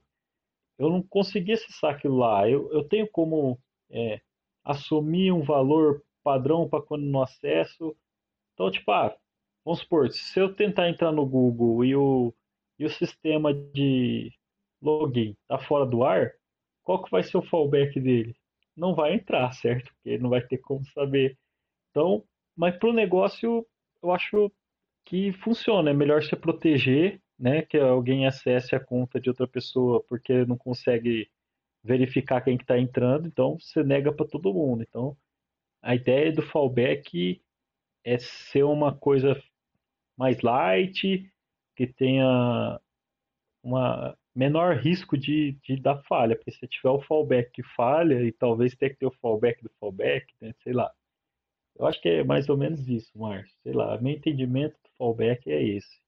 eu 0.79 0.91
não 0.91 1.03
consegui 1.03 1.53
acessar 1.53 1.95
aquilo 1.95 2.19
lá. 2.19 2.49
Eu, 2.49 2.71
eu 2.73 2.85
tenho 2.85 3.09
como 3.11 3.59
é, 3.91 4.21
assumir 4.65 5.33
um 5.33 5.43
valor 5.43 6.03
padrão 6.23 6.69
para 6.69 6.83
quando 6.83 7.05
no 7.05 7.23
acesso. 7.23 7.97
Então, 8.55 8.71
tipo, 8.71 8.91
ah, 8.91 9.17
vamos 9.65 9.81
supor, 9.81 10.11
se 10.11 10.39
eu 10.39 10.55
tentar 10.55 10.89
entrar 10.89 11.13
no 11.13 11.27
Google 11.27 11.85
e 11.85 11.97
o, 11.97 12.35
e 12.79 12.85
o 12.85 12.91
sistema 12.91 13.53
de 13.55 14.33
login 14.83 15.37
está 15.43 15.59
fora 15.59 15.87
do 15.87 16.03
ar, 16.05 16.33
qual 16.83 17.03
que 17.03 17.11
vai 17.11 17.23
ser 17.23 17.37
o 17.37 17.43
fallback 17.43 17.99
dele? 18.01 18.35
Não 18.77 18.95
vai 18.95 19.15
entrar, 19.15 19.53
certo? 19.55 19.93
Porque 19.95 20.11
ele 20.11 20.23
não 20.23 20.31
vai 20.31 20.41
ter 20.43 20.59
como 20.59 20.85
saber. 20.93 21.39
Então, 21.91 22.25
mas 22.57 22.77
para 22.77 22.89
o 22.91 22.93
negócio, 22.93 23.67
eu 24.03 24.13
acho 24.13 24.51
que 25.05 25.33
funciona. 25.35 25.91
É 25.91 25.95
melhor 25.95 26.23
se 26.23 26.37
proteger, 26.37 27.21
né, 27.39 27.63
que 27.63 27.79
alguém 27.79 28.27
acesse 28.27 28.75
a 28.75 28.81
conta 28.81 29.21
de 29.21 29.29
outra 29.31 29.47
pessoa 29.49 30.03
porque 30.09 30.45
não 30.45 30.57
consegue 30.57 31.31
verificar 31.83 32.43
quem 32.43 32.57
está 32.57 32.79
entrando, 32.79 33.27
então 33.27 33.59
você 33.59 33.83
nega 33.83 34.13
para 34.13 34.27
todo 34.27 34.53
mundo. 34.53 34.83
Então, 34.83 35.17
a 35.83 35.95
ideia 35.95 36.31
do 36.31 36.43
fallback 36.43 37.41
é 38.05 38.19
ser 38.19 38.65
uma 38.65 38.95
coisa 38.95 39.41
mais 40.17 40.43
light, 40.43 41.33
que 41.75 41.87
tenha 41.87 42.79
uma 43.63 44.17
menor 44.35 44.77
risco 44.77 45.17
de, 45.19 45.59
de 45.65 45.77
dar 45.77 46.03
falha, 46.05 46.37
porque 46.37 46.53
se 46.53 46.67
tiver 46.67 46.91
o 46.91 47.01
fallback 47.03 47.51
que 47.53 47.63
falha, 47.63 48.23
e 48.23 48.33
talvez 48.33 48.75
tenha 48.75 48.91
que 48.91 48.99
ter 48.99 49.07
o 49.07 49.15
fallback 49.21 49.63
do 49.63 49.71
fallback, 49.81 50.27
né, 50.41 50.53
sei 50.63 50.73
lá. 50.73 50.91
Eu 51.79 51.87
acho 51.87 52.01
que 52.01 52.09
é 52.09 52.25
mais 52.25 52.49
ou 52.49 52.57
menos 52.57 52.87
isso, 52.89 53.11
Márcio. 53.19 53.57
Sei 53.63 53.73
lá, 53.73 53.99
meu 54.01 54.13
entendimento 54.13 54.75
do 54.75 54.91
fallback 54.99 55.51
é 55.51 55.63
esse. 55.63 56.01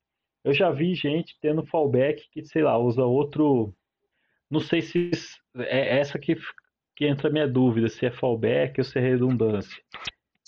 Eu 0.44 0.52
já 0.52 0.70
vi 0.70 0.94
gente 0.94 1.38
tendo 1.40 1.64
fallback 1.66 2.28
que, 2.30 2.44
sei 2.44 2.62
lá, 2.62 2.76
usa 2.76 3.04
outro. 3.04 3.74
Não 4.50 4.60
sei 4.60 4.82
se 4.82 5.10
é 5.56 5.98
essa 5.98 6.18
que, 6.18 6.36
que 6.96 7.06
entra 7.06 7.28
a 7.28 7.32
minha 7.32 7.48
dúvida, 7.48 7.88
se 7.88 8.04
é 8.04 8.10
fallback 8.10 8.80
ou 8.80 8.84
se 8.84 8.98
é 8.98 9.00
redundância. 9.00 9.82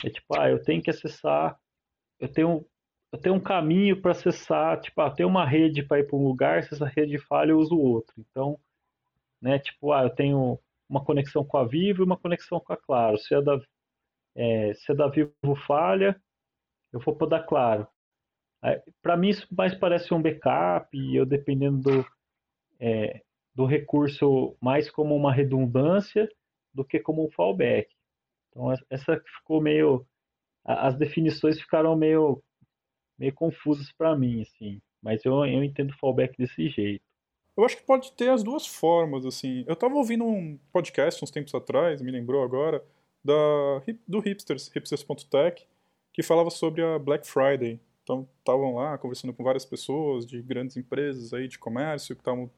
É 0.04 0.10
tipo, 0.10 0.38
ah, 0.38 0.50
eu 0.50 0.62
tenho 0.62 0.82
que 0.82 0.90
acessar, 0.90 1.56
eu 2.20 2.28
tenho, 2.28 2.66
eu 3.14 3.18
tenho 3.18 3.36
um 3.36 3.40
caminho 3.40 4.00
para 4.02 4.10
acessar, 4.10 4.80
tipo, 4.80 5.00
ah, 5.00 5.08
tem 5.08 5.24
uma 5.24 5.46
rede 5.46 5.84
para 5.84 6.00
ir 6.00 6.04
para 6.04 6.16
um 6.16 6.24
lugar, 6.26 6.64
se 6.64 6.74
essa 6.74 6.84
rede 6.86 7.16
falha, 7.16 7.52
eu 7.52 7.58
uso 7.60 7.78
outro. 7.78 8.12
Então, 8.18 8.58
né, 9.40 9.56
tipo, 9.60 9.92
ah, 9.92 10.02
eu 10.02 10.10
tenho 10.10 10.58
uma 10.88 11.04
conexão 11.04 11.44
com 11.44 11.56
a 11.56 11.64
Vivo 11.64 12.02
e 12.02 12.04
uma 12.04 12.16
conexão 12.16 12.58
com 12.58 12.72
a 12.72 12.76
Claro. 12.76 13.16
Se 13.16 13.32
a 13.32 13.40
da, 13.40 13.60
é, 14.34 14.74
se 14.74 14.90
a 14.90 14.96
da 14.96 15.06
Vivo 15.06 15.32
falha, 15.64 16.20
eu 16.92 16.98
vou 16.98 17.14
para 17.14 17.28
da 17.28 17.40
Claro. 17.40 17.86
Para 19.00 19.16
mim, 19.16 19.28
isso 19.28 19.46
mais 19.56 19.76
parece 19.76 20.12
um 20.12 20.20
backup, 20.20 20.88
e 20.98 21.14
eu 21.14 21.24
dependendo 21.24 21.82
do, 21.82 22.06
é, 22.80 23.22
do 23.54 23.64
recurso 23.64 24.56
mais 24.60 24.90
como 24.90 25.14
uma 25.14 25.32
redundância 25.32 26.28
do 26.72 26.84
que 26.84 26.98
como 26.98 27.24
um 27.24 27.30
fallback. 27.30 27.88
Então 28.50 28.72
essa 28.90 29.22
ficou 29.38 29.60
meio 29.60 30.04
as 30.64 30.96
definições 30.96 31.60
ficaram 31.60 31.94
meio 31.94 32.42
meio 33.18 33.32
confusas 33.32 33.90
para 33.92 34.16
mim 34.16 34.42
assim, 34.42 34.80
mas 35.02 35.24
eu, 35.24 35.44
eu 35.44 35.62
entendo 35.62 35.96
fallback 35.98 36.36
desse 36.36 36.68
jeito. 36.68 37.02
Eu 37.56 37.64
acho 37.64 37.76
que 37.76 37.84
pode 37.84 38.12
ter 38.12 38.30
as 38.30 38.42
duas 38.42 38.66
formas 38.66 39.24
assim. 39.24 39.64
Eu 39.66 39.74
estava 39.74 39.94
ouvindo 39.94 40.24
um 40.24 40.58
podcast 40.72 41.22
uns 41.22 41.30
tempos 41.30 41.54
atrás, 41.54 42.02
me 42.02 42.10
lembrou 42.10 42.42
agora 42.42 42.84
da 43.24 43.34
do 44.06 44.18
hipsters, 44.18 44.68
hipsters.tech, 44.68 45.66
que 46.12 46.22
falava 46.22 46.50
sobre 46.50 46.82
a 46.82 46.98
Black 46.98 47.26
Friday. 47.26 47.80
Então 48.02 48.28
estavam 48.38 48.74
lá 48.74 48.98
conversando 48.98 49.32
com 49.32 49.42
várias 49.42 49.64
pessoas 49.64 50.26
de 50.26 50.42
grandes 50.42 50.76
empresas 50.76 51.32
aí 51.32 51.48
de 51.48 51.58
comércio 51.58 52.14
que 52.14 52.20
estavam 52.20 52.50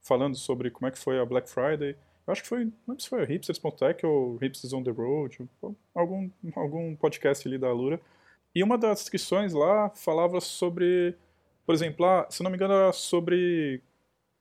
falando 0.00 0.36
sobre 0.36 0.70
como 0.70 0.86
é 0.86 0.90
que 0.90 0.98
foi 0.98 1.18
a 1.18 1.26
Black 1.26 1.48
Friday. 1.48 1.96
Eu 2.26 2.32
acho 2.32 2.42
que 2.42 2.48
foi, 2.48 2.64
não 2.64 2.72
lembro 2.88 3.02
se 3.02 3.08
foi 3.08 3.22
a 3.22 3.26
Hipsters.tech 3.26 4.04
ou 4.06 4.36
Hipsters 4.36 4.72
on 4.72 4.82
the 4.82 4.90
Road, 4.90 5.46
algum, 5.94 6.30
algum 6.54 6.96
podcast 6.96 7.46
ali 7.46 7.58
da 7.58 7.68
Alura. 7.68 8.00
E 8.54 8.62
uma 8.62 8.78
das 8.78 9.00
descrições 9.00 9.52
lá 9.52 9.90
falava 9.90 10.40
sobre, 10.40 11.16
por 11.66 11.74
exemplo, 11.74 12.06
lá, 12.06 12.26
se 12.30 12.42
não 12.42 12.50
me 12.50 12.56
engano, 12.56 12.74
era 12.74 12.92
sobre 12.92 13.82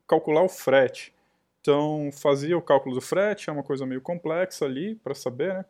calcular 0.07 0.43
o 0.43 0.49
frete. 0.49 1.13
Então, 1.61 2.09
fazia 2.11 2.57
o 2.57 2.61
cálculo 2.61 2.95
do 2.95 3.01
frete, 3.01 3.49
é 3.49 3.53
uma 3.53 3.63
coisa 3.63 3.85
meio 3.85 4.01
complexa 4.01 4.65
ali 4.65 4.95
para 4.95 5.15
saber 5.15 5.53
né, 5.53 5.65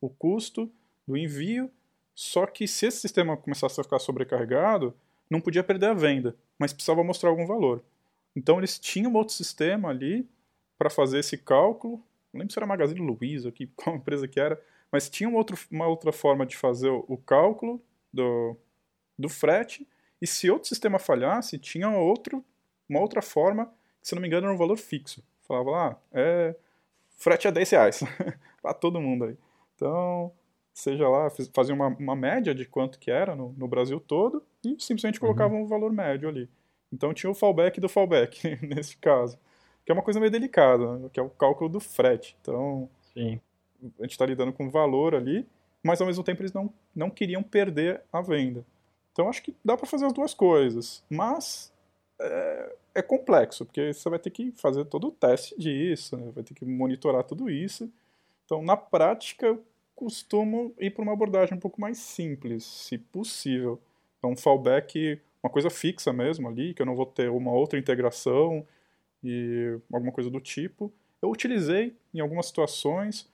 o 0.00 0.10
custo 0.10 0.70
do 1.06 1.16
envio. 1.16 1.70
Só 2.14 2.46
que 2.46 2.66
se 2.66 2.86
esse 2.86 2.98
sistema 2.98 3.36
começasse 3.36 3.80
a 3.80 3.84
ficar 3.84 4.00
sobrecarregado, 4.00 4.94
não 5.30 5.40
podia 5.40 5.62
perder 5.62 5.90
a 5.90 5.94
venda, 5.94 6.34
mas 6.58 6.72
precisava 6.72 7.04
mostrar 7.04 7.30
algum 7.30 7.46
valor. 7.46 7.82
Então 8.34 8.58
eles 8.58 8.78
tinham 8.78 9.14
outro 9.14 9.34
sistema 9.34 9.88
ali 9.90 10.28
para 10.76 10.90
fazer 10.90 11.20
esse 11.20 11.38
cálculo. 11.38 12.02
Não 12.32 12.40
lembro 12.40 12.52
se 12.52 12.58
era 12.58 12.66
Magazine 12.66 13.00
Luiza, 13.00 13.52
que, 13.52 13.66
qual 13.76 13.96
empresa 13.96 14.26
que 14.26 14.40
era, 14.40 14.60
mas 14.90 15.08
tinha 15.08 15.28
um 15.28 15.34
outro, 15.34 15.58
uma 15.70 15.86
outra 15.86 16.12
forma 16.12 16.46
de 16.46 16.56
fazer 16.56 16.88
o, 16.88 17.04
o 17.08 17.16
cálculo 17.16 17.82
do, 18.12 18.56
do 19.18 19.28
frete. 19.28 19.86
E 20.20 20.26
se 20.26 20.50
outro 20.50 20.68
sistema 20.68 20.98
falhasse, 20.98 21.58
tinha 21.58 21.88
outro, 21.90 22.44
uma 22.88 23.00
outra 23.00 23.22
forma, 23.22 23.66
que 24.00 24.08
se 24.08 24.14
não 24.14 24.22
me 24.22 24.28
engano 24.28 24.46
era 24.46 24.54
um 24.54 24.58
valor 24.58 24.76
fixo. 24.76 25.22
Falava 25.46 25.70
lá, 25.70 25.88
ah, 25.90 25.96
é, 26.12 26.56
frete 27.16 27.46
é 27.46 27.52
10 27.52 27.70
reais 27.70 28.00
para 28.60 28.74
todo 28.74 29.00
mundo 29.00 29.24
aí. 29.24 29.36
Então, 29.74 30.32
seja 30.74 31.08
lá, 31.08 31.30
fazia 31.54 31.74
uma, 31.74 31.88
uma 31.88 32.16
média 32.16 32.54
de 32.54 32.64
quanto 32.64 32.98
que 32.98 33.10
era 33.10 33.34
no, 33.34 33.52
no 33.56 33.68
Brasil 33.68 34.00
todo 34.00 34.42
e 34.64 34.76
simplesmente 34.78 35.20
colocava 35.20 35.54
uhum. 35.54 35.62
um 35.62 35.66
valor 35.66 35.92
médio 35.92 36.28
ali. 36.28 36.48
Então 36.92 37.12
tinha 37.12 37.30
o 37.30 37.34
fallback 37.34 37.80
do 37.80 37.88
fallback, 37.88 38.58
nesse 38.62 38.96
caso. 38.96 39.38
Que 39.84 39.92
é 39.92 39.94
uma 39.94 40.02
coisa 40.02 40.20
meio 40.20 40.32
delicada, 40.32 40.98
né? 40.98 41.08
que 41.12 41.18
é 41.18 41.22
o 41.22 41.30
cálculo 41.30 41.68
do 41.68 41.80
frete. 41.80 42.36
Então, 42.40 42.88
Sim. 43.12 43.40
A 43.98 44.02
gente 44.02 44.12
está 44.12 44.26
lidando 44.26 44.52
com 44.52 44.70
valor 44.70 45.14
ali, 45.14 45.46
mas 45.82 46.00
ao 46.00 46.06
mesmo 46.06 46.24
tempo 46.24 46.42
eles 46.42 46.52
não, 46.52 46.72
não 46.94 47.10
queriam 47.10 47.42
perder 47.42 48.02
a 48.12 48.20
venda. 48.20 48.64
Então 49.12 49.28
acho 49.28 49.42
que 49.42 49.54
dá 49.64 49.76
para 49.76 49.86
fazer 49.86 50.06
as 50.06 50.12
duas 50.12 50.34
coisas, 50.34 51.02
mas 51.10 51.72
é, 52.20 52.76
é, 52.96 53.02
complexo, 53.02 53.64
porque 53.64 53.92
você 53.92 54.08
vai 54.10 54.18
ter 54.18 54.30
que 54.30 54.52
fazer 54.52 54.84
todo 54.86 55.08
o 55.08 55.12
teste 55.12 55.58
disso, 55.58 56.16
né? 56.16 56.30
vai 56.34 56.42
ter 56.42 56.54
que 56.54 56.64
monitorar 56.64 57.24
tudo 57.24 57.48
isso. 57.48 57.90
Então, 58.44 58.62
na 58.62 58.76
prática, 58.76 59.46
eu 59.46 59.64
costumo 59.94 60.72
ir 60.78 60.90
para 60.90 61.02
uma 61.02 61.12
abordagem 61.12 61.56
um 61.56 61.60
pouco 61.60 61.80
mais 61.80 61.98
simples, 61.98 62.64
se 62.64 62.96
possível. 62.98 63.80
Então, 64.18 64.36
fallback 64.36 65.20
uma 65.42 65.50
coisa 65.50 65.70
fixa 65.70 66.12
mesmo 66.12 66.48
ali, 66.48 66.74
que 66.74 66.82
eu 66.82 66.86
não 66.86 66.96
vou 66.96 67.06
ter 67.06 67.30
uma 67.30 67.52
outra 67.52 67.78
integração 67.78 68.66
e 69.22 69.78
alguma 69.92 70.12
coisa 70.12 70.30
do 70.30 70.40
tipo. 70.40 70.92
Eu 71.22 71.30
utilizei 71.30 71.96
em 72.12 72.20
algumas 72.20 72.46
situações, 72.46 73.28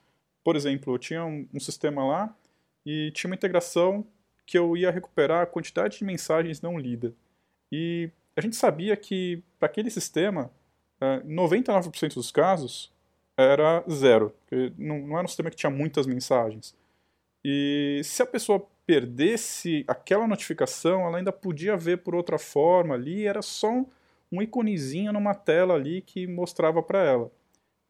por 0.45 0.55
exemplo, 0.55 0.93
eu 0.93 0.99
tinha 0.99 1.25
um, 1.25 1.47
um 1.51 1.59
sistema 1.59 2.05
lá 2.05 2.37
e 2.85 3.09
tinha 3.15 3.27
uma 3.27 3.35
integração 3.35 4.05
que 4.45 4.55
eu 4.55 4.77
ia 4.77 4.91
recuperar 4.91 5.41
a 5.41 5.47
quantidade 5.47 5.97
de 5.97 6.03
mensagens 6.03 6.61
não 6.61 6.77
lidas. 6.77 7.11
E 7.71 8.11
a 8.35 8.41
gente 8.41 8.55
sabia 8.55 8.95
que 8.95 9.41
para 9.57 9.65
aquele 9.65 9.89
sistema, 9.89 10.51
99% 11.01 12.03
é, 12.03 12.07
dos 12.13 12.31
casos 12.31 12.93
era 13.35 13.83
zero, 13.89 14.35
não, 14.77 14.99
não 14.99 15.15
era 15.17 15.25
um 15.25 15.27
sistema 15.27 15.49
que 15.49 15.55
tinha 15.55 15.71
muitas 15.71 16.05
mensagens. 16.05 16.75
E 17.43 18.01
se 18.03 18.21
a 18.21 18.25
pessoa 18.27 18.63
perdesse 18.85 19.83
aquela 19.87 20.27
notificação, 20.27 21.07
ela 21.07 21.17
ainda 21.17 21.31
podia 21.31 21.75
ver 21.75 22.03
por 22.03 22.13
outra 22.13 22.37
forma 22.37 22.93
ali, 22.93 23.25
era 23.25 23.41
só 23.41 23.71
um, 23.71 23.87
um 24.31 24.43
iconezinho 24.43 25.11
numa 25.11 25.33
tela 25.33 25.73
ali 25.73 26.03
que 26.03 26.27
mostrava 26.27 26.83
para 26.83 27.03
ela. 27.03 27.31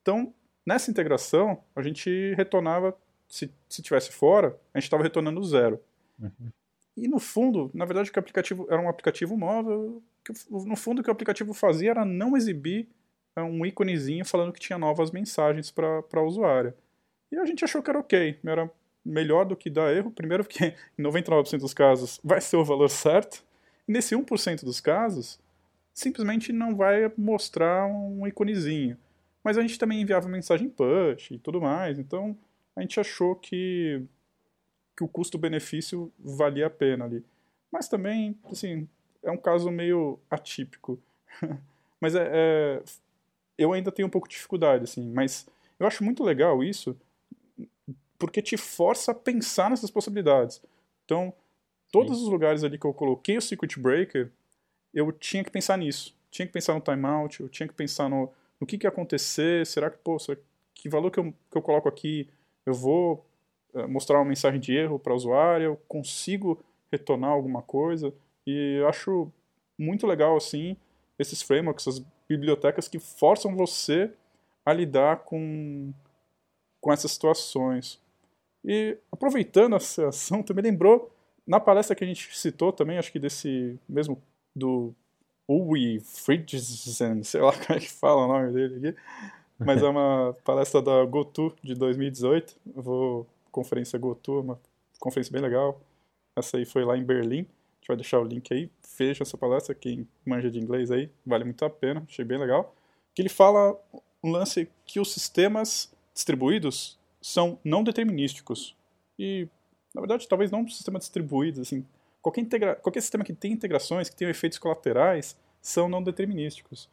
Então, 0.01 0.33
nessa 0.65 0.89
integração, 0.89 1.61
a 1.75 1.81
gente 1.81 2.33
retornava, 2.35 2.97
se, 3.27 3.51
se 3.69 3.81
tivesse 3.81 4.11
fora, 4.11 4.59
a 4.73 4.79
gente 4.79 4.85
estava 4.85 5.03
retornando 5.03 5.43
zero. 5.43 5.79
Uhum. 6.19 6.51
E 6.97 7.07
no 7.07 7.19
fundo, 7.19 7.69
na 7.73 7.85
verdade, 7.85 8.11
o 8.15 8.19
aplicativo 8.19 8.67
era 8.69 8.81
um 8.81 8.89
aplicativo 8.89 9.37
móvel, 9.37 10.01
que, 10.23 10.33
no 10.49 10.75
fundo 10.75 10.99
o 10.99 11.03
que 11.03 11.09
o 11.09 11.13
aplicativo 11.13 11.53
fazia 11.53 11.91
era 11.91 12.05
não 12.05 12.37
exibir 12.37 12.87
é, 13.35 13.41
um 13.41 13.65
íconezinho 13.65 14.25
falando 14.25 14.53
que 14.53 14.59
tinha 14.59 14.79
novas 14.79 15.11
mensagens 15.11 15.69
para 15.69 16.03
a 16.13 16.21
usuária. 16.21 16.75
E 17.31 17.37
a 17.37 17.45
gente 17.45 17.65
achou 17.65 17.83
que 17.83 17.89
era 17.89 17.99
ok, 17.99 18.39
era 18.45 18.69
melhor 19.03 19.45
do 19.45 19.55
que 19.55 19.69
dar 19.69 19.93
erro, 19.93 20.09
primeiro 20.09 20.43
porque 20.43 20.73
em 20.97 21.03
99% 21.03 21.59
dos 21.59 21.73
casos 21.73 22.19
vai 22.23 22.39
ser 22.39 22.55
o 22.55 22.65
valor 22.65 22.89
certo, 22.89 23.43
e 23.87 23.91
nesse 23.91 24.15
1% 24.15 24.63
dos 24.63 24.79
casos, 24.79 25.39
simplesmente 25.93 26.51
não 26.51 26.75
vai 26.75 27.11
mostrar 27.17 27.85
um 27.85 28.25
iconezinho. 28.25 28.97
Mas 29.45 29.59
a 29.59 29.61
gente 29.61 29.77
também 29.77 30.01
enviava 30.01 30.27
mensagem 30.27 30.67
push 30.67 31.29
e 31.29 31.37
tudo 31.37 31.61
mais, 31.61 31.99
então 31.99 32.35
a 32.75 32.81
gente 32.81 32.99
achou 32.99 33.35
que, 33.35 34.01
que 34.97 35.03
o 35.03 35.07
custo-benefício 35.07 36.11
valia 36.17 36.65
a 36.65 36.69
pena 36.69 37.05
ali. 37.05 37.23
Mas 37.71 37.87
também, 37.87 38.35
assim, 38.45 38.89
é 39.21 39.29
um 39.29 39.37
caso 39.37 39.69
meio 39.69 40.19
atípico. 40.31 40.99
mas 42.01 42.15
é, 42.15 42.27
é, 42.33 42.83
eu 43.55 43.71
ainda 43.71 43.91
tenho 43.91 44.07
um 44.07 44.11
pouco 44.11 44.27
de 44.27 44.33
dificuldade, 44.33 44.85
assim, 44.85 45.11
mas 45.11 45.47
eu 45.79 45.85
acho 45.85 46.03
muito 46.03 46.23
legal 46.23 46.63
isso, 46.63 46.97
porque 48.17 48.41
te 48.41 48.57
força 48.57 49.11
a 49.11 49.15
pensar 49.15 49.69
nessas 49.69 49.91
possibilidades. 49.91 50.59
Então, 51.05 51.31
todos 51.91 52.17
Sim. 52.17 52.23
os 52.23 52.29
lugares 52.29 52.63
ali 52.63 52.79
que 52.79 52.87
eu 52.87 52.93
coloquei 52.95 53.37
o 53.37 53.41
circuit 53.41 53.79
breaker, 53.79 54.31
eu 54.91 55.11
tinha 55.11 55.43
que 55.43 55.51
pensar 55.51 55.77
nisso. 55.77 56.15
Tinha 56.31 56.47
que 56.47 56.51
pensar 56.51 56.73
no 56.73 56.81
timeout, 56.81 57.41
eu 57.41 57.47
tinha 57.47 57.67
que 57.67 57.75
pensar 57.75 58.09
no, 58.09 58.33
no 58.59 58.67
que, 58.67 58.77
que 58.77 58.87
acontecer, 58.87 59.65
será 59.65 59.89
que, 59.89 59.97
pô, 59.97 60.17
será, 60.19 60.39
que 60.73 60.89
valor 60.89 61.11
que 61.11 61.19
eu, 61.19 61.33
que 61.51 61.57
eu 61.57 61.61
coloco 61.61 61.89
aqui, 61.89 62.29
eu 62.65 62.73
vou 62.73 63.25
uh, 63.73 63.87
mostrar 63.87 64.19
uma 64.19 64.25
mensagem 64.25 64.59
de 64.59 64.73
erro 64.73 64.99
para 64.99 65.13
o 65.13 65.15
usuário, 65.15 65.65
eu 65.65 65.81
consigo 65.87 66.63
retornar 66.91 67.31
alguma 67.31 67.61
coisa, 67.61 68.13
e 68.45 68.77
eu 68.79 68.87
acho 68.87 69.31
muito 69.77 70.07
legal, 70.07 70.37
assim, 70.37 70.77
esses 71.19 71.41
frameworks, 71.41 71.87
essas 71.87 72.05
bibliotecas 72.27 72.87
que 72.87 72.99
forçam 72.99 73.55
você 73.55 74.11
a 74.65 74.73
lidar 74.73 75.17
com, 75.19 75.93
com 76.81 76.91
essas 76.91 77.11
situações. 77.11 78.01
E 78.63 78.97
aproveitando 79.11 79.75
essa 79.75 80.07
ação, 80.07 80.41
também 80.43 80.63
lembrou, 80.63 81.11
na 81.45 81.59
palestra 81.59 81.95
que 81.95 82.03
a 82.03 82.07
gente 82.07 82.35
citou 82.35 82.73
também, 82.73 82.97
acho 82.97 83.11
que 83.11 83.19
desse 83.19 83.79
mesmo, 83.87 84.21
do 84.55 84.93
Uwe 85.47 85.99
Friedrichsen, 85.99 87.23
sei 87.23 87.41
lá 87.41 87.51
como 87.57 87.77
é 87.77 87.79
que 87.79 87.91
fala 87.91 88.25
o 88.25 88.27
nome 88.27 88.51
dele 88.51 88.89
aqui, 88.89 88.99
mas 89.59 89.81
é 89.81 89.87
uma 89.87 90.35
palestra 90.43 90.81
da 90.81 91.03
GoTo 91.05 91.55
de 91.63 91.75
2018, 91.75 92.55
eu 92.75 92.81
vou, 92.81 93.27
conferência 93.51 93.99
GoTo, 93.99 94.41
uma 94.41 94.59
conferência 94.99 95.31
bem 95.31 95.41
legal, 95.41 95.79
essa 96.35 96.57
aí 96.57 96.65
foi 96.65 96.83
lá 96.83 96.97
em 96.97 97.03
Berlim, 97.03 97.41
a 97.41 97.77
gente 97.79 97.87
vai 97.87 97.97
deixar 97.97 98.19
o 98.19 98.23
link 98.23 98.53
aí, 98.53 98.69
veja 98.97 99.23
essa 99.23 99.37
palestra, 99.37 99.75
quem 99.75 100.07
manja 100.25 100.49
de 100.49 100.59
inglês 100.59 100.91
aí, 100.91 101.09
vale 101.25 101.43
muito 101.43 101.63
a 101.63 101.69
pena, 101.69 102.03
achei 102.07 102.25
bem 102.25 102.37
legal, 102.37 102.75
que 103.13 103.21
ele 103.21 103.29
fala 103.29 103.79
um 104.23 104.31
lance 104.31 104.67
que 104.85 104.99
os 104.99 105.13
sistemas 105.13 105.93
distribuídos 106.13 106.97
são 107.21 107.59
não 107.63 107.83
determinísticos. 107.83 108.75
E, 109.17 109.47
na 109.93 110.01
verdade, 110.01 110.27
talvez 110.27 110.51
não 110.51 110.61
um 110.61 110.67
sistema 110.67 110.99
distribuído, 110.99 111.61
assim, 111.61 111.85
qualquer, 112.25 112.41
integra 112.41 112.75
qualquer 112.75 113.01
sistema 113.01 113.23
que 113.23 113.33
tem 113.33 113.51
integrações, 113.51 114.09
que 114.09 114.15
tem 114.15 114.27
efeitos 114.27 114.57
colaterais, 114.57 115.37
são 115.61 115.87
não 115.87 116.01
determinísticos. 116.01 116.89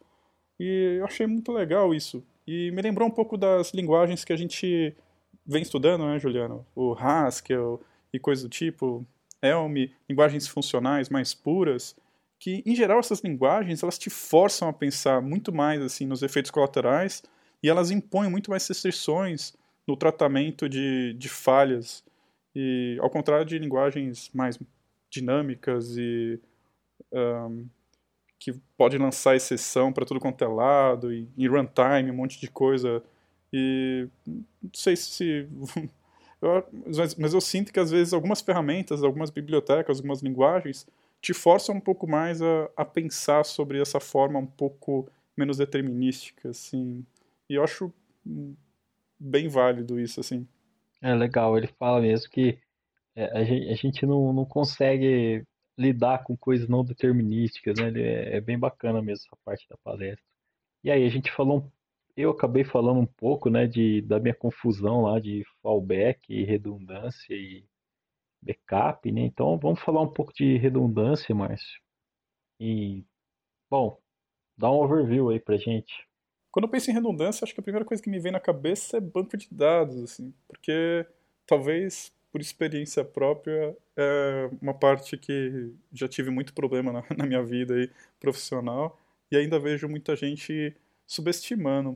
E 0.59 0.97
eu 0.99 1.05
achei 1.05 1.25
muito 1.25 1.51
legal 1.51 1.93
isso. 1.93 2.23
E 2.45 2.69
me 2.71 2.81
lembrou 2.83 3.07
um 3.07 3.11
pouco 3.11 3.35
das 3.35 3.73
linguagens 3.73 4.23
que 4.23 4.31
a 4.31 4.37
gente 4.37 4.95
vem 5.43 5.63
estudando, 5.63 6.05
né, 6.05 6.19
Juliano? 6.19 6.65
O 6.75 6.93
Haskell 6.93 7.81
e 8.13 8.19
coisas 8.19 8.43
do 8.43 8.49
tipo, 8.49 9.03
Elm, 9.41 9.89
linguagens 10.07 10.47
funcionais 10.47 11.09
mais 11.09 11.33
puras, 11.33 11.95
que 12.37 12.61
em 12.63 12.75
geral 12.75 12.99
essas 12.99 13.21
linguagens 13.21 13.81
elas 13.81 13.97
te 13.97 14.11
forçam 14.11 14.67
a 14.67 14.73
pensar 14.73 15.19
muito 15.19 15.51
mais 15.51 15.81
assim 15.81 16.05
nos 16.05 16.21
efeitos 16.21 16.51
colaterais 16.51 17.23
e 17.61 17.69
elas 17.69 17.89
impõem 17.89 18.29
muito 18.29 18.51
mais 18.51 18.67
restrições 18.67 19.53
no 19.87 19.97
tratamento 19.97 20.69
de, 20.69 21.13
de 21.13 21.29
falhas 21.29 22.03
e 22.55 22.97
ao 23.01 23.09
contrário 23.09 23.45
de 23.45 23.57
linguagens 23.57 24.29
mais 24.33 24.59
dinâmicas 25.13 25.97
e 25.97 26.39
um, 27.11 27.67
que 28.39 28.53
pode 28.77 28.97
lançar 28.97 29.35
exceção 29.35 29.93
para 29.93 30.05
tudo 30.05 30.19
quanto 30.19 30.43
é 30.43 30.47
lado 30.47 31.13
e, 31.13 31.27
e 31.37 31.47
runtime 31.47 32.11
um 32.11 32.15
monte 32.15 32.39
de 32.39 32.47
coisa 32.49 33.01
e 33.51 34.07
não 34.27 34.71
sei 34.73 34.95
se 34.95 35.47
eu, 36.41 36.65
mas, 36.85 37.15
mas 37.15 37.33
eu 37.33 37.41
sinto 37.41 37.71
que 37.71 37.79
às 37.79 37.91
vezes 37.91 38.13
algumas 38.13 38.41
ferramentas 38.41 39.03
algumas 39.03 39.29
bibliotecas 39.29 39.97
algumas 39.97 40.21
linguagens 40.21 40.85
te 41.23 41.33
força 41.33 41.71
um 41.71 41.79
pouco 41.79 42.05
mais 42.05 42.41
a, 42.41 42.69
a 42.75 42.83
pensar 42.83 43.45
sobre 43.45 43.81
essa 43.81 43.97
forma 43.97 44.37
um 44.37 44.45
pouco 44.45 45.09
menos 45.37 45.57
determinística, 45.57 46.49
assim. 46.49 47.05
E 47.49 47.55
eu 47.55 47.63
acho 47.63 47.93
bem 49.17 49.47
válido 49.47 49.97
isso, 49.97 50.19
assim. 50.19 50.45
É 51.01 51.15
legal, 51.15 51.57
ele 51.57 51.67
fala 51.67 52.01
mesmo 52.01 52.29
que 52.29 52.57
é, 53.15 53.25
a 53.37 53.43
gente, 53.43 53.69
a 53.69 53.75
gente 53.75 54.05
não, 54.05 54.33
não 54.33 54.45
consegue 54.45 55.45
lidar 55.77 56.23
com 56.23 56.37
coisas 56.37 56.67
não 56.67 56.83
determinísticas, 56.83 57.75
né? 57.79 57.91
É, 57.99 58.37
é, 58.37 58.41
bem 58.41 58.57
bacana 58.57 59.01
mesmo 59.01 59.25
essa 59.25 59.37
parte 59.43 59.67
da 59.69 59.77
palestra. 59.77 60.23
E 60.83 60.91
aí, 60.91 61.05
a 61.05 61.09
gente 61.09 61.31
falou, 61.31 61.71
eu 62.15 62.31
acabei 62.31 62.63
falando 62.63 62.99
um 62.99 63.05
pouco, 63.05 63.49
né, 63.49 63.67
de, 63.67 64.01
da 64.01 64.19
minha 64.19 64.35
confusão 64.35 65.01
lá 65.03 65.19
de 65.19 65.43
fallback, 65.61 66.43
redundância 66.43 67.33
e 67.33 67.65
backup, 68.41 69.11
né? 69.11 69.21
Então 69.21 69.57
vamos 69.57 69.81
falar 69.81 70.01
um 70.01 70.11
pouco 70.11 70.33
de 70.33 70.57
redundância, 70.57 71.33
Márcio. 71.33 71.81
E, 72.59 73.03
bom, 73.69 73.99
dá 74.57 74.69
um 74.69 74.75
overview 74.75 75.29
aí 75.29 75.39
pra 75.39 75.57
gente. 75.57 76.07
Quando 76.51 76.65
eu 76.65 76.69
penso 76.69 76.91
em 76.91 76.93
redundância, 76.93 77.45
acho 77.45 77.53
que 77.53 77.59
a 77.59 77.63
primeira 77.63 77.85
coisa 77.85 78.03
que 78.03 78.09
me 78.09 78.19
vem 78.19 78.31
na 78.31 78.39
cabeça 78.39 78.97
é 78.97 79.01
banco 79.01 79.35
de 79.35 79.47
dados, 79.51 80.03
assim, 80.03 80.31
porque 80.47 81.05
talvez 81.47 82.13
por 82.33 82.41
experiência 82.41 83.05
própria 83.05 83.77
é 83.95 84.49
uma 84.59 84.73
parte 84.73 85.15
que 85.15 85.71
já 85.93 86.07
tive 86.07 86.31
muito 86.31 86.51
problema 86.51 86.91
na, 86.91 87.03
na 87.15 87.27
minha 87.27 87.43
vida 87.43 87.75
aí, 87.75 87.91
profissional 88.19 88.99
e 89.31 89.37
ainda 89.37 89.59
vejo 89.59 89.87
muita 89.87 90.15
gente 90.15 90.75
subestimando 91.05 91.95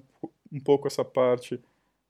um 0.52 0.60
pouco 0.60 0.88
essa 0.88 1.04
parte. 1.04 1.56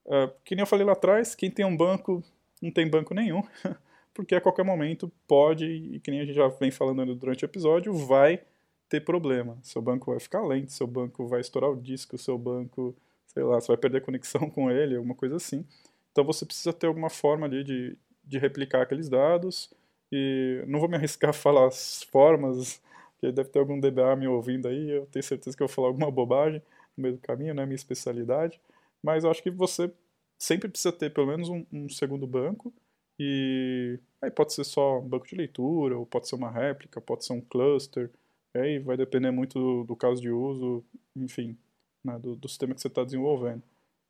Uh, 0.05 0.29
que 0.43 0.55
nem 0.55 0.63
eu 0.63 0.67
falei 0.67 0.85
lá 0.85 0.91
atrás, 0.91 1.35
quem 1.35 1.49
tem 1.49 1.65
um 1.65 1.75
banco 1.75 2.21
não 2.61 2.69
tem 2.69 2.85
banco 2.89 3.13
nenhum. 3.13 3.41
porque 4.13 4.35
a 4.35 4.41
qualquer 4.41 4.65
momento 4.65 5.09
pode, 5.25 5.65
e 5.65 5.99
que 6.01 6.11
nem 6.11 6.19
a 6.19 6.25
gente 6.25 6.35
já 6.35 6.47
vem 6.47 6.71
falando 6.71 7.15
durante 7.15 7.45
o 7.45 7.47
episódio, 7.47 7.93
vai 7.93 8.41
ter 8.89 9.01
problema. 9.01 9.57
Seu 9.61 9.81
banco 9.81 10.11
vai 10.11 10.19
ficar 10.19 10.41
lento, 10.41 10.71
seu 10.71 10.87
banco 10.87 11.27
vai 11.27 11.39
estourar 11.39 11.69
o 11.69 11.79
disco, 11.79 12.17
seu 12.17 12.37
banco, 12.37 12.93
sei 13.27 13.43
lá, 13.43 13.61
você 13.61 13.67
vai 13.67 13.77
perder 13.77 14.01
conexão 14.01 14.49
com 14.51 14.69
ele, 14.69 14.97
alguma 14.97 15.15
coisa 15.15 15.37
assim. 15.37 15.63
Então 16.11 16.25
você 16.25 16.45
precisa 16.45 16.73
ter 16.73 16.87
alguma 16.87 17.09
forma 17.09 17.45
ali 17.45 17.63
de, 17.63 17.95
de 18.27 18.37
replicar 18.37 18.81
aqueles 18.81 19.09
dados. 19.09 19.71
E 20.11 20.63
não 20.67 20.79
vou 20.79 20.89
me 20.89 20.95
arriscar 20.95 21.31
a 21.31 21.33
falar 21.33 21.67
as 21.67 22.03
formas, 22.03 22.81
porque 23.13 23.31
deve 23.31 23.49
ter 23.49 23.59
algum 23.59 23.79
DBA 23.79 24.15
me 24.15 24.27
ouvindo 24.27 24.67
aí, 24.67 24.89
eu 24.91 25.05
tenho 25.07 25.23
certeza 25.23 25.55
que 25.55 25.63
eu 25.63 25.67
vou 25.67 25.73
falar 25.75 25.87
alguma 25.87 26.09
bobagem 26.11 26.61
no 26.95 27.03
meio 27.03 27.15
do 27.15 27.21
caminho, 27.21 27.53
não 27.53 27.63
é 27.63 27.65
minha 27.65 27.75
especialidade. 27.75 28.59
Mas 29.03 29.23
eu 29.23 29.31
acho 29.31 29.43
que 29.43 29.51
você 29.51 29.91
sempre 30.39 30.69
precisa 30.69 30.91
ter 30.91 31.11
pelo 31.11 31.27
menos 31.27 31.49
um, 31.49 31.65
um 31.71 31.89
segundo 31.89 32.27
banco 32.27 32.73
e 33.19 33.99
aí 34.21 34.29
pode 34.29 34.53
ser 34.53 34.63
só 34.63 34.99
um 34.99 35.07
banco 35.07 35.27
de 35.27 35.35
leitura, 35.35 35.97
ou 35.97 36.05
pode 36.05 36.27
ser 36.27 36.35
uma 36.35 36.51
réplica, 36.51 37.01
pode 37.01 37.25
ser 37.25 37.33
um 37.33 37.41
cluster. 37.41 38.11
Aí 38.55 38.79
vai 38.79 38.97
depender 38.97 39.31
muito 39.31 39.59
do, 39.59 39.83
do 39.83 39.95
caso 39.95 40.21
de 40.21 40.29
uso, 40.29 40.83
enfim, 41.15 41.57
né, 42.03 42.17
do, 42.19 42.35
do, 42.35 42.47
sistema 42.47 42.73
que 42.73 42.81
você 42.81 42.87
está 42.87 43.03
desenvolvendo. 43.03 43.63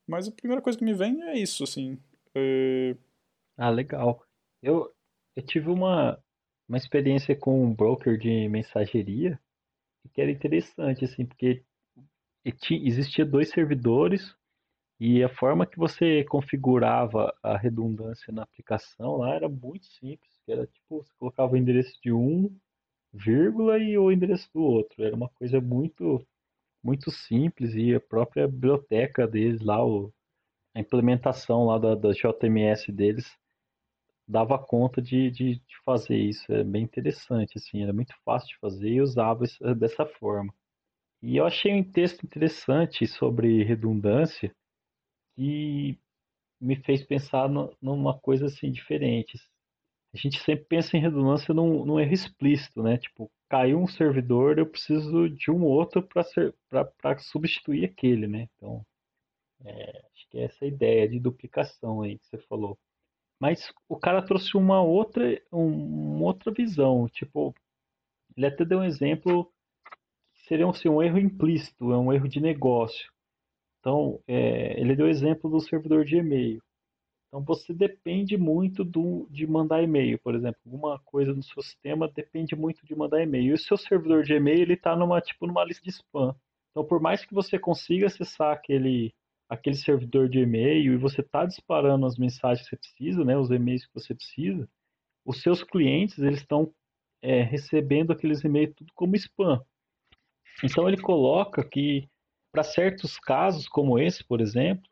Mas 0.07 0.27
a 0.27 0.31
primeira 0.31 0.61
coisa 0.61 0.77
que 0.77 0.85
me 0.85 0.93
vem 0.93 1.21
é 1.23 1.37
isso, 1.37 1.63
assim. 1.63 1.97
É... 2.35 2.95
Ah, 3.57 3.69
legal. 3.69 4.23
Eu, 4.61 4.91
eu 5.35 5.43
tive 5.45 5.69
uma, 5.69 6.21
uma 6.67 6.77
experiência 6.77 7.35
com 7.35 7.63
um 7.63 7.73
broker 7.73 8.17
de 8.17 8.47
mensageria 8.49 9.39
que 10.13 10.21
era 10.21 10.31
interessante, 10.31 11.05
assim, 11.05 11.25
porque 11.25 11.63
existia 12.71 13.25
dois 13.25 13.49
servidores 13.49 14.35
e 14.99 15.23
a 15.23 15.29
forma 15.29 15.67
que 15.67 15.77
você 15.77 16.23
configurava 16.25 17.33
a 17.43 17.57
redundância 17.57 18.33
na 18.33 18.43
aplicação 18.43 19.17
lá 19.17 19.35
era 19.35 19.49
muito 19.49 19.85
simples. 19.87 20.31
Era 20.47 20.67
tipo, 20.67 21.03
você 21.03 21.11
colocava 21.19 21.53
o 21.53 21.57
endereço 21.57 21.99
de 22.01 22.11
um, 22.13 22.55
vírgula 23.13 23.79
e 23.79 23.97
o 23.97 24.11
endereço 24.11 24.49
do 24.53 24.61
outro. 24.61 25.03
Era 25.03 25.15
uma 25.15 25.29
coisa 25.29 25.61
muito 25.61 26.25
muito 26.83 27.11
simples 27.11 27.75
e 27.75 27.95
a 27.95 27.99
própria 27.99 28.47
biblioteca 28.47 29.27
deles 29.27 29.61
lá, 29.61 29.85
o, 29.85 30.13
a 30.75 30.79
implementação 30.79 31.65
lá 31.65 31.77
da, 31.77 31.95
da 31.95 32.11
JMS 32.13 32.91
deles 32.91 33.37
dava 34.27 34.59
conta 34.59 35.01
de, 35.01 35.31
de, 35.31 35.55
de, 35.55 35.77
fazer 35.85 36.17
isso. 36.17 36.51
É 36.51 36.63
bem 36.63 36.83
interessante, 36.83 37.57
assim, 37.57 37.83
era 37.83 37.93
muito 37.93 38.13
fácil 38.25 38.49
de 38.49 38.57
fazer 38.59 38.89
e 38.89 39.01
usava 39.01 39.45
isso, 39.45 39.75
dessa 39.75 40.05
forma. 40.05 40.53
E 41.21 41.37
eu 41.37 41.45
achei 41.45 41.73
um 41.73 41.83
texto 41.83 42.23
interessante 42.25 43.07
sobre 43.07 43.63
redundância, 43.63 44.53
que 45.35 45.97
me 46.59 46.75
fez 46.83 47.03
pensar 47.05 47.49
no, 47.49 47.75
numa 47.81 48.17
coisa 48.19 48.47
assim 48.47 48.71
diferente. 48.71 49.37
A 50.13 50.17
gente 50.17 50.39
sempre 50.39 50.65
pensa 50.65 50.97
em 50.97 51.01
redundância 51.01 51.53
num, 51.53 51.85
num 51.85 51.99
erro 51.99 52.13
explícito, 52.13 52.81
né? 52.83 52.97
Tipo, 52.97 53.31
caiu 53.49 53.79
um 53.79 53.87
servidor, 53.87 54.57
eu 54.57 54.65
preciso 54.65 55.29
de 55.29 55.51
um 55.51 55.63
outro 55.63 56.01
para 56.01 57.19
substituir 57.19 57.85
aquele, 57.85 58.27
né? 58.27 58.47
Então, 58.55 58.85
é, 59.65 60.05
acho 60.13 60.29
que 60.29 60.37
é 60.39 60.43
essa 60.43 60.65
ideia 60.65 61.07
de 61.07 61.19
duplicação 61.19 62.01
aí 62.01 62.17
que 62.19 62.27
você 62.27 62.37
falou. 62.39 62.77
Mas 63.39 63.71
o 63.87 63.97
cara 63.97 64.21
trouxe 64.21 64.57
uma 64.57 64.81
outra, 64.81 65.41
um, 65.51 66.15
uma 66.15 66.25
outra 66.25 66.51
visão. 66.51 67.07
Tipo, 67.07 67.53
ele 68.35 68.47
até 68.47 68.65
deu 68.65 68.79
um 68.79 68.83
exemplo 68.83 69.51
que 70.33 70.47
seria 70.47 70.67
assim, 70.67 70.89
um 70.89 71.01
erro 71.01 71.19
implícito, 71.19 71.91
é 71.91 71.97
um 71.97 72.11
erro 72.11 72.27
de 72.27 72.39
negócio. 72.39 73.11
Então, 73.79 74.19
é, 74.27 74.79
ele 74.79 74.95
deu 74.95 75.07
exemplo 75.07 75.49
do 75.49 75.59
servidor 75.59 76.03
de 76.03 76.17
e-mail. 76.17 76.61
Então, 77.27 77.43
você 77.43 77.73
depende 77.73 78.37
muito 78.37 78.83
do, 78.83 79.27
de 79.29 79.45
mandar 79.45 79.83
e-mail, 79.83 80.17
por 80.19 80.33
exemplo. 80.33 80.59
Alguma 80.65 80.99
coisa 80.99 81.33
no 81.33 81.43
seu 81.43 81.61
sistema 81.61 82.07
depende 82.07 82.55
muito 82.55 82.85
de 82.85 82.95
mandar 82.95 83.21
e-mail. 83.21 83.51
E 83.51 83.53
o 83.53 83.57
seu 83.57 83.77
servidor 83.77 84.23
de 84.23 84.33
e-mail 84.33 84.61
ele 84.61 84.73
está 84.73 84.95
numa 84.95 85.21
tipo 85.21 85.45
numa 85.45 85.63
lista 85.63 85.83
de 85.83 85.89
spam. 85.91 86.35
Então, 86.71 86.85
por 86.85 87.01
mais 87.01 87.25
que 87.25 87.33
você 87.33 87.59
consiga 87.59 88.07
acessar 88.07 88.53
aquele 88.53 89.13
aquele 89.49 89.75
servidor 89.75 90.29
de 90.29 90.39
e-mail 90.39 90.93
e 90.93 90.97
você 90.97 91.21
está 91.21 91.45
disparando 91.45 92.05
as 92.05 92.17
mensagens 92.17 92.67
que 92.67 92.75
você 92.75 92.77
precisa, 92.77 93.23
né, 93.23 93.37
os 93.37 93.49
e-mails 93.49 93.85
que 93.85 93.93
você 93.93 94.13
precisa, 94.13 94.69
os 95.25 95.41
seus 95.41 95.63
clientes 95.63 96.19
eles 96.19 96.39
estão 96.39 96.73
é, 97.21 97.41
recebendo 97.41 98.11
aqueles 98.11 98.43
e-mails 98.43 98.73
tudo 98.75 98.91
como 98.93 99.15
spam. 99.15 99.61
Então 100.63 100.87
ele 100.87 101.01
coloca 101.01 101.63
que 101.63 102.09
para 102.51 102.63
certos 102.63 103.19
casos, 103.19 103.67
como 103.67 103.99
esse, 103.99 104.23
por 104.23 104.41
exemplo, 104.41 104.89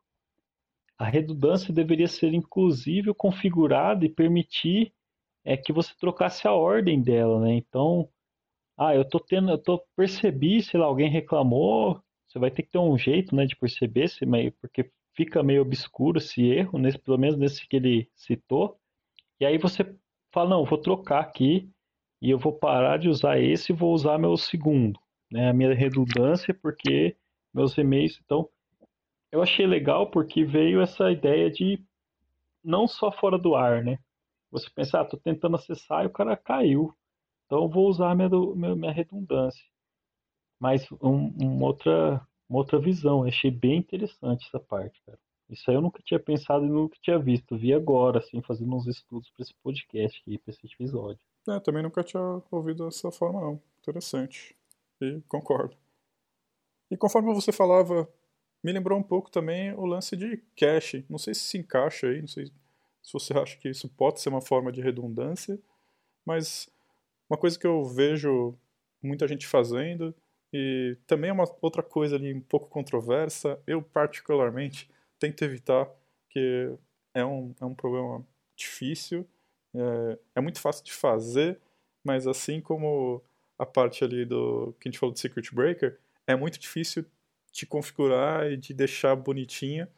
a 0.98 1.06
redundância 1.06 1.74
deveria 1.74 2.08
ser 2.08 2.34
inclusive 2.34 3.14
configurada 3.14 4.06
e 4.06 4.10
permitir 4.10 4.94
é, 5.44 5.58
que 5.58 5.74
você 5.74 5.94
trocasse 6.00 6.48
a 6.48 6.54
ordem 6.54 7.02
dela, 7.02 7.40
né? 7.40 7.54
Então, 7.54 8.10
ah, 8.78 8.96
eu 8.96 9.08
tô 9.08 9.20
tendo, 9.20 9.50
eu 9.50 9.58
tô 9.58 9.84
percebi, 9.96 10.62
sei 10.62 10.80
lá, 10.80 10.86
alguém 10.86 11.10
reclamou, 11.10 12.02
você 12.36 12.40
vai 12.40 12.52
ter 12.52 12.64
que 12.64 12.72
ter 12.72 12.80
um 12.80 12.98
jeito, 12.98 13.34
né, 13.34 13.46
de 13.46 13.56
perceber 13.56 14.10
se 14.10 14.26
meio, 14.26 14.52
porque 14.60 14.92
fica 15.14 15.42
meio 15.42 15.62
obscuro 15.62 16.18
esse 16.18 16.46
erro, 16.46 16.78
nesse, 16.78 17.00
pelo 17.00 17.18
menos 17.18 17.38
nesse 17.38 17.66
que 17.66 17.78
ele 17.78 18.10
citou. 18.14 18.78
E 19.40 19.46
aí 19.46 19.58
você 19.58 19.96
fala, 20.34 20.50
não, 20.50 20.66
vou 20.66 20.78
trocar 20.78 21.22
aqui 21.22 21.72
e 22.22 22.30
eu 22.30 22.38
vou 22.38 22.52
parar 22.52 22.98
de 22.98 23.08
usar 23.08 23.40
esse 23.40 23.72
e 23.72 23.76
vou 23.76 23.94
usar 23.94 24.18
meu 24.18 24.36
segundo, 24.36 25.00
né, 25.32 25.50
a 25.50 25.54
minha 25.54 25.74
redundância, 25.74 26.54
porque 26.54 27.16
meus 27.54 27.78
e-mails. 27.78 28.20
Então, 28.26 28.50
eu 29.32 29.42
achei 29.42 29.66
legal 29.66 30.12
porque 30.12 30.44
veio 30.44 30.82
essa 30.82 31.10
ideia 31.10 31.50
de 31.50 31.82
não 32.62 32.86
só 32.86 33.14
fora 33.14 33.38
do 33.38 33.56
ar, 33.56 33.82
né? 33.82 33.98
Você 34.52 34.70
pensar, 34.70 35.02
ah, 35.02 35.06
tô 35.06 35.16
tentando 35.16 35.56
acessar 35.56 36.04
e 36.04 36.08
o 36.08 36.12
cara 36.12 36.36
caiu. 36.36 36.94
Então 37.46 37.70
vou 37.70 37.88
usar 37.88 38.14
minha, 38.14 38.30
minha 38.76 38.92
redundância. 38.92 39.64
Mas 40.60 40.88
um, 41.02 41.34
uma, 41.42 41.68
outra, 41.68 42.28
uma 42.50 42.60
outra 42.60 42.80
visão. 42.80 43.22
Eu 43.22 43.30
achei 43.30 43.52
bem 43.52 43.78
interessante 43.78 44.48
essa 44.48 44.60
parte, 44.60 45.02
cara. 45.06 45.20
Isso 45.50 45.70
aí 45.70 45.76
eu 45.76 45.82
nunca 45.82 46.02
tinha 46.04 46.20
pensado 46.20 46.66
e 46.66 46.70
nunca 46.70 46.98
tinha 47.02 47.20
visto. 47.20 47.58
Vi 47.58 47.74
agora, 47.74 48.20
assim, 48.20 48.42
fazendo 48.42 48.76
uns 48.76 48.88
estudos 48.88 49.30
para 49.30 49.44
esse 49.44 49.54
podcast 49.62 50.20
aqui, 50.22 50.38
para 50.40 50.52
esse 50.52 50.66
episódio. 50.66 51.20
É, 51.48 51.60
também 51.60 51.84
nunca 51.84 52.04
tinha 52.04 52.42
ouvido 52.50 52.86
dessa 52.86 53.12
forma, 53.12 53.40
não. 53.40 53.62
Interessante. 53.80 54.56
E 55.00 55.22
concordo. 55.28 55.78
E 56.90 56.98
conforme 56.98 57.34
você 57.34 57.52
falava, 57.52 58.10
me 58.64 58.72
lembrou 58.72 58.98
um 58.98 59.04
pouco 59.04 59.30
também 59.30 59.74
o 59.74 59.86
lance 59.86 60.16
de 60.18 60.38
cache. 60.58 61.06
Não 61.08 61.20
sei 61.20 61.36
se 61.36 61.42
se 61.42 61.58
encaixa 61.58 62.08
aí, 62.08 62.22
não 62.22 62.28
sei 62.28 62.48
se 62.48 63.14
você 63.14 63.34
acha 63.38 63.58
que 63.58 63.70
isso 63.70 63.88
pode 63.90 64.20
ser 64.20 64.30
uma 64.30 64.42
forma 64.42 64.72
de 64.72 64.82
redundância, 64.82 65.60
mas 66.26 66.68
uma 67.30 67.38
coisa 67.38 67.60
que 67.60 67.68
eu 67.68 67.84
vejo 67.84 68.58
muita 69.02 69.28
gente 69.28 69.46
fazendo 69.46 70.16
e 70.58 70.96
também 71.06 71.30
é 71.30 71.34
uma 71.34 71.44
outra 71.62 71.84
coisa 71.84 72.16
ali 72.16 72.34
um 72.34 72.40
pouco 72.40 72.70
controversa, 72.70 73.60
eu 73.68 73.82
particularmente 73.82 74.90
tento 75.20 75.44
evitar, 75.44 75.86
que 76.30 76.74
é 77.14 77.26
um, 77.26 77.54
é 77.60 77.66
um 77.66 77.76
problema 77.76 78.26
difícil, 78.56 79.28
é, 79.74 80.18
é 80.36 80.40
muito 80.40 80.62
fácil 80.62 80.86
de 80.86 80.94
fazer, 80.94 81.60
mas 82.02 82.26
assim 82.26 82.62
como 82.62 83.22
a 83.60 83.66
parte 83.66 84.06
ali 84.06 84.24
do 84.24 84.74
que 84.80 84.88
a 84.88 84.92
gente 84.92 84.98
falou 84.98 85.12
de 85.12 85.20
Secret 85.20 85.50
Breaker, 85.52 86.00
é 86.26 86.38
muito 86.38 86.58
difícil 86.58 87.06
de 87.52 87.66
configurar 87.66 88.50
e 88.50 88.56
de 88.56 88.74
deixar 88.74 89.14
bonitinha, 89.14 89.90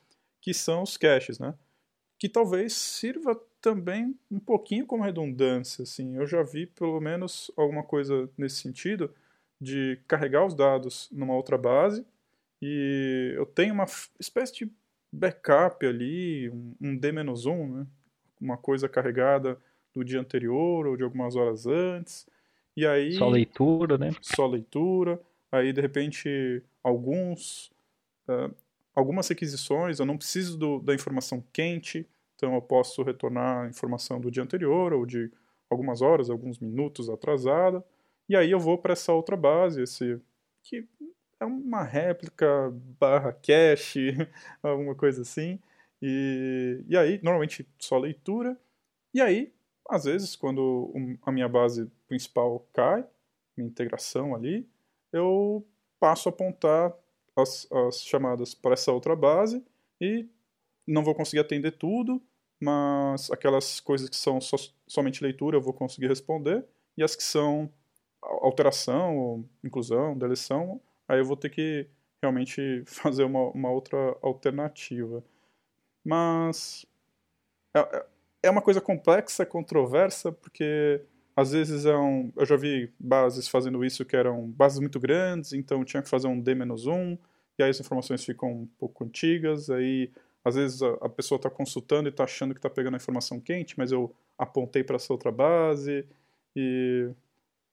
que 0.42 0.56
são 0.56 0.82
os 0.82 0.98
caches, 0.98 1.38
né? 1.38 1.54
Que 2.18 2.28
talvez 2.28 2.74
sirva 2.74 3.40
também 3.62 4.18
um 4.32 4.40
pouquinho 4.40 4.88
como 4.88 5.04
redundância, 5.04 5.84
assim. 5.84 6.16
Eu 6.16 6.26
já 6.26 6.42
vi 6.42 6.66
pelo 6.66 7.00
menos 7.00 7.52
alguma 7.56 7.84
coisa 7.84 8.28
nesse 8.36 8.56
sentido 8.56 9.14
de 9.60 10.00
carregar 10.08 10.46
os 10.46 10.54
dados 10.54 11.10
numa 11.12 11.34
outra 11.34 11.58
base 11.58 12.06
e 12.62 13.34
eu 13.36 13.46
tenho 13.46 13.74
uma 13.74 13.86
espécie 14.20 14.54
de 14.54 14.72
backup 15.12 15.86
ali, 15.86 16.50
um, 16.50 16.76
um 16.82 16.98
D-1, 16.98 17.72
né? 17.72 17.88
Uma 18.40 18.58
coisa 18.58 18.88
carregada 18.88 19.58
do 19.94 20.04
dia 20.04 20.20
anterior 20.20 20.86
ou 20.86 20.96
de 20.96 21.04
algumas 21.04 21.36
horas 21.36 21.66
antes. 21.66 22.28
E 22.76 22.86
aí 22.86 23.14
só 23.14 23.28
leitura, 23.28 23.98
né? 23.98 24.12
Só 24.22 24.46
leitura. 24.46 25.20
Aí 25.52 25.74
de 25.74 25.82
repente 25.82 26.62
alguns 26.84 27.72
uh, 28.28 28.54
algumas 28.94 29.28
requisições, 29.28 30.00
eu 30.00 30.06
não 30.06 30.18
preciso 30.18 30.58
do, 30.58 30.80
da 30.80 30.94
informação 30.94 31.44
quente, 31.54 32.08
então 32.36 32.56
eu 32.56 32.62
posso 32.62 33.04
retornar 33.04 33.66
a 33.66 33.70
informação 33.70 34.20
do 34.20 34.32
dia 34.32 34.42
anterior 34.44 34.94
ou 34.94 35.06
de 35.06 35.32
algumas 35.70 36.02
horas, 36.02 36.30
alguns 36.30 36.60
minutos 36.60 37.10
atrasada, 37.10 37.84
e 38.30 38.36
aí 38.36 38.52
eu 38.52 38.60
vou 38.60 38.78
para 38.78 38.94
essa 38.94 39.14
outra 39.14 39.36
base, 39.38 39.82
esse 39.82 40.20
que 40.64 40.88
é 41.40 41.46
uma 41.46 41.84
réplica 41.84 42.72
barra 43.00 43.32
cache, 43.32 44.14
alguma 44.62 44.96
coisa 44.96 45.22
assim, 45.22 45.60
e, 46.02 46.84
e 46.88 46.98
aí 46.98 47.20
normalmente 47.24 47.68
só 47.80 47.98
leitura, 47.98 48.60
e 49.14 49.22
aí 49.22 49.54
às 49.90 50.04
vezes 50.04 50.36
quando 50.36 50.94
a 51.22 51.32
minha 51.32 51.48
base 51.48 51.90
principal 52.08 52.68
cai, 52.74 53.06
minha 53.56 53.70
integração 53.70 54.36
ali, 54.36 54.68
eu 55.12 55.66
passo 56.00 56.30
a 56.30 56.32
apontar 56.32 56.94
as, 57.36 57.68
as 57.72 58.02
chamadas 58.04 58.54
para 58.54 58.74
essa 58.74 58.92
outra 58.92 59.16
base 59.16 59.64
e 60.02 60.28
não 60.86 61.04
vou 61.04 61.16
conseguir 61.16 61.42
atender 61.42 61.72
tudo, 61.72 62.22
mas 62.62 63.30
aquelas 63.32 63.80
coisas 63.80 64.10
que 64.10 64.16
são 64.16 64.42
so, 64.42 64.56
somente 64.88 65.24
leitura 65.24 65.58
eu 65.58 65.62
vou 65.62 65.74
conseguir 65.74 66.08
responder, 66.08 66.66
e 66.98 67.04
as 67.04 67.16
que 67.16 67.24
são 67.24 67.72
alteração, 68.22 69.46
inclusão, 69.64 70.18
deleção, 70.18 70.82
aí 71.08 71.20
eu 71.20 71.26
vou 71.26 71.38
ter 71.38 71.50
que 71.50 71.88
realmente 72.22 72.84
fazer 72.88 73.24
uma, 73.24 73.50
uma 73.50 73.72
outra 73.72 74.18
alternativa. 74.22 75.24
Mas 76.04 76.86
é, 77.76 77.80
é, 77.80 78.06
é 78.44 78.50
uma 78.50 78.62
coisa 78.62 78.82
complexa, 78.82 79.46
controversa, 79.46 80.32
porque 80.32 81.02
às 81.36 81.52
vezes 81.52 81.86
é 81.86 81.96
um, 81.96 82.32
eu 82.36 82.46
já 82.46 82.56
vi 82.56 82.92
bases 83.00 83.48
fazendo 83.48 83.84
isso 83.86 84.06
que 84.06 84.16
eram 84.16 84.48
bases 84.48 84.80
muito 84.80 85.00
grandes, 85.00 85.54
então 85.54 85.86
tinha 85.86 86.02
que 86.02 86.10
fazer 86.10 86.28
um 86.28 86.40
D-1, 86.40 87.18
e 87.60 87.64
aí 87.64 87.70
as 87.70 87.80
informações 87.80 88.26
ficam 88.26 88.52
um 88.52 88.68
pouco 88.80 89.04
antigas, 89.04 89.70
aí 89.70 90.10
às 90.44 90.56
vezes 90.56 90.82
a, 90.82 90.94
a 91.02 91.10
pessoa 91.10 91.38
está 91.38 91.50
consultando 91.50 92.08
e 92.08 92.12
está 92.12 92.24
achando 92.24 92.54
que 92.54 92.60
está 92.60 92.70
pegando 92.70 92.96
a 92.96 92.98
informação 92.98 93.40
quente, 93.40 93.78
mas 93.78 93.92
eu 93.92 94.14
apontei 94.38 94.84
para 94.84 94.96
essa 94.96 95.14
outra 95.14 95.32
base, 95.32 96.08
e 96.56 97.10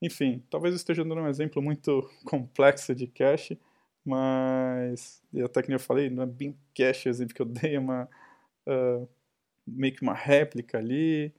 enfim, 0.04 0.42
talvez 0.50 0.74
esteja 0.74 1.04
dando 1.04 1.22
um 1.22 1.28
exemplo 1.28 1.62
muito 1.62 2.08
complexo 2.26 2.94
de 2.94 3.06
cache, 3.06 3.58
mas 4.04 5.22
e 5.32 5.42
até 5.42 5.62
que 5.62 5.72
eu 5.72 5.80
falei, 5.80 6.10
não 6.10 6.24
é 6.24 6.26
bem 6.26 6.56
cache 6.74 7.08
o 7.08 7.10
exemplo 7.10 7.34
que 7.34 7.42
eu 7.42 7.46
dei, 7.46 7.76
é 7.76 7.80
uma 7.80 8.08
uh, 8.68 9.08
meio 9.66 9.94
que 9.94 10.02
uma 10.02 10.14
réplica 10.14 10.78
ali, 10.78 11.34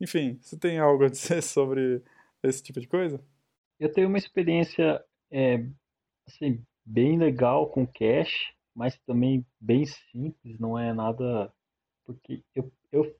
enfim, 0.00 0.38
você 0.40 0.56
tem 0.56 0.78
algo 0.78 1.04
a 1.04 1.08
dizer 1.08 1.42
sobre 1.42 2.02
esse 2.42 2.62
tipo 2.62 2.80
de 2.80 2.88
coisa? 2.88 3.20
Eu 3.78 3.92
tenho 3.92 4.08
uma 4.08 4.18
experiência 4.18 5.04
é, 5.30 5.64
assim, 6.26 6.64
bem 6.84 7.18
legal 7.18 7.70
com 7.70 7.86
cache, 7.86 8.52
mas 8.74 8.98
também 9.06 9.46
bem 9.60 9.84
simples, 9.86 10.58
não 10.58 10.78
é 10.78 10.92
nada. 10.92 11.52
Porque 12.04 12.42
eu, 12.54 12.72
eu, 12.90 13.16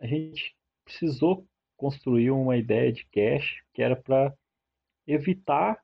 a 0.00 0.06
gente 0.06 0.54
precisou 0.84 1.46
construir 1.76 2.30
uma 2.30 2.56
ideia 2.56 2.92
de 2.92 3.06
cache 3.06 3.62
que 3.72 3.82
era 3.82 3.96
para 3.96 4.34
evitar 5.06 5.80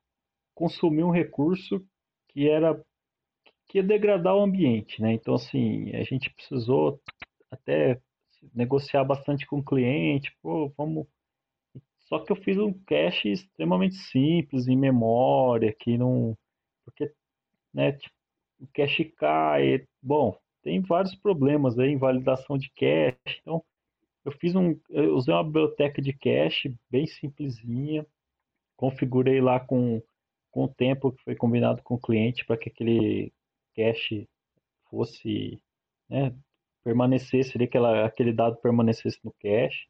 consumir 0.54 1.04
um 1.04 1.10
recurso 1.10 1.84
que 2.28 2.48
era 2.48 2.80
que 3.68 3.78
ia 3.78 3.84
degradar 3.84 4.34
o 4.34 4.42
ambiente, 4.42 5.00
né? 5.02 5.12
Então 5.12 5.34
assim, 5.34 5.94
a 5.94 6.02
gente 6.02 6.30
precisou 6.30 7.00
até 7.50 8.00
negociar 8.54 9.04
bastante 9.04 9.46
com 9.46 9.58
o 9.58 9.64
cliente, 9.64 10.34
pô, 10.42 10.72
vamos. 10.76 11.06
Só 12.00 12.18
que 12.18 12.32
eu 12.32 12.36
fiz 12.36 12.56
um 12.56 12.72
cache 12.72 13.30
extremamente 13.30 13.96
simples, 13.96 14.66
em 14.66 14.76
memória, 14.76 15.74
que 15.78 15.98
não. 15.98 16.36
Porque, 16.84 17.12
né, 17.72 17.92
tipo, 17.92 18.14
o 18.60 18.66
cache 18.72 19.04
cai. 19.04 19.86
Bom, 20.02 20.38
tem 20.62 20.80
vários 20.80 21.14
problemas 21.14 21.78
aí, 21.78 21.92
invalidação 21.92 22.56
de 22.56 22.70
cache. 22.70 23.40
Então, 23.42 23.62
eu 24.24 24.32
fiz 24.32 24.54
um. 24.54 24.78
Eu 24.88 25.14
usei 25.16 25.34
uma 25.34 25.44
biblioteca 25.44 26.00
de 26.00 26.12
cache 26.12 26.74
bem 26.90 27.06
simplesinha, 27.06 28.06
configurei 28.78 29.40
lá 29.40 29.58
com, 29.58 30.00
com 30.50 30.64
o 30.64 30.68
tempo 30.68 31.12
que 31.12 31.22
foi 31.24 31.34
combinado 31.34 31.82
com 31.82 31.96
o 31.96 32.00
cliente 32.00 32.46
para 32.46 32.56
que 32.56 32.70
aquele 32.70 33.32
cache 33.76 34.26
fosse 34.88 35.60
né, 36.08 36.34
permanecesse 36.84 37.56
ali, 37.56 37.64
aquela, 37.64 38.06
aquele 38.06 38.32
dado 38.32 38.56
permanecesse 38.56 39.18
no 39.24 39.34
cache. 39.42 39.86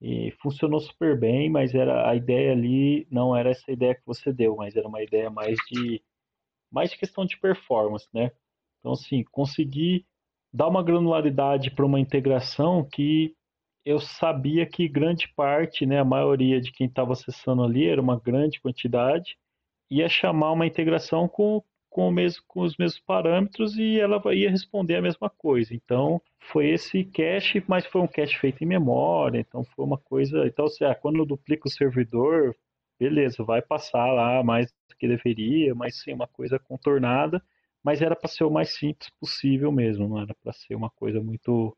E 0.00 0.32
funcionou 0.42 0.80
super 0.80 1.18
bem, 1.18 1.48
mas 1.48 1.74
era 1.74 2.10
a 2.10 2.16
ideia 2.16 2.52
ali 2.52 3.06
não 3.10 3.36
era 3.36 3.50
essa 3.50 3.70
ideia 3.70 3.94
que 3.94 4.04
você 4.04 4.32
deu, 4.32 4.56
mas 4.56 4.74
era 4.74 4.88
uma 4.88 5.02
ideia 5.02 5.30
mais 5.30 5.56
de 5.70 6.02
mais 6.70 6.92
questão 6.94 7.24
de 7.24 7.38
performance, 7.38 8.08
né? 8.12 8.32
Então 8.80 8.92
assim, 8.92 9.22
conseguir 9.30 10.04
dar 10.52 10.68
uma 10.68 10.82
granularidade 10.82 11.70
para 11.70 11.86
uma 11.86 12.00
integração 12.00 12.86
que 12.90 13.34
eu 13.84 14.00
sabia 14.00 14.66
que 14.66 14.88
grande 14.88 15.28
parte, 15.34 15.86
né, 15.86 16.00
a 16.00 16.04
maioria 16.04 16.60
de 16.60 16.72
quem 16.72 16.86
estava 16.86 17.12
acessando 17.12 17.62
ali 17.62 17.88
era 17.88 18.00
uma 18.00 18.18
grande 18.18 18.60
quantidade, 18.60 19.36
ia 19.90 20.08
chamar 20.08 20.52
uma 20.52 20.66
integração 20.66 21.28
com 21.28 21.62
com, 21.94 22.10
mesmo, 22.10 22.42
com 22.48 22.62
os 22.62 22.76
mesmos 22.76 23.00
parâmetros 23.00 23.76
e 23.78 24.00
ela 24.00 24.20
ia 24.34 24.50
responder 24.50 24.96
a 24.96 25.02
mesma 25.02 25.30
coisa. 25.30 25.72
Então, 25.72 26.20
foi 26.40 26.70
esse 26.70 27.04
cache, 27.04 27.62
mas 27.68 27.86
foi 27.86 28.00
um 28.00 28.08
cache 28.08 28.36
feito 28.36 28.64
em 28.64 28.66
memória, 28.66 29.38
então 29.38 29.62
foi 29.62 29.84
uma 29.84 29.96
coisa. 29.96 30.44
Então, 30.44 30.66
se, 30.66 30.84
ah, 30.84 30.92
quando 30.92 31.24
duplica 31.24 31.68
o 31.68 31.70
servidor, 31.70 32.56
beleza, 32.98 33.44
vai 33.44 33.62
passar 33.62 34.10
lá 34.12 34.42
mais 34.42 34.72
do 34.88 34.96
que 34.98 35.06
deveria, 35.06 35.72
mas 35.72 36.02
sim, 36.02 36.12
uma 36.12 36.26
coisa 36.26 36.58
contornada, 36.58 37.40
mas 37.82 38.02
era 38.02 38.16
para 38.16 38.28
ser 38.28 38.42
o 38.42 38.50
mais 38.50 38.74
simples 38.74 39.08
possível 39.20 39.70
mesmo, 39.70 40.08
não 40.08 40.20
era 40.20 40.34
para 40.42 40.52
ser 40.52 40.74
uma 40.74 40.90
coisa 40.90 41.20
muito. 41.22 41.76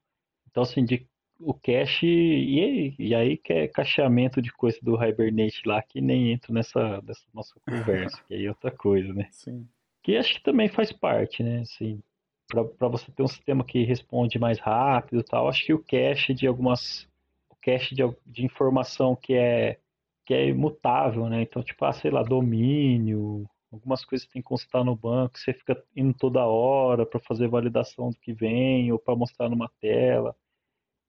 Então, 0.48 0.62
assim, 0.62 0.82
de 0.82 1.06
o 1.38 1.52
cache 1.54 2.06
e, 2.06 2.94
e 2.98 3.14
aí 3.14 3.36
que 3.36 3.52
é 3.52 3.68
cacheamento 3.68 4.40
de 4.40 4.52
coisa 4.52 4.78
do 4.82 4.94
Hibernate 4.94 5.62
lá 5.66 5.82
que 5.82 6.00
nem 6.00 6.32
entra 6.32 6.52
nessa, 6.52 7.02
nessa 7.02 7.24
nossa 7.34 7.54
conversa, 7.60 8.22
que 8.26 8.34
aí 8.34 8.46
é 8.46 8.48
outra 8.48 8.70
coisa, 8.70 9.12
né? 9.12 9.28
Sim 9.30 9.66
que 10.06 10.16
acho 10.16 10.34
que 10.34 10.42
também 10.44 10.68
faz 10.68 10.92
parte, 10.92 11.42
né? 11.42 11.62
Assim, 11.62 12.00
para 12.46 12.86
você 12.86 13.10
ter 13.10 13.24
um 13.24 13.26
sistema 13.26 13.64
que 13.64 13.82
responde 13.82 14.38
mais 14.38 14.60
rápido 14.60 15.18
e 15.18 15.24
tal, 15.24 15.48
acho 15.48 15.66
que 15.66 15.74
o 15.74 15.82
cache 15.82 16.32
de 16.32 16.46
algumas 16.46 17.08
o 17.50 17.56
cache 17.60 17.92
de, 17.92 18.02
de 18.24 18.44
informação 18.44 19.16
que 19.16 19.34
é 19.34 19.80
que 20.24 20.32
é 20.32 20.48
imutável, 20.48 21.28
né? 21.28 21.42
Então, 21.42 21.60
tipo, 21.60 21.84
ah, 21.84 21.92
sei 21.92 22.12
lá, 22.12 22.22
domínio, 22.22 23.48
algumas 23.72 24.04
coisas 24.04 24.24
que 24.26 24.34
tem 24.34 24.42
que 24.42 24.48
consultar 24.48 24.84
no 24.84 24.94
banco, 24.94 25.38
você 25.38 25.52
fica 25.52 25.80
indo 25.96 26.14
toda 26.14 26.46
hora 26.46 27.04
para 27.04 27.18
fazer 27.18 27.48
validação 27.48 28.10
do 28.10 28.16
que 28.16 28.32
vem 28.32 28.92
ou 28.92 29.00
para 29.00 29.16
mostrar 29.16 29.48
numa 29.48 29.68
tela. 29.80 30.36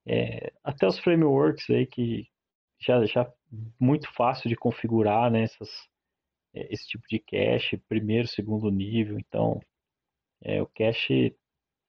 É, 0.08 0.54
até 0.64 0.88
os 0.88 1.00
frameworks 1.00 1.70
aí 1.70 1.86
que 1.86 2.28
já 2.80 3.06
já 3.06 3.32
muito 3.80 4.12
fácil 4.14 4.50
de 4.50 4.56
configurar, 4.56 5.32
né? 5.32 5.44
Essas 5.44 5.70
é, 6.54 6.74
esse 6.74 6.88
tipo 6.88 7.06
de 7.10 7.20
cache, 7.20 7.78
primeiro, 7.90 8.28
segundo 8.28 8.70
nível. 8.72 9.18
Então, 9.20 9.60
é, 10.42 10.62
o 10.62 10.68
cache 10.68 11.36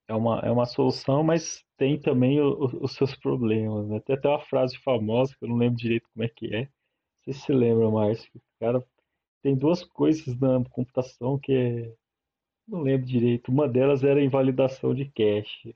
é 0.09 0.14
uma, 0.14 0.41
é 0.41 0.51
uma 0.51 0.66
solução, 0.66 1.23
mas 1.23 1.64
tem 1.77 2.01
também 2.01 2.41
o, 2.41 2.55
o, 2.55 2.85
os 2.85 2.93
seus 2.95 3.14
problemas. 3.16 3.89
Né? 3.89 4.01
Tem 4.01 4.16
até 4.16 4.29
uma 4.29 4.41
frase 4.47 4.77
famosa, 4.79 5.35
que 5.39 5.45
eu 5.45 5.49
não 5.49 5.57
lembro 5.57 5.79
direito 5.79 6.09
como 6.12 6.25
é 6.25 6.29
que 6.29 6.55
é. 6.55 6.69
Sei 7.25 7.35
se 7.35 7.41
você 7.41 7.53
lembra. 7.53 7.89
O 7.89 8.41
cara 8.61 8.85
tem 9.43 9.57
duas 9.57 9.85
coisas 9.85 10.39
na 10.39 10.62
computação 10.71 11.39
que 11.39 11.53
é. 11.53 11.95
Não 12.66 12.83
lembro 12.83 13.07
direito. 13.07 13.51
Uma 13.51 13.69
delas 13.69 14.05
era 14.05 14.23
invalidação 14.23 14.95
de 14.95 15.07
cache. 15.07 15.75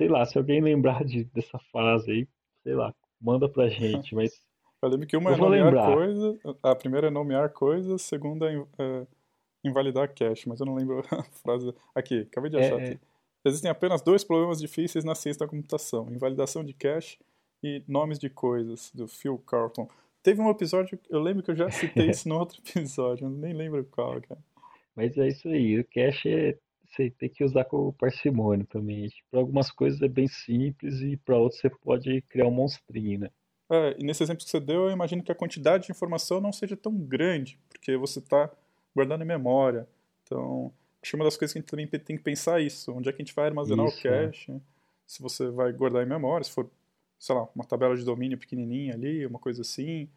Sei 0.00 0.08
lá, 0.08 0.24
se 0.24 0.38
alguém 0.38 0.62
lembrar 0.62 1.04
de, 1.04 1.24
dessa 1.24 1.58
fase 1.70 2.10
aí, 2.10 2.28
sei 2.62 2.74
lá, 2.74 2.94
manda 3.20 3.46
pra 3.46 3.68
gente, 3.68 4.14
mas. 4.14 4.32
Eu 4.80 4.88
lembro 4.88 5.06
que 5.06 5.14
uma 5.14 5.34
é 5.34 5.36
nomear 5.36 5.94
coisas, 5.94 6.38
a 6.62 6.74
primeira 6.74 7.08
é 7.08 7.10
nomear 7.10 7.50
coisas, 7.50 7.92
a 7.92 7.98
segunda 7.98 8.50
é, 8.50 8.56
é 8.78 9.06
invalidar 9.62 10.14
cache, 10.14 10.48
mas 10.48 10.58
eu 10.58 10.64
não 10.64 10.74
lembro 10.74 11.00
a 11.12 11.22
frase. 11.42 11.74
Aqui, 11.94 12.20
acabei 12.20 12.50
de 12.50 12.56
achar 12.56 12.80
é, 12.80 12.84
aqui. 12.84 13.00
Existem 13.44 13.70
apenas 13.70 14.00
dois 14.00 14.24
problemas 14.24 14.58
difíceis 14.58 15.04
na 15.04 15.14
ciência 15.14 15.40
da 15.40 15.50
computação: 15.50 16.10
invalidação 16.10 16.64
de 16.64 16.72
cache 16.72 17.18
e 17.62 17.82
nomes 17.86 18.18
de 18.18 18.30
coisas, 18.30 18.90
do 18.94 19.06
Phil 19.06 19.36
Carlton. 19.46 19.86
Teve 20.22 20.40
um 20.40 20.48
episódio, 20.48 20.98
eu 21.10 21.20
lembro 21.20 21.42
que 21.42 21.50
eu 21.50 21.56
já 21.56 21.70
citei 21.70 22.08
isso 22.08 22.26
no 22.26 22.38
outro 22.38 22.58
episódio, 22.66 23.26
eu 23.26 23.30
nem 23.30 23.52
lembro 23.52 23.84
qual, 23.84 24.18
cara. 24.22 24.40
Mas 24.96 25.16
é 25.18 25.28
isso 25.28 25.46
aí, 25.46 25.78
o 25.78 25.84
cache 25.84 26.30
é, 26.30 26.58
você 26.90 27.10
tem 27.10 27.28
que 27.28 27.44
usar 27.44 27.64
com 27.64 27.92
parcimônia 27.92 28.66
também. 28.68 29.10
Para 29.30 29.40
algumas 29.40 29.70
coisas 29.70 30.00
é 30.02 30.08
bem 30.08 30.26
simples 30.26 31.00
e 31.00 31.16
para 31.16 31.36
outras 31.36 31.60
você 31.60 31.70
pode 31.70 32.22
criar 32.22 32.46
um 32.46 32.50
monstrinho, 32.50 33.20
né? 33.20 33.30
É, 33.70 33.96
e 33.98 34.04
nesse 34.04 34.22
exemplo 34.22 34.44
que 34.44 34.50
você 34.50 34.58
deu, 34.58 34.86
eu 34.86 34.90
imagino 34.90 35.22
que 35.22 35.30
a 35.30 35.34
quantidade 35.34 35.86
de 35.86 35.92
informação 35.92 36.40
não 36.40 36.52
seja 36.52 36.76
tão 36.76 36.92
grande, 36.92 37.56
porque 37.68 37.96
você 37.96 38.18
está 38.18 38.50
guardando 38.94 39.22
em 39.22 39.26
memória. 39.26 39.88
Então, 40.24 40.72
acho 41.00 41.12
que 41.12 41.16
uma 41.16 41.24
das 41.24 41.36
coisas 41.36 41.52
que 41.52 41.58
a 41.58 41.60
gente 41.60 41.70
também 41.70 41.86
tem 41.86 42.16
que 42.16 42.22
pensar 42.22 42.60
é 42.60 42.64
isso. 42.64 42.92
Onde 42.92 43.08
é 43.08 43.12
que 43.12 43.22
a 43.22 43.24
gente 43.24 43.34
vai 43.34 43.46
armazenar 43.46 43.86
isso, 43.86 43.98
o 43.98 44.02
cache? 44.02 44.52
É. 44.52 44.60
Se 45.06 45.22
você 45.22 45.48
vai 45.50 45.72
guardar 45.72 46.04
em 46.04 46.08
memória, 46.08 46.44
se 46.44 46.50
for, 46.50 46.68
sei 47.18 47.34
lá, 47.34 47.48
uma 47.54 47.64
tabela 47.64 47.96
de 47.96 48.04
domínio 48.04 48.38
pequenininha 48.38 48.94
ali, 48.94 49.24
uma 49.24 49.38
coisa 49.38 49.62
assim. 49.62 50.08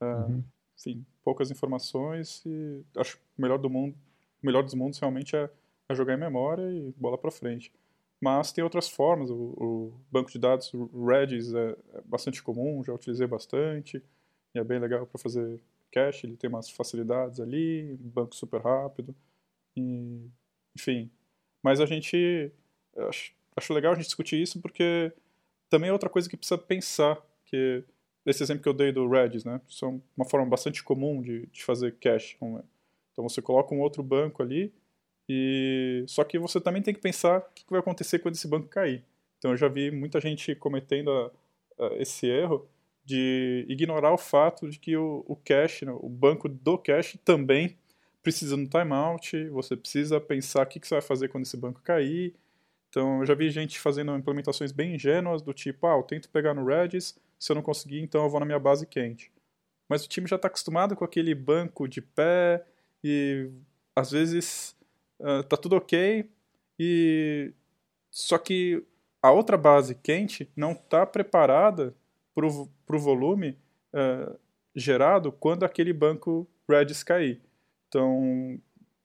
É, 0.00 0.04
uhum. 0.04 0.44
Enfim, 0.78 1.04
poucas 1.24 1.50
informações 1.50 2.42
e 2.46 2.82
acho 2.96 3.16
que 3.16 3.22
o 3.36 3.42
melhor 3.42 3.58
do 3.58 3.68
mundo, 3.68 3.94
o 4.42 4.46
melhor 4.46 4.62
dos 4.62 4.74
mundos 4.74 4.98
realmente 4.98 5.36
é, 5.36 5.50
é 5.92 5.94
jogar 5.94 6.14
em 6.14 6.20
memória 6.20 6.62
e 6.70 6.92
bola 6.96 7.18
para 7.18 7.30
frente. 7.30 7.72
Mas 8.20 8.52
tem 8.52 8.62
outras 8.62 8.88
formas, 8.88 9.30
o, 9.30 9.34
o 9.34 9.92
banco 10.10 10.30
de 10.30 10.38
dados 10.38 10.72
Redis 10.94 11.54
é, 11.54 11.76
é 11.94 12.00
bastante 12.04 12.42
comum, 12.42 12.84
já 12.84 12.92
utilizei 12.92 13.26
bastante, 13.26 14.02
e 14.54 14.58
é 14.58 14.64
bem 14.64 14.78
legal 14.78 15.06
para 15.06 15.18
fazer 15.18 15.60
cache, 15.90 16.26
ele 16.26 16.36
tem 16.36 16.48
umas 16.48 16.70
facilidades 16.70 17.40
ali, 17.40 17.96
banco 17.98 18.34
super 18.34 18.60
rápido, 18.60 19.14
e, 19.76 20.28
enfim. 20.76 21.10
Mas 21.62 21.80
a 21.80 21.86
gente, 21.86 22.52
acho, 23.08 23.32
acho 23.56 23.74
legal 23.74 23.92
a 23.92 23.94
gente 23.94 24.06
discutir 24.06 24.40
isso 24.40 24.60
porque 24.60 25.12
também 25.68 25.88
é 25.88 25.92
outra 25.92 26.10
coisa 26.10 26.28
que 26.28 26.36
precisa 26.36 26.58
pensar, 26.58 27.18
que 27.46 27.82
esse 28.26 28.42
exemplo 28.42 28.62
que 28.62 28.68
eu 28.68 28.74
dei 28.74 28.92
do 28.92 29.08
Redis, 29.08 29.44
né, 29.44 29.60
são 29.66 30.00
uma 30.14 30.28
forma 30.28 30.46
bastante 30.46 30.84
comum 30.84 31.22
de, 31.22 31.46
de 31.46 31.64
fazer 31.64 31.96
cache. 31.96 32.36
Então 33.12 33.28
você 33.28 33.40
coloca 33.40 33.74
um 33.74 33.80
outro 33.80 34.02
banco 34.02 34.42
ali, 34.42 34.72
e 35.32 36.02
só 36.08 36.24
que 36.24 36.40
você 36.40 36.60
também 36.60 36.82
tem 36.82 36.92
que 36.92 36.98
pensar 36.98 37.38
o 37.38 37.42
que 37.54 37.64
vai 37.70 37.78
acontecer 37.78 38.18
quando 38.18 38.34
esse 38.34 38.48
banco 38.48 38.66
cair. 38.66 39.04
Então 39.38 39.52
eu 39.52 39.56
já 39.56 39.68
vi 39.68 39.88
muita 39.88 40.20
gente 40.20 40.56
cometendo 40.56 41.08
a, 41.08 41.30
a, 41.78 41.94
esse 41.98 42.26
erro 42.26 42.68
de 43.04 43.64
ignorar 43.68 44.12
o 44.12 44.18
fato 44.18 44.68
de 44.68 44.76
que 44.76 44.96
o, 44.96 45.24
o 45.28 45.36
cache, 45.36 45.84
né, 45.84 45.92
o 45.92 46.08
banco 46.08 46.48
do 46.48 46.76
cache 46.76 47.16
também 47.16 47.78
precisa 48.24 48.56
no 48.56 48.68
timeout, 48.68 49.48
você 49.50 49.76
precisa 49.76 50.20
pensar 50.20 50.66
o 50.66 50.66
que, 50.66 50.80
que 50.80 50.88
você 50.88 50.96
vai 50.96 51.02
fazer 51.02 51.28
quando 51.28 51.44
esse 51.44 51.56
banco 51.56 51.80
cair. 51.80 52.34
Então, 52.88 53.20
eu 53.20 53.26
já 53.26 53.34
vi 53.34 53.50
gente 53.50 53.78
fazendo 53.78 54.16
implementações 54.16 54.72
bem 54.72 54.96
ingênuas, 54.96 55.42
do 55.42 55.54
tipo, 55.54 55.86
ah, 55.86 55.96
eu 55.96 56.02
tento 56.02 56.28
pegar 56.28 56.54
no 56.54 56.66
Redis, 56.66 57.16
se 57.38 57.52
eu 57.52 57.54
não 57.54 57.62
conseguir, 57.62 58.00
então 58.00 58.24
eu 58.24 58.28
vou 58.28 58.40
na 58.40 58.46
minha 58.46 58.58
base 58.58 58.84
quente. 58.84 59.30
Mas 59.88 60.04
o 60.04 60.08
time 60.08 60.26
já 60.26 60.34
está 60.34 60.48
acostumado 60.48 60.96
com 60.96 61.04
aquele 61.04 61.36
banco 61.36 61.86
de 61.86 62.02
pé 62.02 62.64
e 63.02 63.48
às 63.94 64.10
vezes 64.10 64.76
uh, 65.20 65.42
tá 65.44 65.56
tudo 65.56 65.76
ok. 65.76 66.28
E 66.78 67.52
só 68.10 68.38
que 68.38 68.84
a 69.22 69.30
outra 69.30 69.56
base 69.56 69.94
quente 69.94 70.50
não 70.56 70.72
está 70.72 71.06
preparada 71.06 71.94
para 72.34 72.46
o 72.46 72.98
volume 72.98 73.56
uh, 73.94 74.38
gerado 74.74 75.30
quando 75.30 75.64
aquele 75.64 75.92
banco 75.92 76.46
Redis 76.68 77.02
cair. 77.02 77.40
Então, 77.88 78.58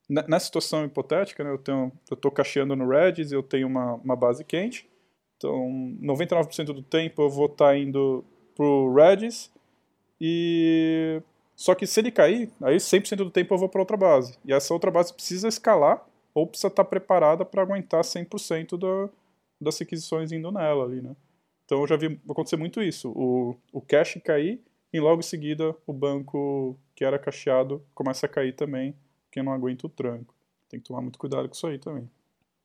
nessa 0.07 0.45
situação 0.45 0.85
hipotética, 0.85 1.43
né, 1.43 1.49
eu 1.49 1.91
estou 2.11 2.31
cacheando 2.31 2.75
no 2.75 2.87
Redis, 2.87 3.31
eu 3.31 3.41
tenho 3.41 3.67
uma, 3.67 3.95
uma 3.95 4.15
base 4.15 4.43
quente, 4.43 4.87
então 5.35 5.67
99% 6.01 6.65
do 6.65 6.83
tempo 6.83 7.23
eu 7.23 7.29
vou 7.29 7.47
estar 7.47 7.69
tá 7.69 7.77
indo 7.77 8.23
para 8.55 8.65
o 8.65 8.93
Redis, 8.93 9.51
e 10.21 11.21
só 11.55 11.73
que 11.73 11.87
se 11.87 11.99
ele 11.99 12.11
cair, 12.11 12.51
aí 12.61 12.75
100% 12.75 13.17
do 13.17 13.31
tempo 13.31 13.53
eu 13.53 13.57
vou 13.57 13.69
para 13.69 13.81
outra 13.81 13.95
base. 13.95 14.37
E 14.43 14.53
essa 14.53 14.73
outra 14.73 14.91
base 14.91 15.13
precisa 15.13 15.47
escalar 15.47 16.05
ou 16.33 16.45
precisa 16.45 16.67
estar 16.67 16.83
tá 16.83 16.89
preparada 16.89 17.45
para 17.45 17.61
aguentar 17.61 18.01
100% 18.01 18.77
da, 18.77 19.09
das 19.59 19.79
requisições 19.79 20.31
indo 20.31 20.51
nela 20.51 20.83
ali, 20.83 21.01
né? 21.01 21.15
Então 21.63 21.81
eu 21.81 21.87
já 21.87 21.95
vi 21.95 22.19
acontecer 22.29 22.57
muito 22.57 22.81
isso. 22.81 23.09
O, 23.15 23.55
o 23.71 23.81
cache 23.81 24.19
cair 24.19 24.61
e 24.91 24.99
logo 24.99 25.19
em 25.19 25.23
seguida 25.23 25.75
o 25.87 25.93
banco 25.93 26.77
que 26.93 27.03
era 27.03 27.17
cacheado 27.17 27.83
começa 27.93 28.25
a 28.25 28.29
cair 28.29 28.53
também, 28.53 28.95
porque 29.25 29.41
não 29.41 29.53
aguenta 29.53 29.87
o 29.87 29.89
tranco. 29.89 30.35
Tem 30.69 30.79
que 30.79 30.85
tomar 30.85 31.01
muito 31.01 31.17
cuidado 31.17 31.47
com 31.47 31.55
isso 31.55 31.67
aí 31.67 31.79
também. 31.79 32.09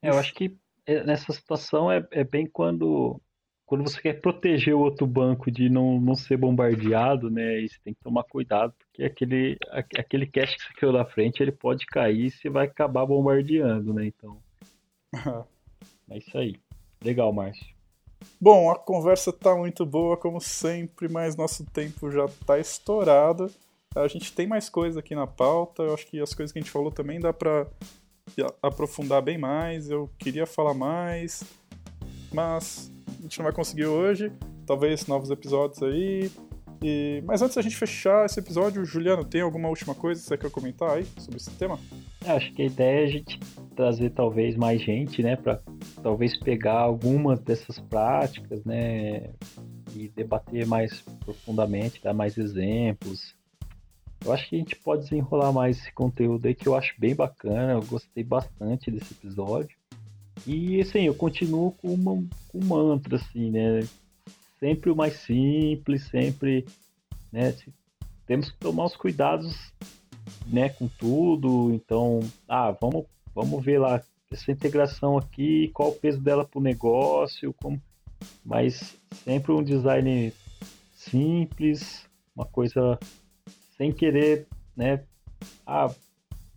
É, 0.02 0.10
eu 0.10 0.18
acho 0.18 0.34
que 0.34 0.56
é, 0.84 1.04
nessa 1.04 1.32
situação 1.32 1.90
é, 1.90 2.06
é 2.10 2.24
bem 2.24 2.46
quando 2.46 3.20
quando 3.70 3.88
você 3.88 4.02
quer 4.02 4.20
proteger 4.20 4.74
o 4.74 4.80
outro 4.80 5.06
banco 5.06 5.48
de 5.48 5.68
não, 5.70 6.00
não 6.00 6.16
ser 6.16 6.36
bombardeado, 6.36 7.30
né? 7.30 7.60
E 7.60 7.68
você 7.68 7.76
tem 7.84 7.94
que 7.94 8.00
tomar 8.00 8.24
cuidado, 8.24 8.74
porque 8.76 9.04
aquele, 9.04 9.56
aquele 9.70 10.26
cache 10.26 10.56
que 10.56 10.64
você 10.64 10.74
criou 10.74 10.92
na 10.92 11.04
frente, 11.04 11.40
ele 11.40 11.52
pode 11.52 11.86
cair 11.86 12.26
e 12.26 12.30
você 12.32 12.50
vai 12.50 12.66
acabar 12.66 13.06
bombardeando, 13.06 13.94
né? 13.94 14.06
Então. 14.06 14.38
é 16.10 16.18
isso 16.18 16.36
aí. 16.36 16.56
Legal, 17.00 17.32
Márcio. 17.32 17.64
Bom, 18.40 18.72
a 18.72 18.76
conversa 18.76 19.32
tá 19.32 19.54
muito 19.54 19.86
boa, 19.86 20.16
como 20.16 20.40
sempre, 20.40 21.08
mas 21.08 21.36
nosso 21.36 21.64
tempo 21.64 22.10
já 22.10 22.26
tá 22.44 22.58
estourado. 22.58 23.52
A 23.94 24.08
gente 24.08 24.32
tem 24.32 24.48
mais 24.48 24.68
coisa 24.68 24.98
aqui 24.98 25.14
na 25.14 25.28
pauta. 25.28 25.84
Eu 25.84 25.94
acho 25.94 26.08
que 26.08 26.20
as 26.20 26.34
coisas 26.34 26.52
que 26.52 26.58
a 26.58 26.62
gente 26.62 26.72
falou 26.72 26.90
também 26.90 27.20
dá 27.20 27.32
pra 27.32 27.68
aprofundar 28.60 29.22
bem 29.22 29.38
mais. 29.38 29.88
Eu 29.88 30.10
queria 30.18 30.44
falar 30.44 30.74
mais, 30.74 31.44
mas 32.34 32.90
a 33.20 33.22
gente 33.22 33.38
não 33.38 33.44
vai 33.44 33.52
conseguir 33.52 33.86
hoje. 33.86 34.32
Talvez 34.66 35.06
novos 35.06 35.30
episódios 35.30 35.82
aí. 35.82 36.30
E... 36.82 37.22
Mas 37.26 37.42
antes 37.42 37.54
da 37.54 37.62
gente 37.62 37.76
fechar 37.76 38.24
esse 38.24 38.40
episódio, 38.40 38.84
Juliano, 38.84 39.24
tem 39.24 39.42
alguma 39.42 39.68
última 39.68 39.94
coisa 39.94 40.20
que 40.20 40.26
você 40.26 40.38
quer 40.38 40.50
comentar 40.50 40.90
aí 40.96 41.04
sobre 41.18 41.36
esse 41.36 41.50
tema? 41.50 41.78
Acho 42.24 42.52
que 42.52 42.62
a 42.62 42.66
ideia 42.66 43.02
é 43.02 43.04
a 43.04 43.10
gente 43.10 43.38
trazer 43.76 44.10
talvez 44.10 44.56
mais 44.56 44.80
gente, 44.80 45.22
né, 45.22 45.36
para 45.36 45.60
talvez 46.02 46.36
pegar 46.38 46.78
algumas 46.78 47.38
dessas 47.40 47.78
práticas, 47.78 48.64
né, 48.64 49.30
e 49.94 50.08
debater 50.08 50.66
mais 50.66 51.02
profundamente, 51.24 52.02
dar 52.02 52.14
mais 52.14 52.38
exemplos. 52.38 53.34
Eu 54.24 54.32
acho 54.32 54.48
que 54.48 54.56
a 54.56 54.58
gente 54.58 54.76
pode 54.76 55.04
desenrolar 55.04 55.52
mais 55.52 55.78
esse 55.78 55.92
conteúdo 55.92 56.46
aí 56.46 56.54
que 56.54 56.68
eu 56.68 56.76
acho 56.76 56.94
bem 56.98 57.14
bacana, 57.14 57.72
eu 57.72 57.82
gostei 57.82 58.22
bastante 58.22 58.90
desse 58.90 59.12
episódio. 59.12 59.79
E 60.46 60.80
assim, 60.80 61.02
eu 61.02 61.14
continuo 61.14 61.72
com, 61.72 61.92
uma, 61.94 62.14
com 62.48 62.58
um 62.58 62.64
mantra, 62.64 63.16
assim, 63.16 63.50
né? 63.50 63.80
Sempre 64.58 64.90
o 64.90 64.96
mais 64.96 65.14
simples, 65.20 66.04
sempre, 66.08 66.66
né? 67.32 67.54
Temos 68.26 68.50
que 68.50 68.58
tomar 68.58 68.84
os 68.84 68.96
cuidados, 68.96 69.72
né, 70.46 70.68
com 70.68 70.88
tudo. 70.88 71.72
Então, 71.72 72.20
ah, 72.48 72.70
vamos, 72.70 73.06
vamos 73.34 73.64
ver 73.64 73.78
lá 73.78 74.02
essa 74.30 74.52
integração 74.52 75.18
aqui, 75.18 75.68
qual 75.74 75.90
o 75.90 75.96
peso 75.96 76.20
dela 76.20 76.44
para 76.44 76.58
o 76.58 76.62
negócio, 76.62 77.52
como... 77.54 77.80
mas 78.44 78.96
sempre 79.24 79.52
um 79.52 79.62
design 79.62 80.32
simples, 80.94 82.06
uma 82.36 82.44
coisa 82.44 82.98
sem 83.76 83.92
querer, 83.92 84.46
né? 84.76 85.02
Ah, 85.66 85.90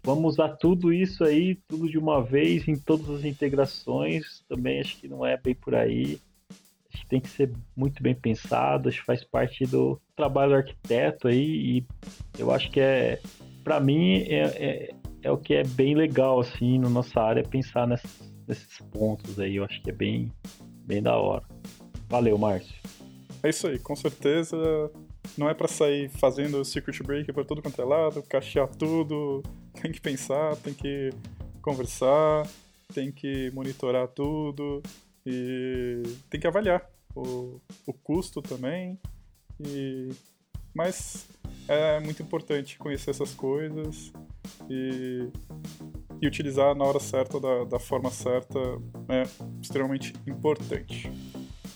vamos 0.03 0.33
usar 0.33 0.49
tudo 0.57 0.91
isso 0.91 1.23
aí, 1.23 1.55
tudo 1.67 1.89
de 1.89 1.97
uma 1.97 2.21
vez, 2.21 2.67
em 2.67 2.75
todas 2.75 3.09
as 3.09 3.25
integrações. 3.25 4.43
Também 4.47 4.81
acho 4.81 4.97
que 4.97 5.07
não 5.07 5.25
é 5.25 5.37
bem 5.37 5.55
por 5.55 5.73
aí. 5.73 6.19
Acho 6.93 7.03
que 7.03 7.07
tem 7.07 7.21
que 7.21 7.29
ser 7.29 7.51
muito 7.75 8.03
bem 8.03 8.13
pensado, 8.13 8.89
acho 8.89 8.99
que 8.99 9.05
faz 9.05 9.23
parte 9.23 9.65
do 9.65 9.99
trabalho 10.15 10.51
do 10.51 10.57
arquiteto 10.57 11.27
aí. 11.27 11.77
E 11.77 11.85
eu 12.37 12.51
acho 12.51 12.69
que 12.69 12.79
é, 12.79 13.19
para 13.63 13.79
mim, 13.79 14.17
é, 14.27 14.41
é, 14.41 14.95
é, 15.23 15.31
o 15.31 15.37
que 15.37 15.55
é 15.55 15.63
bem 15.63 15.95
legal, 15.95 16.39
assim, 16.39 16.77
na 16.77 16.89
nossa 16.89 17.19
área, 17.19 17.43
pensar 17.43 17.87
nesses, 17.87 18.31
nesses 18.47 18.77
pontos 18.91 19.39
aí. 19.39 19.55
Eu 19.55 19.63
acho 19.63 19.81
que 19.81 19.89
é 19.89 19.93
bem, 19.93 20.31
bem 20.85 21.01
da 21.01 21.15
hora. 21.15 21.43
Valeu, 22.09 22.37
Márcio. 22.37 22.75
É 23.41 23.49
isso 23.49 23.67
aí, 23.67 23.79
com 23.79 23.95
certeza. 23.95 24.57
Não 25.37 25.49
é 25.49 25.53
para 25.53 25.67
sair 25.67 26.09
fazendo 26.09 26.63
circuit 26.63 27.01
breaker 27.01 27.33
para 27.33 27.43
todo 27.43 27.61
quanto 27.61 27.81
é 27.81 27.85
lado, 27.85 28.21
cachear 28.23 28.67
tudo, 28.67 29.41
tem 29.83 29.91
que 29.91 29.99
pensar, 29.99 30.55
tem 30.55 30.73
que 30.73 31.09
conversar, 31.61 32.47
tem 32.93 33.11
que 33.11 33.51
monitorar 33.51 34.07
tudo 34.07 34.81
e 35.25 36.01
tem 36.29 36.39
que 36.39 36.47
avaliar 36.47 36.89
o, 37.13 37.59
o 37.85 37.91
custo 37.91 38.41
também. 38.41 38.97
E, 39.59 40.09
mas 40.73 41.27
é 41.67 41.99
muito 41.99 42.23
importante 42.23 42.77
conhecer 42.77 43.09
essas 43.09 43.33
coisas 43.33 44.13
e, 44.69 45.27
e 46.21 46.27
utilizar 46.27 46.73
na 46.73 46.85
hora 46.85 46.99
certa, 47.01 47.37
da, 47.37 47.65
da 47.65 47.79
forma 47.79 48.09
certa, 48.09 48.57
é 49.09 49.23
extremamente 49.61 50.13
importante. 50.25 51.11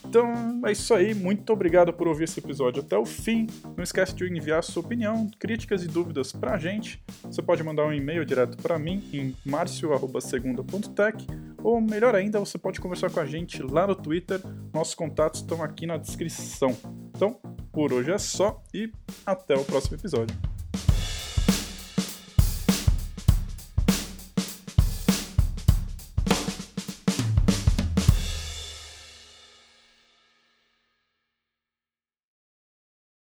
Então 0.08 0.62
é 0.66 0.72
isso 0.72 0.94
aí, 0.94 1.14
muito 1.14 1.52
obrigado 1.52 1.92
por 1.92 2.08
ouvir 2.08 2.24
esse 2.24 2.40
episódio 2.40 2.82
até 2.82 2.98
o 2.98 3.06
fim. 3.06 3.46
Não 3.76 3.84
esquece 3.84 4.16
de 4.16 4.26
enviar 4.26 4.64
sua 4.64 4.82
opinião, 4.82 5.30
críticas 5.38 5.84
e 5.84 5.88
dúvidas 5.88 6.32
pra 6.32 6.58
gente. 6.58 7.04
Você 7.24 7.42
pode 7.42 7.62
mandar 7.62 7.86
um 7.86 7.94
e-mail 7.94 8.26
direto 8.26 8.58
para 8.58 8.80
mim 8.80 9.04
em 9.12 9.36
marcio@segunda.tech 9.46 11.28
ou 11.62 11.82
melhor 11.82 12.16
ainda, 12.16 12.40
você 12.40 12.58
pode 12.58 12.80
conversar 12.80 13.10
com 13.10 13.20
a 13.20 13.26
gente 13.26 13.62
lá 13.62 13.86
no 13.86 13.96
Twitter. 13.96 14.42
Nossos 14.74 14.96
contatos 14.96 15.42
estão 15.42 15.62
aqui 15.62 15.86
na 15.86 15.98
descrição. 15.98 16.76
Então, 17.14 17.40
por 17.74 17.92
hoje 17.92 18.12
é 18.12 18.18
só 18.18 18.64
e 18.74 18.90
até 19.26 19.56
o 19.56 19.66
próximo 19.66 19.98
episódio. 19.98 20.36